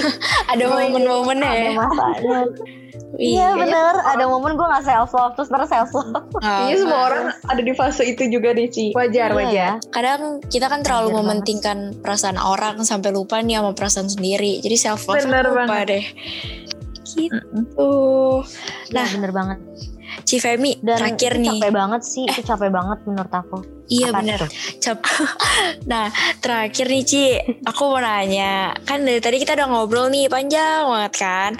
ada 0.51 0.63
momen-momennya 0.67 1.47
ya. 1.47 1.63
Ada 1.63 1.71
masanya. 1.79 2.39
Iya, 3.17 3.51
iya 3.51 3.57
bener, 3.57 3.95
ada 4.05 4.23
momen 4.29 4.48
gue 4.55 4.67
gak 4.67 4.85
self 4.85 5.09
love 5.13 5.33
terus 5.35 5.49
terus 5.49 5.69
self 5.69 5.91
love. 5.93 6.25
Iya 6.39 6.75
oh, 6.75 6.79
semua 6.85 6.99
orang 7.11 7.23
ada 7.49 7.61
di 7.61 7.73
fase 7.75 8.03
itu 8.05 8.23
juga 8.29 8.53
deh 8.53 8.69
Ci. 8.69 8.95
Wajar, 8.95 9.29
iya, 9.33 9.37
wajar. 9.37 9.53
Ya. 9.53 9.71
Kadang 9.91 10.41
kita 10.47 10.71
kan 10.71 10.81
terlalu 10.85 11.13
wajar 11.13 11.19
mementingkan 11.21 11.77
banget. 11.91 12.01
perasaan 12.01 12.37
orang 12.39 12.75
sampai 12.85 13.09
lupa 13.11 13.41
nih 13.43 13.59
sama 13.59 13.71
perasaan 13.75 14.09
sendiri. 14.09 14.63
Jadi 14.63 14.75
self 14.79 15.05
love 15.09 15.21
bener 15.21 15.45
lupa 15.49 15.65
banget. 15.67 15.87
deh. 15.89 16.05
Gitu. 17.09 17.93
Nah, 18.93 19.05
ya, 19.05 19.13
bener 19.17 19.31
banget. 19.33 19.59
Cifemi 20.29 20.77
Dan 20.77 21.01
terakhir 21.01 21.41
nih. 21.41 21.57
capek 21.57 21.73
banget 21.73 22.01
sih, 22.05 22.23
itu 22.29 22.41
capek 22.45 22.69
banget 22.69 23.01
menurut 23.09 23.33
aku. 23.33 23.57
Iya 23.89 24.13
bener. 24.13 24.45
Cap 24.77 25.01
nah 25.89 26.13
terakhir 26.37 26.85
nih 26.85 27.01
Ci, 27.01 27.25
aku 27.65 27.89
mau 27.89 27.97
nanya. 27.97 28.77
Kan 28.85 29.01
dari 29.01 29.17
tadi 29.17 29.41
kita 29.41 29.57
udah 29.57 29.65
ngobrol 29.65 30.13
nih 30.13 30.29
panjang 30.29 30.85
banget 30.85 31.13
kan. 31.17 31.51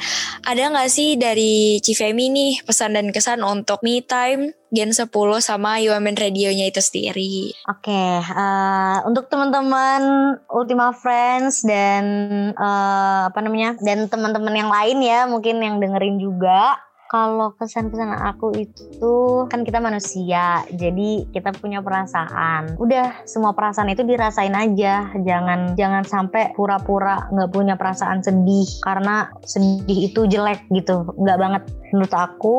Ada 0.46 0.70
gak 0.70 0.90
sih 0.94 1.18
dari 1.18 1.82
Cifemi 1.82 2.30
nih 2.30 2.62
pesan 2.62 2.94
dan 2.94 3.10
kesan 3.10 3.42
untuk 3.42 3.82
me 3.82 4.06
time 4.06 4.54
Gen 4.70 4.94
10 4.94 5.10
sama 5.42 5.82
UMN 5.82 6.14
radionya 6.14 6.70
itu 6.70 6.78
sendiri. 6.78 7.58
Oke, 7.66 7.90
okay, 7.90 8.22
uh, 8.22 8.38
eh, 8.38 8.98
untuk 9.10 9.26
teman-teman 9.26 10.02
Ultima 10.46 10.94
Friends 10.94 11.66
dan 11.66 12.06
uh, 12.54 13.34
apa 13.34 13.40
namanya 13.42 13.74
dan 13.82 14.06
teman-teman 14.06 14.54
yang 14.54 14.70
lain 14.70 15.02
ya 15.02 15.26
mungkin 15.26 15.58
yang 15.58 15.82
dengerin 15.82 16.22
juga 16.22 16.78
kalau 17.10 17.58
kesan-kesan 17.58 18.14
aku 18.22 18.54
itu 18.54 19.18
kan 19.50 19.66
kita 19.66 19.82
manusia, 19.82 20.62
jadi 20.70 21.26
kita 21.34 21.58
punya 21.58 21.82
perasaan. 21.82 22.78
Udah 22.78 23.26
semua 23.26 23.58
perasaan 23.58 23.90
itu 23.90 24.06
dirasain 24.06 24.54
aja, 24.54 25.10
jangan 25.18 25.74
jangan 25.74 26.06
sampai 26.06 26.54
pura-pura 26.54 27.26
nggak 27.34 27.50
punya 27.50 27.74
perasaan 27.82 28.22
sedih 28.22 28.70
karena 28.86 29.34
sedih 29.42 30.14
itu 30.14 30.30
jelek 30.30 30.70
gitu, 30.70 31.10
nggak 31.18 31.40
banget. 31.42 31.64
Menurut 31.92 32.14
aku 32.14 32.58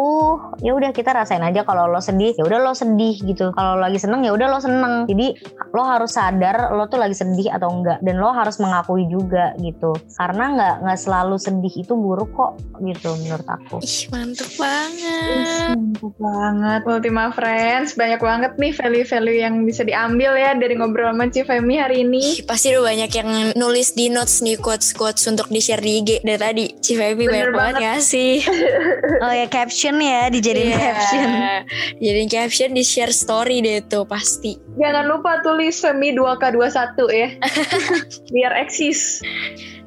ya 0.61 0.75
udah 0.75 0.91
kita 0.91 1.15
rasain 1.15 1.41
aja 1.47 1.63
kalau 1.63 1.87
lo 1.87 2.03
sedih 2.03 2.35
ya 2.35 2.43
udah 2.43 2.59
lo 2.61 2.75
sedih 2.75 3.17
gitu. 3.23 3.55
Kalau 3.55 3.79
lagi 3.79 4.03
seneng 4.03 4.27
ya 4.27 4.35
udah 4.35 4.47
lo 4.51 4.59
seneng. 4.59 5.07
Jadi 5.07 5.39
lo 5.71 5.83
harus 5.87 6.19
sadar 6.19 6.75
lo 6.75 6.91
tuh 6.91 6.99
lagi 6.99 7.15
sedih 7.15 7.55
atau 7.55 7.71
enggak 7.71 8.03
dan 8.03 8.19
lo 8.19 8.35
harus 8.35 8.59
mengakui 8.59 9.07
juga 9.07 9.55
gitu. 9.63 9.95
Karena 10.19 10.45
nggak 10.59 10.75
nggak 10.85 10.99
selalu 10.99 11.37
sedih 11.39 11.75
itu 11.87 11.95
buruk 11.95 12.35
kok 12.35 12.59
gitu 12.83 13.15
menurut 13.23 13.47
aku. 13.47 13.79
Ih 13.81 14.11
mantap 14.11 14.41
mantep 14.41 14.57
banget. 14.57 15.77
Mantep 15.77 16.13
banget. 16.17 16.81
Ultima 16.89 17.25
Friends, 17.35 17.95
banyak 17.95 18.21
banget 18.21 18.53
nih 18.57 18.73
value-value 18.73 19.39
yang 19.45 19.55
bisa 19.69 19.83
diambil 19.85 20.33
ya 20.37 20.57
dari 20.57 20.75
ngobrol 20.77 21.13
sama 21.13 21.29
Femi 21.31 21.77
hari 21.77 22.03
ini. 22.03 22.41
Pasti 22.49 22.73
udah 22.73 22.85
banyak 22.89 23.11
yang 23.13 23.31
nulis 23.55 23.93
di 23.93 24.09
notes 24.09 24.41
nih 24.41 24.57
quotes-quotes 24.57 25.29
untuk 25.29 25.53
di-share 25.53 25.83
di 25.85 26.01
IG 26.01 26.09
dari 26.25 26.41
tadi. 26.41 26.67
Femi 26.95 27.27
banyak 27.27 27.53
banget 27.53 27.75
ya 27.83 27.95
sih. 27.99 28.41
oh 29.25 29.33
ya 29.33 29.47
caption 29.51 29.99
ya, 29.99 30.31
dijadiin 30.31 30.71
yeah. 30.73 30.81
caption. 30.81 31.29
Dijadiin 31.99 32.31
caption 32.31 32.71
di 32.73 32.83
share 32.87 33.15
story 33.15 33.61
deh 33.61 33.85
tuh 33.87 34.07
pasti. 34.07 34.57
Jangan 34.79 35.07
lupa 35.11 35.43
tulis 35.45 35.77
Femi 35.79 36.15
2K21 36.17 36.99
ya. 37.11 37.29
Biar 38.35 38.53
eksis. 38.65 39.21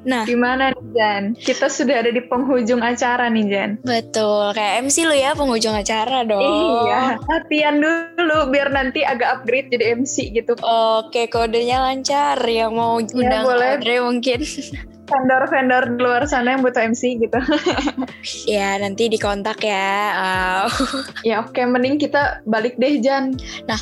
Nah, 0.04 0.28
gimana 0.28 0.76
nih 0.76 0.88
Jan? 0.92 1.24
Kita 1.40 1.72
sudah 1.72 2.04
ada 2.04 2.12
di 2.12 2.20
penghujung 2.28 2.84
acara 2.84 3.32
nih 3.32 3.46
Jan. 3.48 3.72
Betul, 3.88 4.52
kayak 4.52 4.84
MC 4.84 5.08
lu 5.08 5.16
ya 5.16 5.32
penghujung 5.32 5.72
acara 5.72 6.28
dong. 6.28 6.44
Iya, 6.44 7.16
latihan 7.24 7.80
dulu 7.80 8.52
biar 8.52 8.76
nanti 8.76 9.00
agak 9.08 9.40
upgrade 9.40 9.72
jadi 9.72 9.96
MC 9.96 10.36
gitu. 10.36 10.60
Oke, 10.60 11.32
kodenya 11.32 11.80
lancar. 11.80 12.36
Yang 12.44 12.72
mau 12.76 13.00
ya, 13.00 13.16
undang 13.16 13.44
boleh. 13.48 13.80
Audrey 13.80 14.00
mungkin. 14.04 14.40
Vendor-vendor 15.14 15.84
di 15.94 15.98
luar 16.02 16.24
sana 16.26 16.58
yang 16.58 16.66
butuh 16.66 16.82
MC 16.82 17.22
gitu. 17.22 17.40
ya 18.58 18.82
nanti 18.82 19.06
dikontak 19.14 19.62
ya. 19.62 19.94
Uh. 20.18 20.68
ya 21.30 21.46
oke, 21.46 21.54
okay. 21.54 21.70
mending 21.70 22.02
kita 22.02 22.42
balik 22.50 22.74
deh 22.82 22.98
Jan. 22.98 23.38
Nah, 23.70 23.78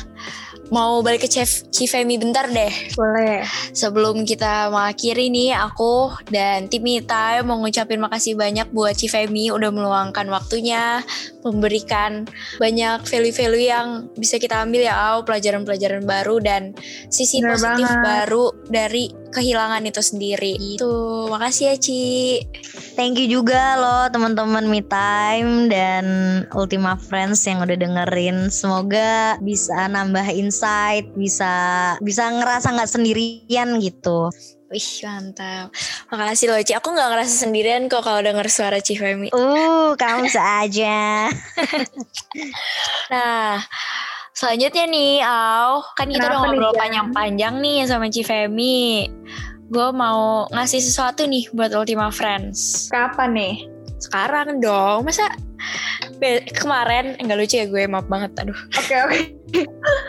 mau 0.72 1.04
balik 1.04 1.24
ke 1.24 1.28
Chef 1.28 1.68
Cifemi 1.68 2.16
bentar 2.16 2.48
deh. 2.48 2.72
Boleh. 2.96 3.44
Sebelum 3.76 4.24
kita 4.24 4.72
mengakhiri 4.72 5.28
nih, 5.28 5.52
aku 5.52 6.16
dan 6.32 6.72
tim 6.72 6.80
Mita 6.80 7.44
mau 7.44 7.60
ngucapin 7.60 8.00
makasih 8.00 8.36
banyak 8.36 8.72
buat 8.72 8.96
Cifemi 8.96 9.52
udah 9.52 9.68
meluangkan 9.68 10.24
waktunya, 10.32 11.04
memberikan 11.44 12.24
banyak 12.56 13.04
value-value 13.04 13.68
yang 13.68 13.88
bisa 14.16 14.40
kita 14.40 14.64
ambil 14.64 14.88
ya, 14.88 14.96
Au, 14.96 15.28
pelajaran-pelajaran 15.28 16.08
baru 16.08 16.40
dan 16.40 16.72
sisi 17.12 17.44
Bener 17.44 17.60
positif 17.60 17.88
banget. 17.92 18.04
baru 18.08 18.44
dari 18.72 19.21
kehilangan 19.32 19.82
itu 19.88 20.04
sendiri. 20.04 20.54
Itu, 20.60 21.26
makasih 21.32 21.72
ya 21.72 21.76
Ci. 21.80 22.02
Thank 22.92 23.16
you 23.18 23.40
juga 23.40 23.80
loh 23.80 24.04
teman-teman 24.12 24.68
Me 24.68 24.84
Time 24.84 25.72
dan 25.72 26.04
Ultima 26.52 27.00
Friends 27.00 27.40
yang 27.48 27.64
udah 27.64 27.74
dengerin. 27.74 28.52
Semoga 28.52 29.40
bisa 29.40 29.88
nambah 29.88 30.28
insight, 30.30 31.08
bisa 31.16 31.52
bisa 32.04 32.28
ngerasa 32.28 32.76
nggak 32.76 32.92
sendirian 32.92 33.80
gitu. 33.80 34.28
Wih 34.72 35.04
mantap 35.04 35.68
Makasih 36.08 36.48
loh 36.48 36.56
Ci 36.64 36.72
Aku 36.72 36.96
gak 36.96 37.12
ngerasa 37.12 37.44
sendirian 37.44 37.92
kok 37.92 38.00
kalau 38.00 38.24
denger 38.24 38.48
suara 38.48 38.80
Ci 38.80 38.96
Femi 38.96 39.28
Uh 39.28 39.92
kamu 40.00 40.32
saja 40.32 41.28
Nah 43.12 43.60
Selanjutnya 44.32 44.84
nih 44.86 45.20
Au 45.20 45.84
Kan 45.94 46.08
kita 46.08 46.26
udah 46.26 46.38
ngobrol 46.42 46.72
Jan? 46.72 46.80
panjang-panjang 46.80 47.54
nih 47.60 47.78
sama 47.84 48.08
Ci 48.08 48.22
Femi 48.22 49.06
Gue 49.68 49.88
mau 49.90 50.48
ngasih 50.48 50.80
sesuatu 50.80 51.24
nih 51.24 51.48
buat 51.50 51.72
Ultima 51.72 52.08
Friends 52.08 52.88
Kapan 52.88 53.30
nih? 53.32 53.54
Sekarang 53.98 54.58
dong 54.58 55.04
Masa 55.04 55.28
be- 56.16 56.44
kemarin 56.50 57.14
Enggak 57.16 57.38
lucu 57.38 57.56
ya 57.56 57.66
gue 57.66 57.84
maaf 57.84 58.04
banget 58.06 58.32
Aduh 58.38 58.56
Oke 58.74 58.94
oke. 58.98 59.18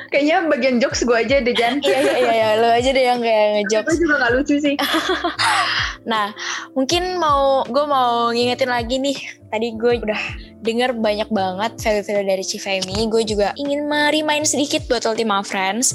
Kayaknya 0.08 0.48
bagian 0.48 0.76
jokes 0.80 1.04
gue 1.04 1.18
aja 1.20 1.44
deh 1.44 1.52
Jan. 1.52 1.84
Iya 1.84 2.00
iya 2.00 2.16
iya 2.16 2.32
iya 2.34 2.50
Lo 2.58 2.72
aja 2.72 2.90
deh 2.90 3.04
yang 3.04 3.20
kayak 3.20 3.48
ngejokes 3.60 3.92
Gue 3.92 4.02
juga 4.02 4.16
gak 4.24 4.32
lucu 4.34 4.56
sih. 4.58 4.76
Nah, 6.04 6.36
mungkin 6.76 7.16
mau 7.16 7.64
gue 7.64 7.86
mau 7.88 8.28
ngingetin 8.28 8.68
lagi 8.68 9.00
nih. 9.00 9.16
Tadi 9.54 9.70
gue 9.78 10.01
udah 10.01 10.22
denger 10.66 10.97
banyak 10.97 11.30
banget 11.30 11.78
value-value 11.78 12.26
dari 12.26 12.41
Cifemi. 12.41 13.06
Gue 13.06 13.22
juga 13.22 13.54
ingin 13.54 13.86
merimain 13.86 14.41
sedikit 14.49 14.82
buat 14.89 15.06
Ultima 15.06 15.45
Friends. 15.45 15.93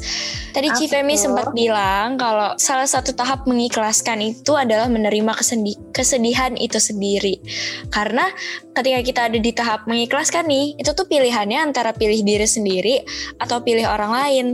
Tadi 0.54 0.70
Cifemi 0.78 1.18
sempat 1.18 1.50
bilang 1.50 2.14
kalau 2.14 2.54
salah 2.54 2.86
satu 2.86 3.10
tahap 3.18 3.50
mengikhlaskan 3.50 4.22
itu 4.22 4.54
adalah 4.54 4.86
menerima 4.86 5.34
kesendi- 5.34 5.74
kesedihan 5.90 6.54
itu 6.54 6.78
sendiri. 6.78 7.42
Karena 7.90 8.30
ketika 8.78 9.00
kita 9.02 9.20
ada 9.26 9.38
di 9.42 9.50
tahap 9.50 9.90
mengikhlaskan 9.90 10.46
nih, 10.46 10.78
itu 10.78 10.94
tuh 10.94 11.10
pilihannya 11.10 11.58
antara 11.58 11.90
pilih 11.90 12.22
diri 12.22 12.46
sendiri 12.46 13.02
atau 13.42 13.58
pilih 13.66 13.90
orang 13.90 14.14
lain. 14.14 14.46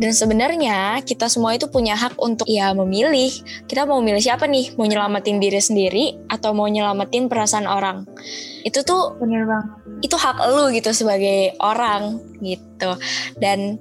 Dan 0.00 0.16
sebenarnya 0.16 1.04
kita 1.04 1.28
semua 1.28 1.52
itu 1.52 1.68
punya 1.68 2.00
hak 2.00 2.16
untuk 2.16 2.48
ya 2.48 2.72
memilih. 2.72 3.28
Kita 3.68 3.84
mau 3.84 4.00
milih 4.00 4.24
siapa 4.24 4.48
nih? 4.48 4.72
Mau 4.80 4.88
nyelamatin 4.88 5.36
diri 5.36 5.60
sendiri 5.60 6.16
atau 6.32 6.56
mau 6.56 6.64
nyelamatin 6.64 7.28
perasaan 7.28 7.68
orang? 7.68 8.08
Itu 8.66 8.82
tuh 8.82 9.16
Bener 9.18 9.46
banget. 9.46 9.70
itu 10.02 10.16
hak 10.18 10.38
lu 10.50 10.70
gitu 10.74 10.90
sebagai 10.94 11.54
orang 11.58 12.22
gitu. 12.42 12.90
Dan 13.38 13.78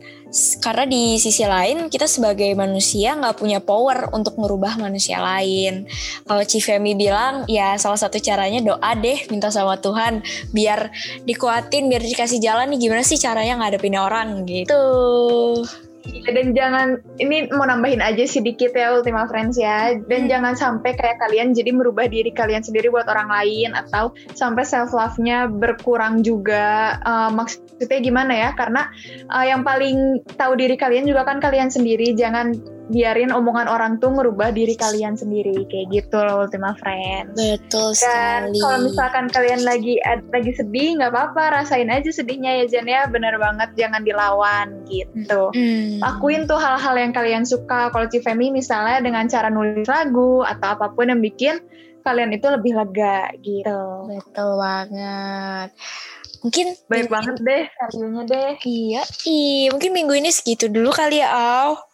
karena 0.59 0.83
di 0.83 1.15
sisi 1.15 1.47
lain 1.47 1.87
kita 1.87 2.03
sebagai 2.03 2.51
manusia 2.51 3.15
nggak 3.15 3.39
punya 3.39 3.63
power 3.63 4.11
untuk 4.11 4.35
merubah 4.35 4.75
manusia 4.75 5.23
lain. 5.23 5.87
Kalau 6.27 6.43
Cifemi 6.43 6.93
bilang 6.99 7.47
ya 7.47 7.79
salah 7.79 7.97
satu 7.99 8.19
caranya 8.19 8.59
doa 8.59 8.91
deh 8.97 9.23
minta 9.31 9.47
sama 9.47 9.79
Tuhan 9.79 10.19
biar 10.51 10.91
dikuatin 11.23 11.87
biar 11.87 12.03
dikasih 12.03 12.43
jalan 12.43 12.67
nih. 12.75 12.79
Gimana 12.89 13.03
sih 13.07 13.17
caranya 13.17 13.59
ngadepin 13.63 13.95
orang 13.95 14.43
gitu 14.43 14.83
Iya, 16.07 16.29
Dan 16.31 16.55
jangan 16.55 16.87
ini 17.19 17.51
mau 17.51 17.67
nambahin 17.67 17.99
aja 17.99 18.23
sedikit 18.23 18.71
ya 18.71 18.95
Ultima 18.95 19.27
Friends 19.27 19.59
ya. 19.59 19.91
Dan 20.07 20.25
Hmm. 20.25 20.31
jangan 20.31 20.53
sampai 20.55 20.95
kayak 20.95 21.19
kalian 21.19 21.51
jadi 21.51 21.75
merubah 21.75 22.07
diri 22.07 22.31
kalian 22.31 22.63
sendiri 22.63 22.87
buat 22.87 23.07
orang 23.11 23.27
lain 23.27 23.75
atau 23.75 24.15
sampai 24.31 24.63
self 24.63 24.95
love-nya 24.95 25.51
berkurang 25.51 26.23
juga. 26.23 26.95
Eh, 27.03 27.29
maksudnya 27.35 27.99
gimana 27.99 28.33
ya? 28.33 28.49
Karena 28.55 28.87
eh, 29.27 29.45
yang 29.51 29.67
paling 29.67 30.23
tahu 30.39 30.55
diri 30.55 30.79
kalian 30.79 31.03
juga 31.03 31.27
kan 31.27 31.43
kalian 31.43 31.67
sendiri. 31.67 32.15
Jangan 32.15 32.76
biarin 32.87 33.35
omongan 33.35 33.67
orang 33.67 33.99
tuh 33.99 34.15
merubah 34.15 34.55
diri 34.55 34.73
kalian 34.79 35.19
sendiri 35.19 35.67
kayak 35.67 35.91
gitu 35.91 36.17
loh 36.23 36.47
Ultima 36.47 36.71
Friends. 36.79 37.35
betul 37.35 37.91
Dan 37.99 38.51
sekali 38.51 38.59
kalau 38.63 38.77
misalkan 38.87 39.25
kalian 39.27 39.61
lagi 39.67 39.99
lagi 40.31 40.51
sedih 40.55 40.95
nggak 40.95 41.11
apa-apa 41.11 41.63
rasain 41.63 41.91
aja 41.91 42.07
sedihnya 42.07 42.63
ya 42.63 42.79
Jan 42.79 42.87
ya 42.87 43.01
bener 43.11 43.35
banget 43.35 43.75
jangan 43.75 44.01
dilawan 44.07 44.87
gitu. 44.87 45.51
Hmm. 45.51 45.99
Lakuin 45.99 46.47
tuh 46.47 46.59
hal-hal 46.59 46.95
yang 46.95 47.11
kalian 47.11 47.43
suka. 47.43 47.91
Kalau 47.91 48.07
Cifemi 48.07 48.49
misalnya 48.55 49.03
dengan 49.03 49.27
cara 49.27 49.51
nulis 49.51 49.87
lagu 49.87 50.47
atau 50.47 50.67
apa 50.79 50.95
pun 50.95 51.11
yang 51.11 51.19
bikin 51.19 51.59
kalian 52.07 52.31
itu 52.31 52.47
lebih 52.47 52.71
lega 52.71 53.35
gitu. 53.43 54.07
betul 54.07 54.55
banget 54.55 55.75
mungkin 56.39 56.67
Baik 56.87 57.09
banget 57.11 57.35
deh 57.41 57.65
reviewnya 57.67 58.23
deh. 58.29 58.53
Iya, 58.63 59.01
iya. 59.25 59.67
Mungkin 59.73 59.91
minggu 59.91 60.13
ini 60.15 60.29
segitu 60.31 60.69
dulu 60.69 60.93
kali 60.93 61.19
ya, 61.19 61.33
Au. 61.33 61.86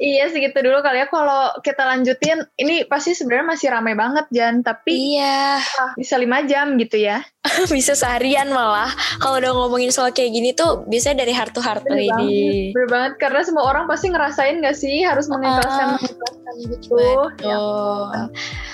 Iya 0.00 0.32
segitu 0.32 0.56
dulu 0.58 0.80
kali 0.80 0.96
ya. 0.96 1.06
Kalau 1.06 1.52
kita 1.60 1.84
lanjutin, 1.84 2.40
ini 2.56 2.88
pasti 2.88 3.12
sebenarnya 3.12 3.52
masih 3.52 3.68
ramai 3.68 3.92
banget 3.92 4.24
Jan. 4.32 4.64
Tapi 4.64 4.88
Iya, 4.88 5.60
ah, 5.60 5.92
bisa 5.92 6.16
lima 6.16 6.40
jam 6.42 6.80
gitu 6.80 6.96
ya. 6.96 7.20
bisa 7.68 7.92
seharian 7.92 8.48
malah. 8.48 8.88
Kalau 9.20 9.36
udah 9.36 9.52
ngomongin 9.52 9.92
soal 9.92 10.08
kayak 10.10 10.32
gini 10.32 10.50
tuh 10.50 10.88
biasanya 10.88 11.20
dari 11.20 11.32
heart 11.32 11.52
to 11.52 11.60
heart 11.60 11.84
Bener 11.84 12.08
banget, 12.08 12.72
bener 12.72 12.88
banget. 12.88 13.12
Karena 13.20 13.40
semua 13.44 13.64
orang 13.66 13.84
pasti 13.84 14.08
ngerasain 14.08 14.60
gak 14.60 14.72
sih 14.74 15.04
harus 15.04 15.28
mengikhlaskan 15.28 15.84
Ah. 15.84 15.96
mengikhlaskan 15.96 16.54
gitu. 16.64 16.96
Betul. 16.96 18.08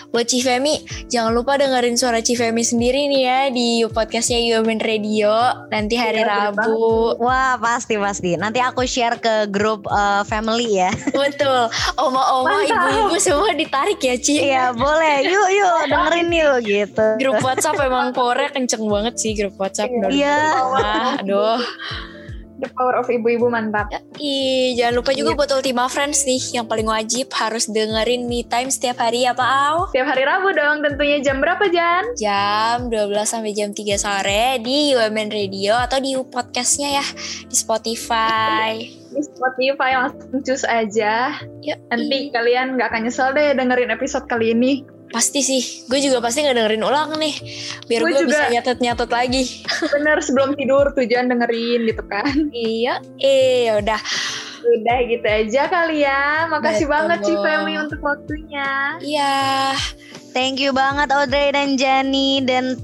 Buat 0.06 0.26
Cifemi, 0.26 0.74
jangan 1.06 1.34
lupa 1.34 1.58
dengerin 1.58 1.94
suara 1.94 2.22
Cifemi 2.22 2.62
sendiri 2.62 3.06
nih 3.06 3.22
ya 3.22 3.40
di 3.50 3.68
podcastnya 3.84 4.38
UMN 4.38 4.78
Radio 4.78 5.34
nanti 5.68 5.98
hari 5.98 6.22
Iya, 6.22 6.54
bener 6.54 6.70
Rabu. 6.70 7.18
Wah 7.18 7.58
pasti 7.58 7.98
pasti. 7.98 8.34
Nanti 8.34 8.58
aku 8.58 8.86
share 8.86 9.18
ke 9.18 9.46
grup 9.46 9.86
eh, 9.86 10.22
family 10.22 10.78
ya. 10.78 10.90
Betul. 11.16 11.62
Oma-oma, 11.96 12.62
ibu-ibu 12.62 13.16
semua 13.16 13.50
ditarik 13.56 14.00
ya, 14.00 14.14
Ci. 14.20 14.52
Iya 14.52 14.76
boleh. 14.76 15.24
Yuk 15.24 15.48
yuk 15.56 15.76
dengerin 15.88 16.28
yuk 16.30 16.56
gitu. 16.64 17.06
Grup 17.20 17.40
WhatsApp 17.40 17.80
emang 17.80 18.12
powernya 18.12 18.52
kenceng 18.52 18.84
banget 18.84 19.14
sih 19.16 19.32
grup 19.32 19.56
WhatsApp. 19.56 19.88
Iya. 20.12 20.38
Aduh. 21.24 21.60
The 22.56 22.72
power 22.72 22.96
of 22.96 23.12
ibu-ibu 23.12 23.52
mantap. 23.52 23.92
Ih, 24.16 24.72
jangan 24.80 24.94
lupa 24.96 25.12
juga 25.12 25.36
buat 25.36 25.52
Ultima 25.52 25.92
Friends 25.92 26.24
nih 26.24 26.56
yang 26.56 26.64
paling 26.64 26.88
wajib 26.88 27.28
harus 27.36 27.68
dengerin 27.68 28.24
Me 28.24 28.48
Time 28.48 28.72
setiap 28.72 28.96
hari 28.96 29.28
ya 29.28 29.36
Pak 29.36 29.44
Au. 29.44 29.92
Setiap 29.92 30.08
hari 30.08 30.24
Rabu 30.24 30.56
dong 30.56 30.80
tentunya 30.80 31.20
jam 31.20 31.44
berapa 31.44 31.68
Jan? 31.68 32.16
Jam 32.16 32.88
12 32.88 33.12
sampai 33.28 33.52
jam 33.52 33.76
3 33.76 34.00
sore 34.00 34.44
di 34.64 34.96
UMN 34.96 35.28
Radio 35.28 35.76
atau 35.76 36.00
di 36.00 36.16
podcastnya 36.16 36.96
ya 36.96 37.06
di 37.44 37.56
Spotify. 37.56 38.80
Di 39.12 39.20
Spotify 39.20 39.90
langsung 40.00 40.40
cus 40.40 40.64
aja. 40.64 41.36
Yuk, 41.60 41.76
Nanti 41.92 42.32
kalian 42.32 42.80
nggak 42.80 42.88
akan 42.88 43.00
nyesel 43.04 43.36
deh 43.36 43.52
dengerin 43.52 43.92
episode 43.92 44.24
kali 44.32 44.56
ini. 44.56 44.95
Pasti 45.10 45.40
sih, 45.40 45.86
gue 45.86 45.98
juga 46.02 46.18
pasti 46.18 46.42
nggak 46.42 46.56
dengerin 46.56 46.84
ulang 46.84 47.14
nih, 47.16 47.34
biar 47.86 48.00
Gue 48.02 48.10
gue 48.12 48.22
bisa 48.28 48.46
juga. 48.46 48.52
nyatet-nyatet 48.52 49.10
lagi. 49.10 49.42
Bener 49.94 50.18
sebelum 50.20 50.54
tidur 50.58 50.90
tujuan 50.92 51.30
dengerin 51.30 51.80
gitu 51.86 52.02
kan. 52.06 52.26
iya, 52.52 52.98
eh 53.18 53.70
udah. 53.76 54.00
Udah 54.66 54.98
gitu 55.06 55.26
aja 55.26 55.70
kali 55.70 56.02
ya. 56.02 56.50
Makasih 56.50 56.90
Betul. 56.90 56.94
banget 56.98 57.18
Cifemi 57.22 57.74
untuk 57.78 58.00
waktunya. 58.02 58.98
Iya, 58.98 59.74
Thank 60.36 60.60
you 60.60 60.76
banget 60.76 61.08
Audrey 61.16 61.48
dan 61.48 61.80
Jani 61.80 62.44
dan 62.44 62.76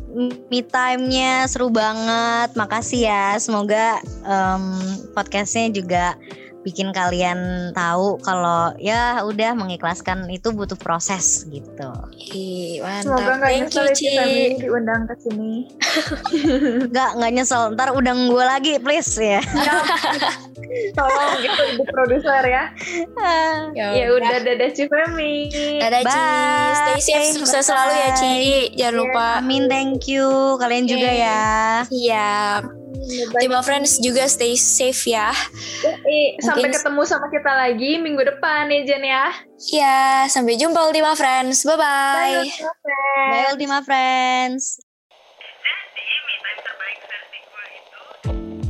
me 0.48 0.64
time-nya 0.64 1.44
seru 1.44 1.68
banget. 1.68 2.56
Makasih 2.56 3.04
ya. 3.04 3.36
Semoga 3.36 4.00
em, 4.24 4.64
podcastnya 5.12 5.68
juga 5.68 6.16
bikin 6.62 6.94
kalian 6.94 7.70
tahu 7.74 8.22
kalau 8.22 8.70
ya 8.78 9.18
udah 9.22 9.54
mengikhlaskan 9.54 10.30
itu 10.30 10.54
butuh 10.54 10.78
proses 10.78 11.42
gitu. 11.50 11.90
ih 12.30 12.78
Semoga 13.02 13.38
mantap. 13.38 13.38
nggak 13.42 13.50
Thank 13.50 13.74
you 13.74 13.82
ya 13.82 13.94
Ci. 13.94 14.10
Diundang 14.62 15.02
ke 15.06 15.14
sini. 15.18 15.52
Nggak 16.92 17.10
nggak 17.18 17.30
nyesel. 17.34 17.74
Ntar 17.74 17.88
undang 17.92 18.30
gue 18.30 18.44
lagi 18.44 18.78
please 18.78 19.10
ya. 19.18 19.42
Tolong 20.96 21.30
gitu 21.42 21.62
di 21.76 21.84
produser 21.84 22.42
ya. 22.54 22.64
Ya 23.74 24.06
udah 24.08 24.40
dadah 24.40 24.70
Cifemi. 24.72 25.50
Dadah 25.78 26.02
Ci, 26.02 26.16
Bye. 26.16 26.72
stay 26.72 27.00
safe, 27.02 27.28
sukses 27.36 27.66
selalu 27.66 27.92
ya 27.92 28.10
Ci. 28.14 28.32
Jangan 28.78 28.94
lupa. 28.96 29.26
Amin 29.42 29.66
thank 29.66 30.06
you. 30.06 30.56
Kalian 30.56 30.86
juga 30.86 31.10
Oke. 31.10 31.20
ya. 31.20 31.42
Siap. 31.90 32.81
Ultima 33.03 33.61
Friends 33.61 33.98
juga 33.98 34.24
stay 34.26 34.55
safe 34.55 35.11
ya. 35.11 35.34
Eh, 35.84 36.38
sampai 36.38 36.70
Mungkin- 36.70 36.74
ketemu 36.78 37.03
sama 37.03 37.26
kita 37.28 37.50
lagi 37.50 37.98
minggu 37.98 38.22
depan 38.22 38.70
ya 38.70 38.80
Jen 38.86 39.03
ya. 39.03 39.24
Ya, 39.68 40.00
sampai 40.26 40.55
jumpa 40.55 40.78
Ultima 40.86 41.12
Friends. 41.14 41.66
Bye-bye. 41.66 42.46
Bye 43.30 43.46
Ultima 43.50 43.82
Friends. 43.82 44.78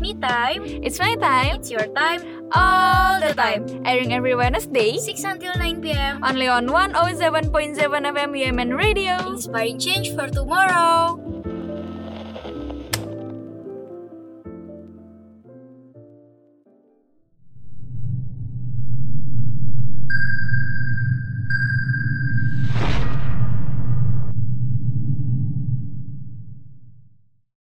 Me 0.03 0.18
time. 0.18 0.66
It's 0.83 0.99
my 0.99 1.14
time. 1.14 1.62
It's 1.62 1.70
your 1.70 1.87
time. 1.95 2.26
All 2.51 3.22
the 3.22 3.30
time. 3.39 3.62
Airing 3.87 4.11
every 4.11 4.35
Wednesday. 4.35 4.99
6 4.99 5.22
until 5.22 5.55
9 5.55 5.78
p.m. 5.78 6.18
Only 6.26 6.51
on 6.51 6.66
107.7 6.66 7.78
FM 8.11 8.30
UMN 8.35 8.74
Radio. 8.74 9.14
Inspiring 9.30 9.78
change 9.78 10.11
for 10.18 10.26
tomorrow. 10.26 11.22